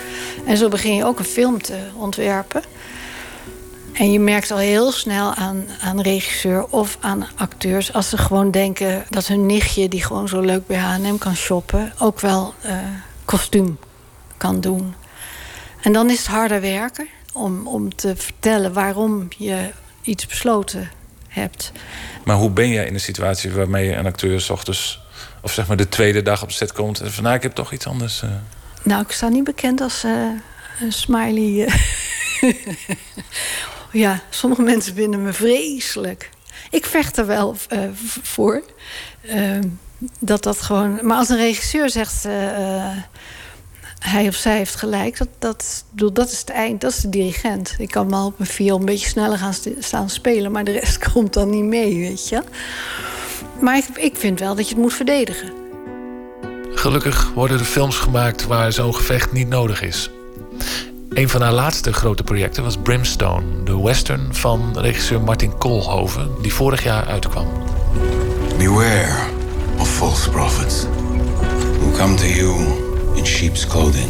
[0.46, 2.62] En zo begin je ook een film te ontwerpen.
[3.94, 7.94] En je merkt al heel snel aan, aan regisseur of aan acteurs...
[7.94, 11.94] als ze gewoon denken dat hun nichtje, die gewoon zo leuk bij H&M kan shoppen...
[12.00, 12.78] ook wel uh,
[13.26, 13.78] kostuum
[14.38, 14.94] kan doen.
[15.82, 19.70] En dan is het harder werken om, om te vertellen waarom je
[20.02, 20.90] iets besloten
[21.34, 21.72] hebt.
[22.24, 25.02] Maar hoe ben jij in een situatie waarmee een acteur s ochtends,
[25.42, 27.72] of zeg maar de tweede dag op set komt en van nou, ik heb toch
[27.72, 28.22] iets anders.
[28.22, 28.30] Uh...
[28.84, 30.30] Nou, ik sta niet bekend als uh,
[30.82, 31.68] een smiley.
[32.42, 32.54] Uh...
[34.04, 36.30] ja, sommige mensen vinden me vreselijk.
[36.70, 37.58] Ik vecht er wel
[38.22, 38.64] voor.
[39.22, 39.68] Ehm,
[40.20, 41.00] dat dat gewoon.
[41.02, 42.26] Maar als een regisseur zegt
[44.04, 45.18] hij of zij heeft gelijk.
[45.18, 47.76] Dat, dat, bedoel, dat is het eind, dat is de dirigent.
[47.78, 50.52] Ik kan wel op mijn viool een beetje sneller gaan staan spelen...
[50.52, 52.44] maar de rest komt dan niet mee, weet je.
[53.60, 55.52] Maar ik, ik vind wel dat je het moet verdedigen.
[56.74, 60.10] Gelukkig worden er films gemaakt waar zo'n gevecht niet nodig is.
[61.10, 63.64] Een van haar laatste grote projecten was Brimstone...
[63.64, 66.30] de western van regisseur Martin Koolhoven...
[66.42, 67.48] die vorig jaar uitkwam.
[68.58, 69.30] Beware
[69.78, 70.86] of false prophets
[71.80, 74.10] who come to you in sheep's clothing.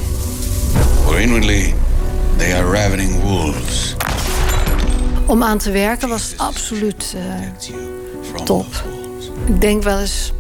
[1.06, 1.74] For inwardly,
[2.38, 3.96] they are ravening wolves.
[5.26, 8.66] Om aan te werken was absoluut uh, top.
[9.46, 10.32] Ik denk wel eens,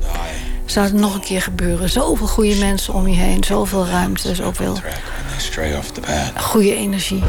[0.65, 1.89] zou het nog een keer gebeuren?
[1.89, 4.77] Zoveel goede mensen om je heen, zoveel ruimte, zoveel
[6.35, 7.23] goede energie.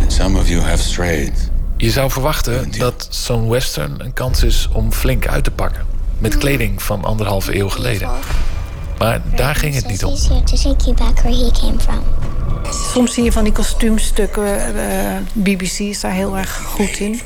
[0.00, 1.50] And some of you have strayed.
[1.76, 5.86] Je zou verwachten dat zo'n western een kans is om flink uit te pakken.
[6.18, 8.08] Met kleding van anderhalve eeuw geleden.
[9.00, 10.16] Maar daar ging het niet om.
[12.92, 14.76] Soms zie je van die kostuumstukken.
[14.76, 17.20] Uh, BBC is daar heel erg goed in.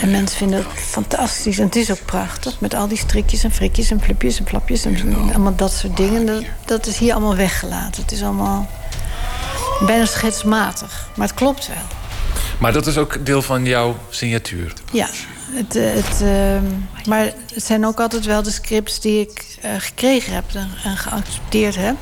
[0.00, 1.58] En mensen vinden het fantastisch.
[1.58, 2.60] En het is ook prachtig.
[2.60, 4.84] Met al die strikjes en frikjes en flipjes en flapjes.
[4.84, 6.26] En allemaal dat soort dingen.
[6.26, 8.02] Dat, dat is hier allemaal weggelaten.
[8.02, 8.66] Het is allemaal
[9.86, 11.08] bijna schetsmatig.
[11.16, 12.03] Maar het klopt wel.
[12.58, 14.72] Maar dat is ook deel van jouw signatuur?
[14.92, 15.08] Ja.
[15.50, 19.70] Het, eh, het, uh, maar het zijn ook altijd wel de scripts die ik uh,
[19.78, 21.96] gekregen heb en, en, geaccepteerd heb.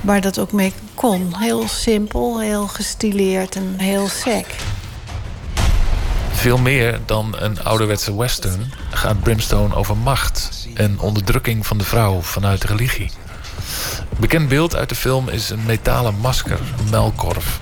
[0.00, 1.34] Waar dat ook mee kon.
[1.36, 4.46] Heel simpel, heel gestileerd en heel sec.
[6.32, 12.20] Veel meer dan een ouderwetse western gaat Brimstone over macht en onderdrukking van de vrouw
[12.20, 13.10] vanuit de religie.
[14.20, 17.60] Bekend beeld uit de film is een metalen masker, een melkkorf.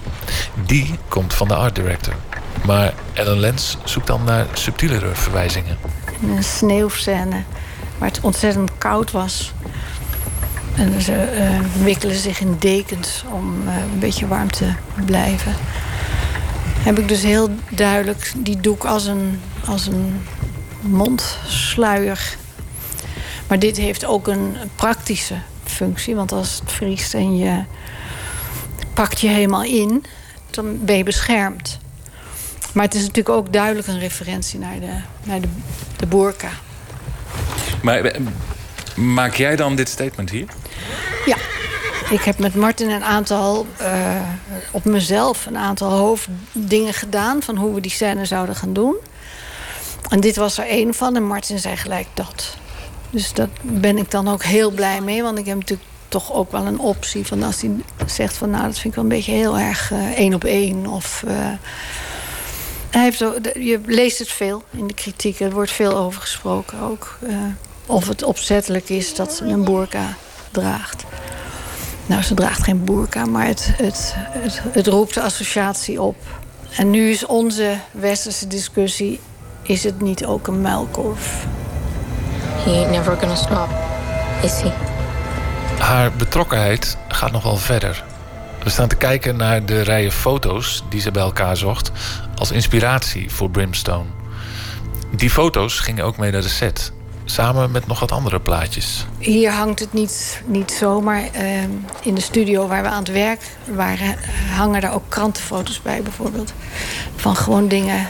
[0.67, 2.15] Die komt van de art director.
[2.67, 5.79] Maar Ellen Lens zoekt dan naar subtielere verwijzingen.
[6.23, 7.43] Een sneeuwscène
[7.99, 9.53] waar het ontzettend koud was.
[10.75, 14.73] En ze eh, wikkelen zich in dekens om eh, een beetje warm te
[15.05, 15.55] blijven.
[16.79, 20.23] Heb ik dus heel duidelijk die doek als een, als een
[20.81, 22.37] mondsluier.
[23.47, 25.35] Maar dit heeft ook een praktische
[25.73, 26.15] functie.
[26.15, 27.65] Want als het vriest en je
[28.95, 30.05] pakt je helemaal in,
[30.51, 31.79] dan ben je beschermd.
[32.73, 35.49] Maar het is natuurlijk ook duidelijk een referentie naar de, naar de,
[35.97, 36.51] de burka.
[37.83, 38.21] Maar eh,
[38.97, 40.47] maak jij dan dit statement hier?
[41.27, 41.37] Ja,
[42.11, 44.21] ik heb met Martin een aantal, eh,
[44.71, 48.97] op mezelf een aantal hoofddingen gedaan van hoe we die scène zouden gaan doen.
[50.09, 52.57] En dit was er één van en Martin zei gelijk dat.
[53.13, 56.51] Dus daar ben ik dan ook heel blij mee, want ik heb natuurlijk toch ook
[56.53, 57.71] wel een optie van als hij
[58.07, 60.87] zegt van nou dat vind ik wel een beetje heel erg eh, één op één
[60.87, 61.35] of eh,
[62.91, 65.41] hij heeft de- je leest het veel in de kritiek.
[65.41, 67.19] Er wordt veel over gesproken ook.
[67.29, 67.37] eh,
[67.87, 70.15] of het opzettelijk is dat ze een boerka
[70.51, 71.05] draagt.
[72.07, 76.17] Nou, ze draagt geen boerka, maar het, het, het, het roept de associatie op.
[76.77, 79.21] En nu is onze westerse discussie...
[79.63, 81.47] is het niet ook een muilkorf?
[82.57, 83.69] He ain't never gonna stop,
[84.43, 84.71] is he?
[85.79, 88.05] Haar betrokkenheid gaat nog wel verder.
[88.63, 91.91] We staan te kijken naar de rijen foto's die ze bij elkaar zocht
[92.35, 94.09] als inspiratie voor Brimstone.
[95.11, 96.93] Die foto's gingen ook mee naar de set,
[97.25, 99.07] samen met nog wat andere plaatjes.
[99.19, 101.29] Hier hangt het niet, niet zomaar.
[101.33, 101.71] ehm,
[102.03, 104.17] in de studio waar we aan het werk waren...
[104.51, 106.53] hangen daar ook krantenfoto's bij bijvoorbeeld.
[107.17, 108.09] Van gewoon dingen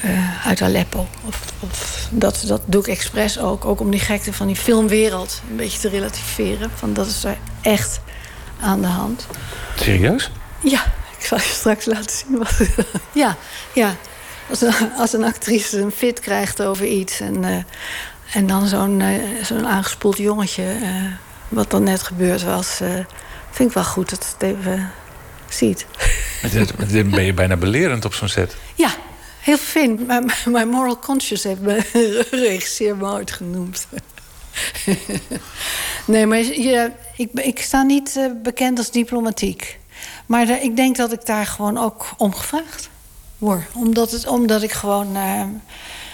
[0.00, 1.08] eh, uit Aleppo.
[1.24, 3.64] Of, of dat, dat doe ik expres ook.
[3.64, 6.70] Ook om die gekte van die filmwereld een beetje te relativeren.
[6.74, 8.00] Van dat is er echt
[8.60, 9.26] aan de hand.
[9.76, 10.30] Serieus?
[10.62, 10.84] Ja,
[11.18, 12.68] ik zal je straks laten zien wat.
[13.12, 13.36] ja,
[13.72, 13.94] ja.
[14.50, 17.56] Als een, als een actrice een fit krijgt over iets en, eh,
[18.32, 20.64] en dan zo'n eh, zo'n aangespoeld jongetje,
[21.48, 22.76] wat dan net gebeurd was,
[23.50, 24.90] vind ik wel goed dat het even
[25.48, 25.86] ziet.
[26.92, 28.56] Dan ben je bijna belerend op zo'n set.
[28.74, 28.90] Ja,
[29.46, 30.06] heel vervelend.
[30.06, 33.86] Mijn, mijn moral conscience heeft me regisseur me ooit genoemd.
[36.06, 39.78] nee, maar je, ik, ik sta niet eh, bekend als diplomatiek.
[40.26, 42.88] Maar ik denk dat ik daar gewoon ook om gevraagd
[43.38, 43.62] word.
[43.74, 45.42] Omdat, het, omdat ik gewoon eh,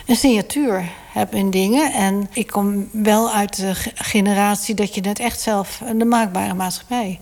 [0.06, 1.92] een signatuur heb in dingen.
[1.92, 5.80] En ik kom wel uit de ge- generatie dat je het echt zelf...
[5.96, 7.20] de maakbare maatschappij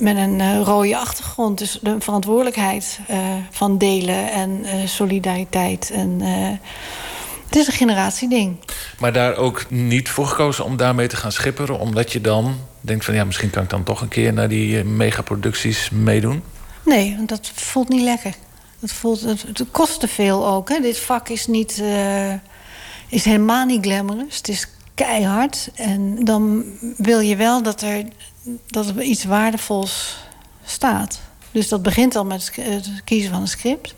[0.00, 1.58] met een eh, rode achtergrond.
[1.58, 3.18] Dus de verantwoordelijkheid eh,
[3.50, 5.90] van delen en eh, solidariteit.
[5.90, 6.20] En,
[7.46, 8.56] het is een generatieding.
[8.98, 13.04] Maar daar ook niet voor gekozen om daarmee te gaan schipperen, omdat je dan denkt
[13.04, 16.42] van ja, misschien kan ik dan toch een keer naar die megaproducties meedoen.
[16.84, 18.34] Nee, want dat voelt niet lekker.
[18.78, 20.68] Dat voelt, het, het kost te veel ook.
[20.68, 20.80] Hè.
[20.80, 21.82] Dit vak is, niet,
[23.08, 24.36] is helemaal niet glamorous.
[24.36, 25.70] Het is keihard.
[25.74, 26.64] En dan
[26.96, 28.04] wil je wel dat er,
[28.66, 30.16] dat er iets waardevols
[30.64, 31.20] staat.
[31.50, 33.94] Dus dat begint al met het kiezen van een script.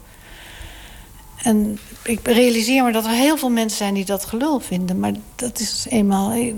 [1.42, 5.00] En ik realiseer me dat er heel veel mensen zijn die dat gelul vinden.
[5.00, 6.30] Maar dat is eenmaal...
[6.30, 6.54] eh,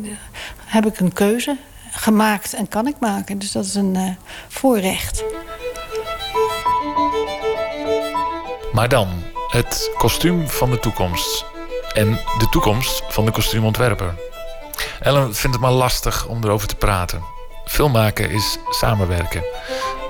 [0.64, 1.56] Heb ik een keuze
[1.90, 3.38] gemaakt en kan ik maken.
[3.38, 4.10] Dus dat is een eh,
[4.48, 5.24] voorrecht.
[8.72, 9.08] Maar dan
[9.48, 11.44] het kostuum van de toekomst.
[11.92, 14.14] En de toekomst van de kostuumontwerper.
[15.00, 17.33] Ellen vindt het maar lastig om erover te praten.
[17.64, 19.44] Filmmaken is samenwerken.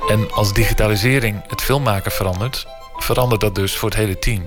[0.09, 2.67] En als digitalisering het filmmaken verandert,
[2.97, 4.43] verandert dat dus voor het hele team.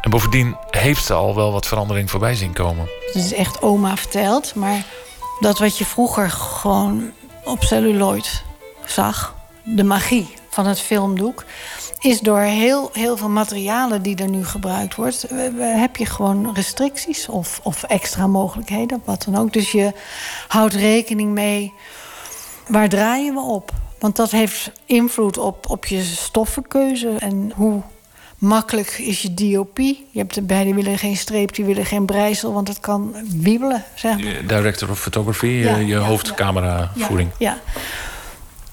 [0.00, 2.88] En bovendien heeft ze al wel wat verandering voorbij zien komen.
[3.06, 4.84] Het is echt oma verteld, maar
[5.40, 7.12] dat wat je vroeger gewoon
[7.44, 8.42] op celluloid
[8.86, 9.34] zag,
[9.64, 11.44] de magie van het filmdoek,
[11.98, 15.26] is door heel, heel veel materialen die er nu gebruikt wordt,
[15.58, 19.52] heb je gewoon restricties of, of extra mogelijkheden, wat dan ook.
[19.52, 19.92] Dus je
[20.48, 21.74] houdt rekening mee,
[22.66, 23.72] waar draaien we op?
[23.98, 27.82] Want dat heeft invloed op, op je stoffenkeuze en hoe
[28.38, 29.78] makkelijk is je DOP.
[29.78, 33.84] Je hebt erbij die willen geen streep, die willen geen breisel, want het kan wiebelen.
[33.94, 34.46] Zeg maar.
[34.46, 37.30] Director of Photography, Ja, je, ja, hoofdcameravoering.
[37.38, 37.58] Ja.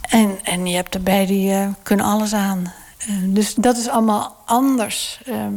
[0.09, 2.73] En, en je hebt erbij die eh, kunnen alles aan.
[2.97, 5.19] Eh, dus dat is allemaal anders.
[5.25, 5.53] Ehm,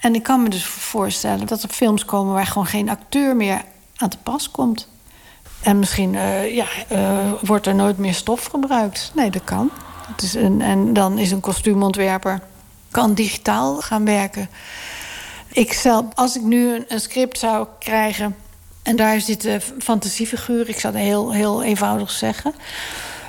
[0.00, 3.62] en ik kan me dus voorstellen dat er films komen waar gewoon geen acteur meer
[3.96, 4.88] aan te pas komt.
[5.62, 9.12] En misschien eh, ja, eh, wordt er nooit meer stof gebruikt.
[9.14, 9.70] Nee, dat kan.
[10.08, 12.40] Dat is een, en dan is een kostuumontwerper
[12.90, 14.48] kan digitaal gaan werken.
[15.48, 18.36] Ik zelf, als ik nu een, een script zou krijgen
[18.82, 22.54] en daar zitten fantasiefiguren, ik zou het heel, heel eenvoudig zeggen,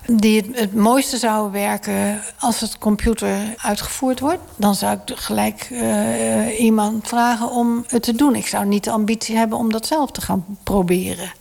[0.05, 5.67] die het, het mooiste zouden werken als het computer uitgevoerd wordt, dan zou ik gelijk
[5.71, 8.35] eh, iemand vragen om het te doen.
[8.35, 11.31] Ik zou niet de ambitie hebben om dat zelf te gaan proberen.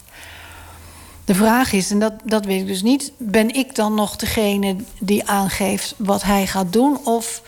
[1.30, 3.12] De vraag is, en dat, dat weet ik dus niet...
[3.18, 7.00] ben ik dan nog degene die aangeeft wat hij gaat doen?
[7.04, 7.42] Of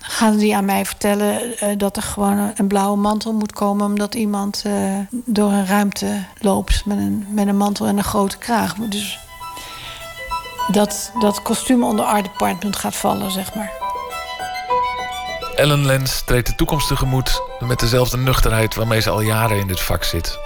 [0.00, 3.86] gaan die aan mij vertellen eh, dat er gewoon een blauwe mantel moet komen...
[3.86, 8.38] omdat iemand eh, door een ruimte loopt met een, met een mantel en een grote
[8.38, 8.74] kraag?
[8.74, 9.18] Dus
[10.68, 13.72] dat, dat kostuum onder art department gaat vallen, zeg maar.
[15.56, 19.80] Ellen Lens treedt de toekomst tegemoet met dezelfde nuchterheid waarmee ze al jaren in dit
[19.80, 20.38] vak zit.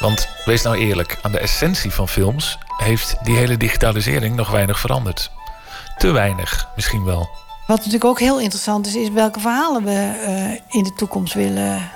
[0.00, 4.80] Want wees nou eerlijk, aan de essentie van films heeft die hele digitalisering nog weinig
[4.80, 5.30] veranderd.
[5.98, 7.28] Te weinig, misschien wel.
[7.66, 11.90] Wat natuurlijk ook heel interessant is, is welke verhalen we eh, in de toekomst willen.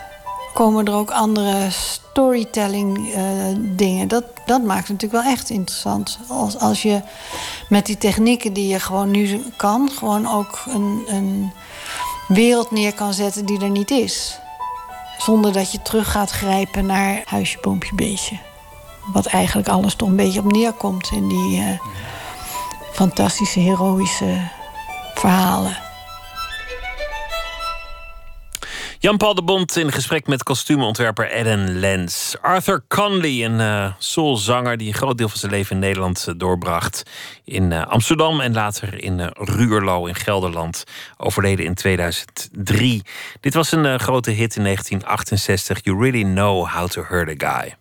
[0.54, 3.22] Komen er ook andere storytelling eh,
[3.58, 4.08] dingen?
[4.08, 6.18] Dat, dat maakt het natuurlijk wel echt interessant.
[6.28, 7.00] Als, als je
[7.68, 11.52] met die technieken die je gewoon nu kan, gewoon ook een, een
[12.28, 14.38] wereld neer kan zetten die er niet is.
[15.18, 18.38] Zonder dat je terug gaat grijpen naar huisje, boompje, beestje.
[19.12, 21.80] Wat eigenlijk alles toch een beetje op neerkomt in die eh,
[22.92, 24.48] fantastische, heroïsche
[25.14, 25.87] verhalen.
[29.00, 32.36] Jan-Paul de Bond in gesprek met kostuumontwerper Eden Lens.
[32.40, 36.34] Arthur Conley, een uh, soulzanger die een groot deel van zijn leven in Nederland uh,
[36.36, 37.02] doorbracht.
[37.44, 40.84] In uh, Amsterdam en later in Ruurlo in Gelderland.
[41.16, 43.02] Overleden in 2003.
[43.40, 45.84] Dit was een grote hit in 1968.
[45.84, 47.76] You Really Know How to Hurt a Guy.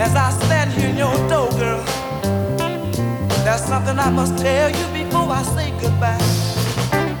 [0.00, 1.48] As I stand here in your door,
[3.44, 4.93] there's something I must tell you
[5.24, 6.18] before I say goodbye.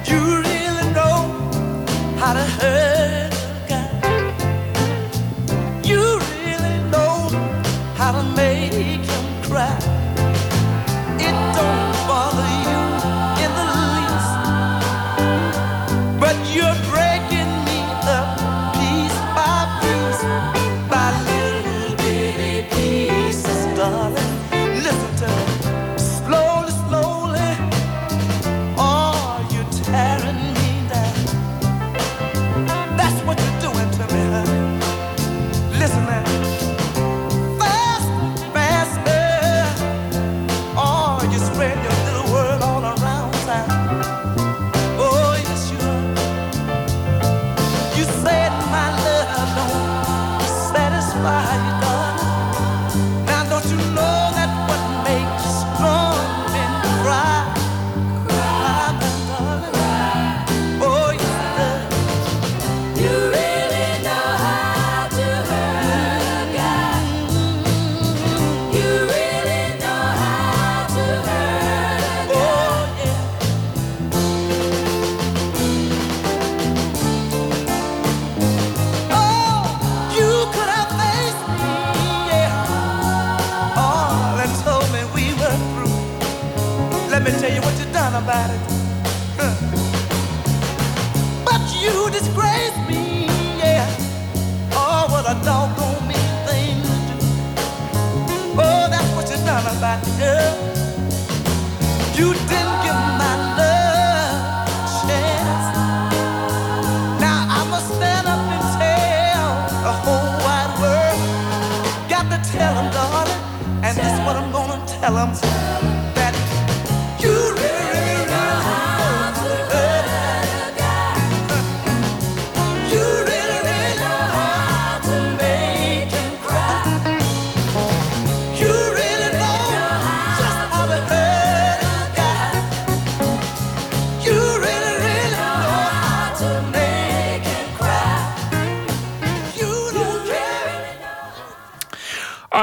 [0.04, 1.16] You really know
[2.18, 2.93] how to hurt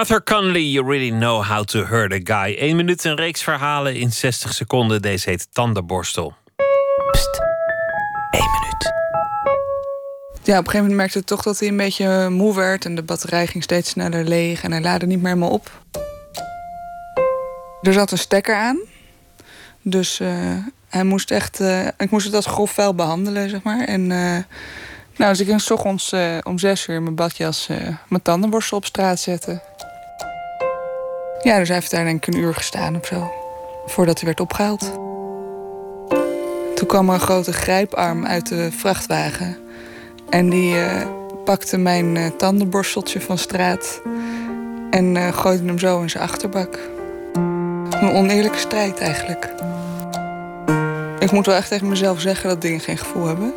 [0.01, 2.55] Arthur Conley, You Really Know How to Hurt a Guy.
[2.57, 5.01] 1 minuut een reeks verhalen in 60 seconden.
[5.01, 6.33] Deze heet Tandenborstel.
[10.43, 12.95] Ja, op een gegeven moment merkte ik toch dat hij een beetje moe werd en
[12.95, 15.71] de batterij ging steeds sneller leeg en hij laadde niet meer helemaal op.
[17.81, 18.79] Er zat een stekker aan,
[19.81, 20.29] dus eh,
[20.89, 23.83] hij moest echt, eh, ik moest het als grof vuil behandelen, zeg maar.
[23.83, 24.37] En eh,
[25.21, 28.21] nou, dus ik ging 's ochtends eh, om zes uur in mijn badjas eh, mijn
[28.21, 29.61] tandenborstel op straat zetten.
[31.43, 33.31] Ja, dus hij heeft daar denk ik een uur gestaan of zo,
[33.85, 34.91] voordat hij werd opgehaald.
[36.75, 39.57] Toen kwam er een grote grijparm uit de vrachtwagen.
[40.29, 41.07] En die eh,
[41.43, 44.01] pakte mijn eh, tandenborsteltje van straat
[44.89, 46.79] en eh, gooide hem zo in zijn achterbak.
[47.89, 49.53] Een oneerlijke strijd eigenlijk.
[51.19, 53.53] Ik moet wel echt tegen mezelf zeggen dat dingen geen gevoel hebben.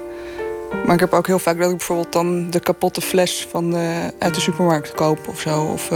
[0.86, 4.12] Maar ik heb ook heel vaak dat ik bijvoorbeeld dan de kapotte fles van de,
[4.19, 5.62] uit de supermarkt koop of zo.
[5.62, 5.90] Of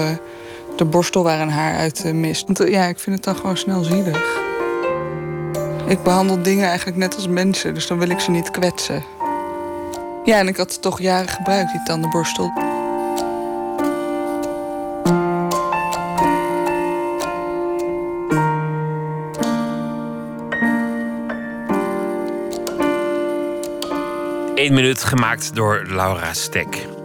[0.78, 2.48] de borstel waar een haar uit eh, mist.
[2.48, 4.40] Eh, ja, ik vind het dan gewoon snel zielig.
[5.86, 9.04] Ik behandel dingen eigenlijk net als mensen, dus dan wil ik ze niet kwetsen.
[10.24, 12.52] Ja, en ik had toch jaren gebruikt, die tandenborstel.
[24.54, 26.97] Eén minuut gemaakt door Laura Stek.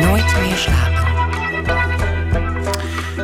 [0.00, 0.98] Nooit meer slapen.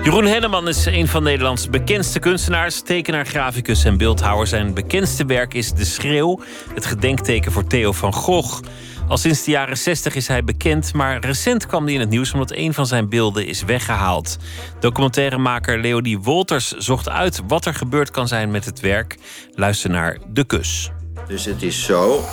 [0.05, 2.82] Jeroen Henneman is een van Nederlands bekendste kunstenaars.
[2.82, 4.46] Tekenaar, graficus en beeldhouwer.
[4.46, 6.40] Zijn bekendste werk is De Schreeuw,
[6.74, 8.60] het gedenkteken voor Theo van Gogh.
[9.09, 12.32] Al sinds de jaren 60 is hij bekend, maar recent kwam hij in het nieuws
[12.32, 14.36] omdat een van zijn beelden is weggehaald.
[14.80, 19.16] Documentairemaker Leonie Wolters zocht uit wat er gebeurd kan zijn met het werk.
[19.55, 20.90] Luister naar De Kus.
[21.28, 22.24] Dus het is zo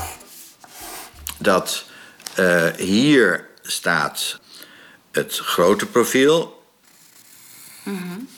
[1.37, 1.85] dat
[2.35, 4.39] eh, hier staat
[5.11, 6.63] het grote profiel.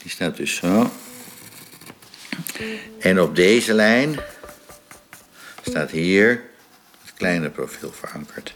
[0.02, 0.92] Die staat dus zo.
[3.00, 4.20] En op deze lijn
[5.62, 6.44] staat hier
[7.02, 8.54] het kleine profiel verankerd.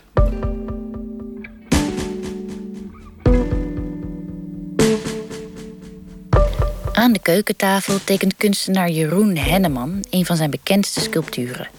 [6.94, 11.70] Aan de keukentafel tekent kunstenaar Jeroen Henneman een van zijn bekendste sculpturen,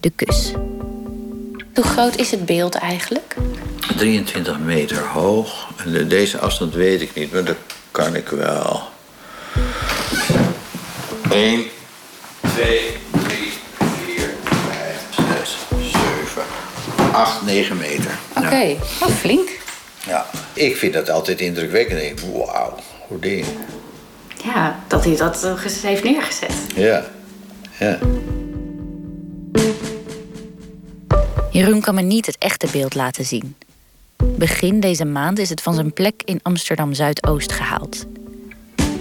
[0.00, 0.52] de kus.
[1.78, 3.34] Hoe groot is het beeld eigenlijk?
[3.96, 5.68] 23 meter hoog.
[5.84, 7.56] En de- deze afstand weet ik niet, maar dat
[7.90, 8.82] kan ik wel.
[11.30, 11.62] 1,
[12.54, 12.80] 2,
[13.10, 13.52] 3,
[14.06, 15.06] 4, 5,
[15.40, 15.56] 6,
[15.92, 16.42] 7,
[17.12, 18.18] 8, 9 meter.
[18.36, 18.74] Oké, Ja.
[19.00, 19.48] oh, flink.
[20.06, 22.02] Ja, ik vind dat altijd indrukwekkend.
[22.02, 22.74] Ik denk, wauw,
[23.08, 23.46] hoe ding.
[24.44, 26.52] Ja, dat hij dat ges- heeft neergezet.
[26.74, 27.04] Ja,
[27.78, 27.98] ja.
[31.58, 33.56] Jeroen kan me niet het echte beeld laten zien.
[34.16, 38.06] Begin deze maand is het van zijn plek in Amsterdam Zuidoost gehaald.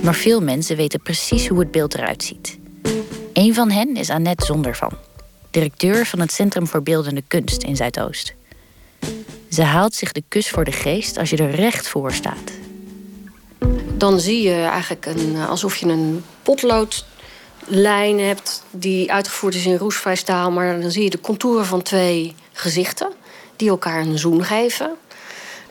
[0.01, 2.57] Maar veel mensen weten precies hoe het beeld eruit ziet.
[3.33, 4.91] Een van hen is Annette Zondervan,
[5.51, 8.33] directeur van het Centrum voor Beeldende Kunst in Zuidoost.
[9.49, 12.51] Ze haalt zich de kus voor de geest als je er recht voor staat.
[13.97, 19.77] dan zie je eigenlijk een, eh, alsof je een potloodlijn hebt die uitgevoerd is in
[19.77, 20.51] roestvrij staal.
[20.51, 23.11] Maar dan zie je de contouren van twee gezichten
[23.55, 24.91] die elkaar een zoen geven.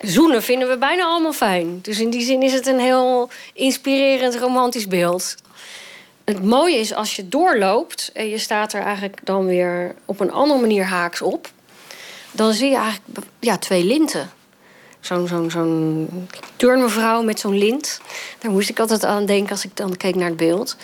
[0.00, 1.78] Zoenen vinden we bijna allemaal fijn.
[1.82, 5.34] Dus in die zin is het een heel inspirerend romantisch beeld.
[6.24, 10.32] Het mooie is als je doorloopt en je staat er eigenlijk dan weer op een
[10.32, 11.48] andere manier haaks op.
[12.30, 14.30] Dan zie je eigenlijk ja, twee linten
[15.06, 18.00] zo'n zo'n zo'n turnmevrouw met zo'n lint.
[18.38, 20.76] Daar moest ik altijd aan denken als ik dan keek naar het beeld.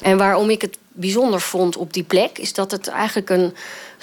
[0.00, 2.38] En waarom ik het bijzonder vond op die plek...
[2.38, 3.54] is dat het eigenlijk een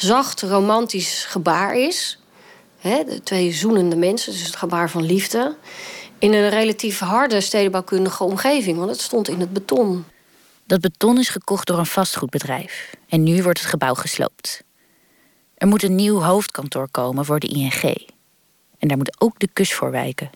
[0.01, 2.19] zacht, romantisch gebaar is.
[2.79, 5.55] Hè, de twee zoenende mensen, dus het gebaar van liefde...
[6.19, 8.77] in een relatief harde stedenbouwkundige omgeving.
[8.77, 10.05] Want het stond in het beton.
[10.65, 14.63] Dat beton is gekocht door een vastgoedbedrijf en nu wordt het gebouw gesloopt.
[15.57, 18.07] Er moet een nieuw hoofdkantoor komen voor de ING.
[18.79, 20.29] En daar moet ook de kus voor wijken.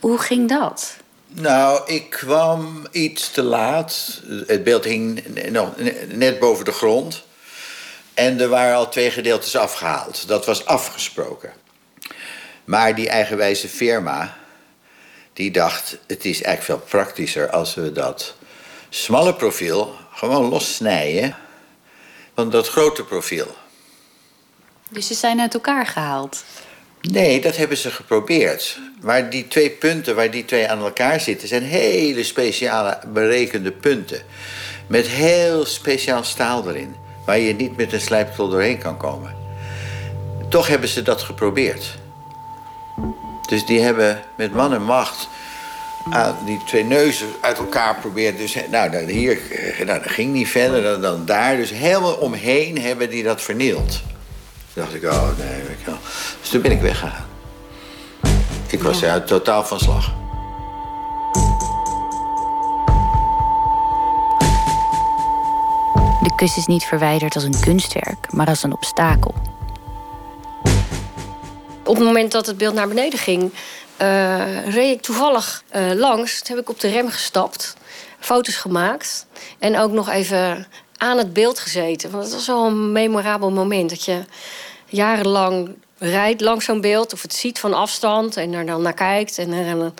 [0.00, 0.96] Hoe ging dat?
[1.28, 4.22] Nou, ik kwam iets te laat.
[4.46, 5.74] Het beeld hing nog
[6.08, 7.24] net boven de grond.
[8.18, 10.28] En er waren al twee gedeeltes afgehaald.
[10.28, 11.52] Dat was afgesproken.
[12.64, 14.36] Maar die eigenwijze firma...
[15.32, 17.50] die dacht, het is eigenlijk veel praktischer...
[17.50, 18.34] als we dat
[18.88, 21.36] smalle profiel gewoon lossnijden...
[22.34, 23.56] van dat grote profiel.
[24.90, 26.44] Dus ze zijn uit elkaar gehaald.
[27.00, 28.78] Nee, dat hebben ze geprobeerd.
[29.00, 31.48] Maar die twee punten waar die twee aan elkaar zitten...
[31.48, 34.22] zijn hele speciale berekende punten.
[34.86, 37.06] Met heel speciaal staal erin.
[37.28, 39.34] Waar je niet met een slijptol doorheen kan komen.
[40.48, 41.98] Toch hebben ze dat geprobeerd.
[43.48, 45.28] Dus die hebben met man en macht...
[46.10, 48.36] aan die twee neuzen uit elkaar proberen.
[48.36, 51.56] Dus nou, dan hier, eh, nou, dat ging niet verder dan, dan daar.
[51.56, 54.02] Dus helemaal omheen hebben die dat vernield.
[54.72, 55.98] Toen dacht ik, oh nee, weet je wel.
[56.40, 57.26] Dus toen ben ik weggegaan.
[58.70, 60.12] Ik was ja, totaal van slag.
[66.38, 69.34] Kus is niet verwijderd als een kunstwerk, maar als een obstakel.
[71.84, 73.52] Op het moment dat het beeld naar beneden ging,
[73.96, 76.42] eh, reed ik toevallig eh, langs.
[76.42, 77.76] Toen heb ik op de rem gestapt,
[78.20, 79.26] foto's gemaakt
[79.58, 80.66] en ook nog even
[80.96, 82.10] aan het beeld gezeten.
[82.10, 84.24] Want het was wel een memorabel moment dat je
[84.86, 89.38] jarenlang rijdt langs zo'n beeld of het ziet van afstand en er dan naar kijkt
[89.38, 89.94] en er een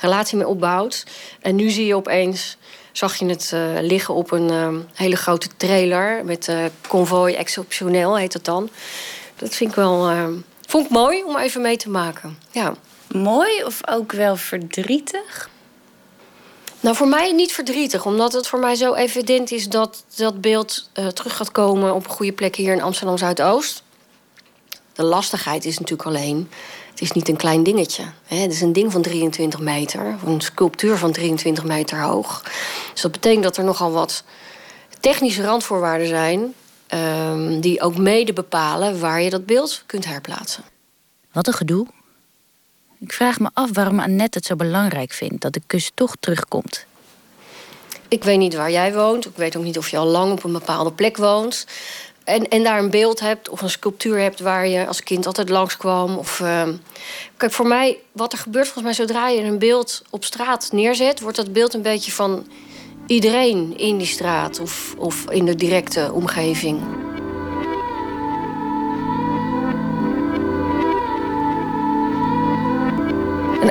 [0.00, 1.06] relatie mee opbouwt.
[1.40, 2.56] En nu zie je opeens
[2.98, 8.16] zag je het eh, liggen op een eh, hele grote trailer met eh convoy exceptioneel
[8.16, 8.70] heet het dan.
[9.36, 10.26] Dat vind ik wel eh,
[10.66, 12.38] vond ik mooi om even mee te maken.
[12.50, 12.74] Ja.
[13.12, 15.48] Mooi of ook wel verdrietig?
[16.80, 20.90] Nou, voor mij niet verdrietig, omdat het voor mij zo evident is dat dat beeld
[20.92, 23.82] eh, terug gaat komen op een goede plek hier in Amsterdam Zuidoost.
[24.92, 26.50] De lastigheid is natuurlijk alleen,
[26.98, 28.02] het is niet een klein dingetje.
[28.26, 28.36] Hè?
[28.36, 32.42] Het is een ding van 23 meter, een sculptuur van 23 meter hoog.
[32.92, 34.24] Dus dat betekent dat er nogal wat
[35.00, 36.54] technische randvoorwaarden zijn,
[36.86, 40.64] ehm, die ook mede bepalen waar je dat beeld kunt herplaatsen.
[41.32, 41.86] Wat een gedoe.
[43.00, 46.86] Ik vraag me af waarom Annette het zo belangrijk vindt dat de kus toch terugkomt.
[48.08, 49.26] Ik weet niet waar jij woont.
[49.26, 51.66] Ik weet ook niet of je al lang op een bepaalde plek woont.
[52.28, 55.48] En, en daar een beeld hebt of een sculptuur hebt waar je als kind altijd
[55.48, 56.16] langskwam.
[56.16, 56.72] Of, ehm,
[57.36, 61.20] Kijk, voor mij, wat er gebeurt volgens mij zodra je een beeld op straat neerzet,
[61.20, 62.46] wordt dat beeld een beetje van
[63.06, 66.80] iedereen in die straat of, of in de directe omgeving.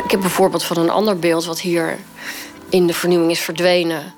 [0.03, 1.97] Ik heb bijvoorbeeld van een ander beeld wat hier
[2.69, 4.13] in de vernieuwing is verdwenen.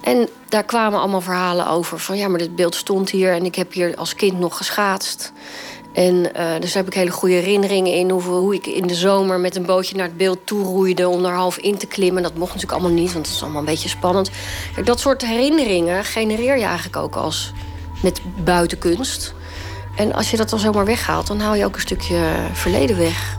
[0.00, 3.54] En daar kwamen allemaal verhalen over van ja, maar dit beeld stond hier en ik
[3.54, 5.32] heb hier als kind nog geschaatst.
[5.92, 8.94] En eh, dus daar heb ik hele goede herinneringen in hoe, hoe ik in de
[8.94, 12.22] zomer met een bootje naar het beeld toe roeide om er half in te klimmen.
[12.22, 14.30] Dat mocht natuurlijk allemaal niet, want het is allemaal een beetje spannend.
[14.74, 17.52] Kijk, dat soort herinneringen genereer je eigenlijk ook als
[18.02, 19.34] met buitenkunst.
[19.96, 23.38] En als je dat dan zomaar weghaalt, dan haal je ook een stukje verleden weg.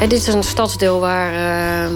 [0.00, 1.92] En dit is een stadsdeel waar eh,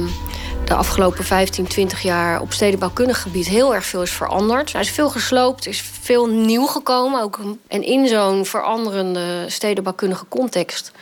[0.64, 4.72] de afgelopen 15, 20 jaar op stedenbouwkundig gebied heel erg veel is veranderd.
[4.72, 7.22] Er is veel gesloopt, er is veel nieuw gekomen.
[7.22, 10.92] Ook, en in zo'n veranderende stedenbouwkundige context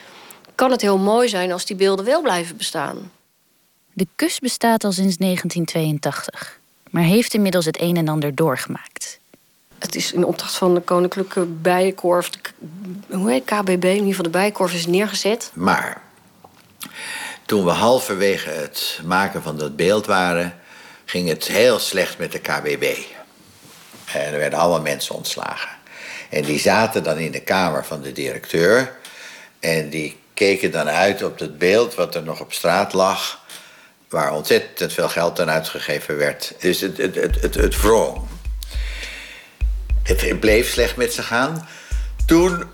[0.55, 3.11] kan het heel mooi zijn als die beelden wel blijven bestaan.
[3.93, 6.61] De kus bestaat al sinds 1982,
[6.91, 9.19] maar heeft inmiddels het een en ander doorgemaakt.
[9.79, 12.41] Het is in opdracht van de Koninklijke Bijenkorf, de
[13.11, 13.45] hoe heet?
[13.45, 15.51] KBB, in ieder geval de Bijenkorf is neergezet.
[15.55, 16.09] Maar
[17.51, 20.61] toen we halverwege het maken van dat beeld waren,
[21.05, 22.97] ging het heel slecht met de KBB.
[24.13, 25.69] En er werden allemaal mensen ontslagen.
[26.29, 28.97] En die zaten dan in de kamer van de directeur.
[29.61, 33.41] En die keken dan uit op het beeld wat er nog op straat lag.
[34.09, 36.55] Waar ontzettend veel geld aan uitgegeven werd.
[36.59, 38.29] Dus het, het, het, het, het wrong.
[40.03, 41.69] Het bleef slecht met ze gaan.
[42.27, 42.65] Toen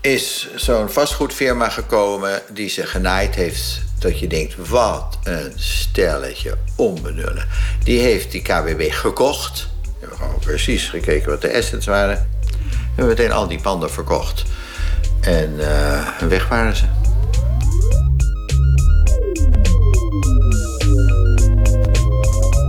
[0.00, 3.82] is zo'n vastgoedfirma gekomen die ze genaaid heeft.
[3.98, 7.48] Dat je denkt, wat een stelletje onbenullen.
[7.84, 9.68] Die heeft die KBB gekocht.
[9.82, 12.28] We hebben gewoon precies gekeken wat de assets waren.
[12.70, 14.42] We hebben meteen al die panden verkocht.
[15.20, 16.84] En eh, weg waren ze.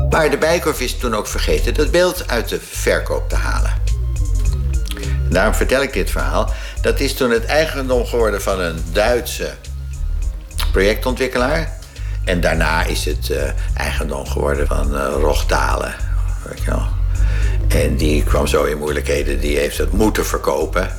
[0.09, 3.80] Maar de Bijkorf is toen ook vergeten dat beeld uit de verkoop te halen.
[5.31, 6.53] Daarom vertel ik dit verhaal.
[6.81, 9.51] Dat is toen het eigendom geworden van een Duitse
[10.71, 11.79] projectontwikkelaar.
[12.23, 13.41] En daarna is het eh,
[13.73, 15.93] eigendom geworden van uh.
[16.43, 16.87] Weet je wel.
[17.67, 19.39] En die kwam zo in moeilijkheden.
[19.39, 20.89] Die heeft het moeten verkopen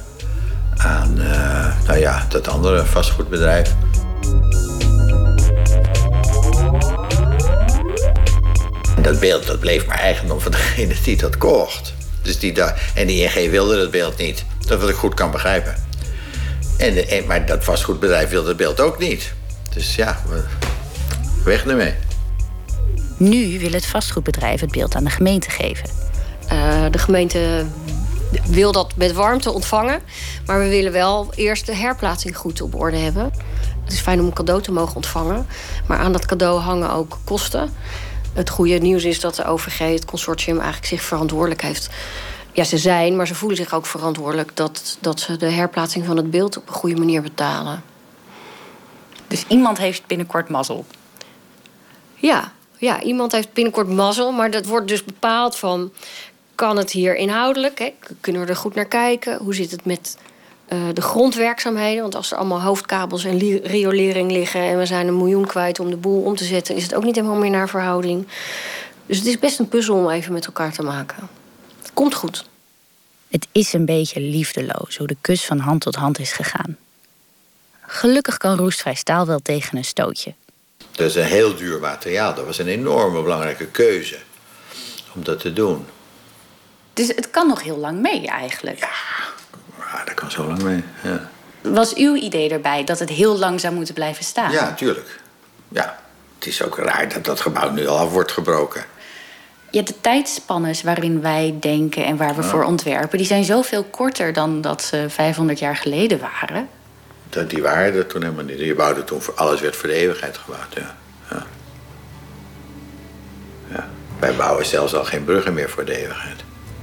[0.76, 3.74] aan eh, nou ja, dat andere vastgoedbedrijf.
[9.02, 11.92] Dat beeld dat bleef maar eigendom van degene die dat kocht.
[12.22, 14.44] Dus die da en die ING wilde dat beeld niet.
[14.66, 15.74] Dat wat ik goed kan begrijpen.
[16.78, 19.32] En de, en, maar dat vastgoedbedrijf wilde het beeld ook niet.
[19.74, 20.44] Dus ja, we-
[21.44, 21.94] weg ermee.
[23.16, 25.88] Nu wil het vastgoedbedrijf het beeld aan de gemeente geven.
[26.48, 27.64] Eh, de gemeente
[28.46, 30.00] wil dat met warmte ontvangen.
[30.46, 33.32] Maar we willen wel eerst de herplaatsing goed op orde hebben.
[33.84, 35.46] Het is fijn om een cadeau te mogen ontvangen.
[35.86, 37.70] Maar aan dat cadeau hangen ook kosten.
[38.32, 41.88] Het goede nieuws is dat de OVG, het consortium, eigenlijk zich verantwoordelijk heeft.
[42.52, 46.16] Ja, ze zijn, maar ze voelen zich ook verantwoordelijk dat, dat ze de herplaatsing van
[46.16, 47.82] het beeld op een goede manier betalen.
[49.26, 50.86] Dus iemand heeft binnenkort mazzel.
[52.14, 55.92] Ja, ja, iemand heeft binnenkort mazzel, maar dat wordt dus bepaald van...
[56.54, 57.94] kan het hier inhoudelijk, hè?
[58.20, 59.38] kunnen we er goed naar kijken?
[59.38, 60.16] Hoe zit het met
[60.92, 62.02] de grondwerkzaamheden?
[62.02, 64.60] Want als er allemaal hoofdkabels en li- riolering liggen...
[64.60, 66.74] en we zijn een miljoen kwijt om de boel om te zetten...
[66.74, 68.26] is het ook niet helemaal meer naar verhouding.
[69.06, 71.28] Dus het is best een puzzel om even met elkaar te maken.
[71.94, 72.44] Komt goed.
[73.28, 76.76] Het is een beetje liefdeloos hoe de kus van hand tot hand is gegaan.
[77.80, 80.34] Gelukkig kan roestvrij staal wel tegen een stootje.
[80.90, 82.34] Dat is een heel duur materiaal.
[82.34, 84.18] Dat was een enorme belangrijke keuze
[85.14, 85.86] om dat te doen.
[86.92, 88.88] Dus het kan nog heel lang mee eigenlijk.
[89.92, 91.28] Ah, dat kan zo lang mee, ja.
[91.60, 94.50] Was uw idee erbij dat het heel lang zou moeten blijven staan?
[94.52, 95.20] Ja, natuurlijk.
[95.68, 95.98] Ja,
[96.38, 98.84] het is ook raar dat dat gebouw nu al af wordt gebroken.
[99.70, 102.48] Ja, de tijdspannes waarin wij denken en waar we Ja.
[102.48, 103.18] voor ontwerpen...
[103.18, 106.68] die zijn zoveel korter dan dat ze 500 jaar geleden waren.
[107.28, 108.58] Dat, die waren er toen helemaal niet.
[108.58, 110.96] Je bouwde toen voor alles werd voor de eeuwigheid gebouwd, ja.
[111.30, 111.46] ja.
[113.70, 113.88] ja.
[114.18, 116.40] Wij bouwen zelfs al geen bruggen meer voor de eeuwigheid.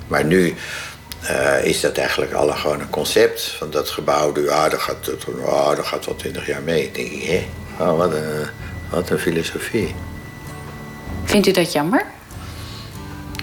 [0.07, 0.55] Maar nu
[1.21, 4.39] eh, is dat eigenlijk al gewoon een concept van dat gebouw.
[4.39, 6.83] Ja, dat gaat, dat, oh, dat gaat wel twintig jaar mee.
[6.83, 7.47] Ik denk, hè?
[7.79, 8.45] Oh, wat, een,
[8.89, 9.95] wat een filosofie.
[11.23, 12.05] Vindt u dat jammer?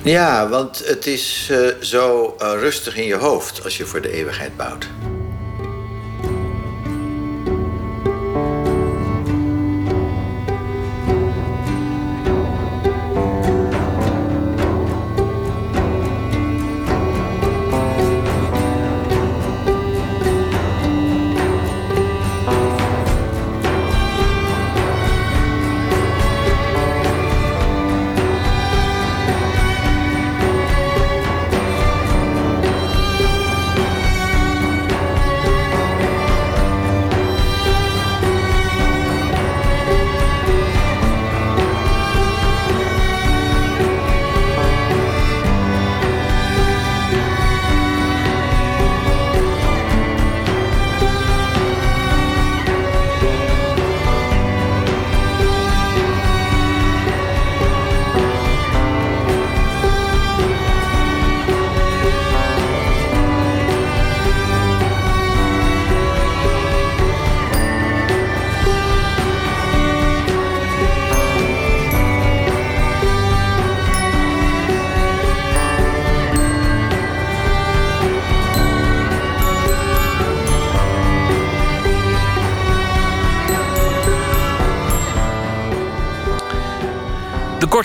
[0.03, 4.13] Ja, want het is eh, zo eh, rustig in je hoofd als je voor de
[4.13, 4.89] eeuwigheid bouwt.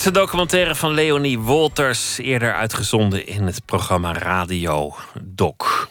[0.03, 5.87] Korte documentaire van Leonie Wolters, eerder uitgezonden in het programma Radio Doc.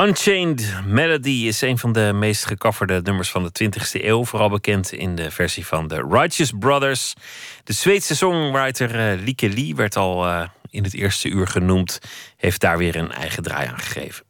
[0.00, 4.24] Unchained Melody is een van de meest gecoverde nummers van de 20e eeuw.
[4.24, 7.14] Vooral bekend in de versie van de Righteous Brothers.
[7.64, 11.98] De Zweedse songwriter Lieke Lee werd al eh, in het eerste uur genoemd.
[12.36, 14.24] Heeft daar weer een eigen draai aan gegeven.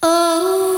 [0.00, 0.77] Oh,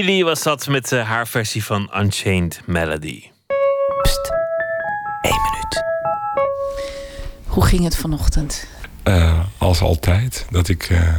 [0.00, 3.22] Lee was dat met eh, haar versie van Unchained Melody.
[7.46, 8.66] Hoe ging het vanochtend?
[9.02, 11.14] Eh, als altijd, dat ik eh,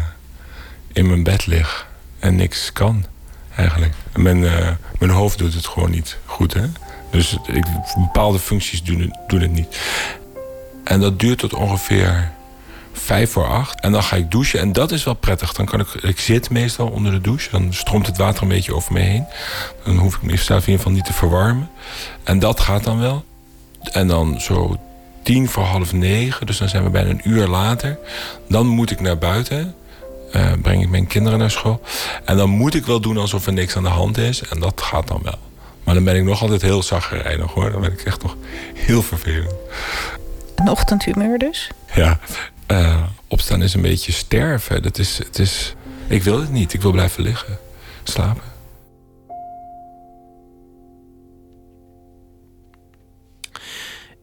[0.93, 1.87] in mijn bed lig
[2.19, 3.05] en niks kan,
[3.55, 3.93] eigenlijk.
[4.15, 6.65] Mijn, eh, mijn hoofd doet het gewoon niet goed, hè.
[7.09, 9.79] Dus ik, bepaalde functies doen het, doen het niet.
[10.83, 12.31] En dat duurt tot ongeveer
[12.93, 13.79] vijf voor acht.
[13.79, 14.59] En dan ga ik douchen.
[14.59, 15.53] En dat is wel prettig.
[15.53, 17.49] Dan kan ik, ik zit meestal onder de douche.
[17.51, 19.25] Dan stroomt het water een beetje over me heen.
[19.83, 21.69] Dan hoef ik mezelf in ieder geval niet te verwarmen.
[22.23, 23.23] En dat gaat dan wel.
[23.91, 24.77] En dan zo
[25.23, 26.45] tien voor half negen.
[26.45, 27.97] Dus dan zijn we bijna een uur later.
[28.47, 29.75] Dan moet ik naar buiten.
[30.31, 31.81] Eh, breng ik mijn kinderen naar school.
[32.25, 34.41] En dan moet ik wel doen alsof er niks aan de hand is.
[34.41, 35.37] En dat gaat dan wel.
[35.83, 37.71] Maar dan ben ik nog altijd heel zaggerijnig hoor.
[37.71, 38.35] Dan ben ik echt nog
[38.73, 39.53] heel vervelend.
[40.55, 41.69] Een ochtendhumeur dus?
[41.93, 42.19] Ja,
[42.68, 44.81] eh, opstaan is een beetje sterven.
[44.81, 45.73] Dat is, het is,
[46.07, 46.73] ik wil het niet.
[46.73, 47.57] Ik wil blijven liggen.
[48.03, 48.52] Slapen.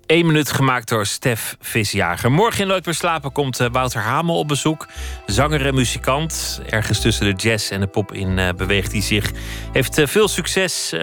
[0.06, 2.32] Eén minuut gemaakt door Stef Visjager.
[2.32, 4.88] Morgen in Nooit meer slapen komt eh, Wouter Hamel op bezoek.
[5.26, 6.60] Zanger en muzikant.
[6.68, 9.30] Ergens tussen de jazz en de pop in eh, beweegt hij zich.
[9.72, 10.94] Heeft veel succes,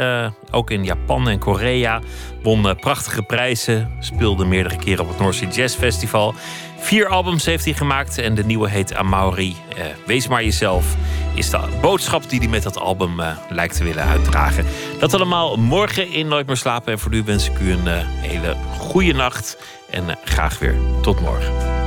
[0.51, 2.01] ook in Japan en Korea.
[2.43, 3.91] Won prachtige prijzen.
[3.99, 6.35] Speelde meerdere keren op het North Jazz Festival.
[6.79, 9.55] Vier albums heeft hij gemaakt en de nieuwe heet Amauri.
[9.75, 10.95] Eh, wees maar jezelf
[11.33, 14.65] is de boodschap die hij met dat album eh, lijkt te willen uitdragen.
[14.99, 16.91] Dat allemaal morgen in Nooit meer slapen.
[16.91, 19.57] En voor nu wens ik u een eh, hele goede nacht.
[19.89, 21.86] En graag weer tot morgen.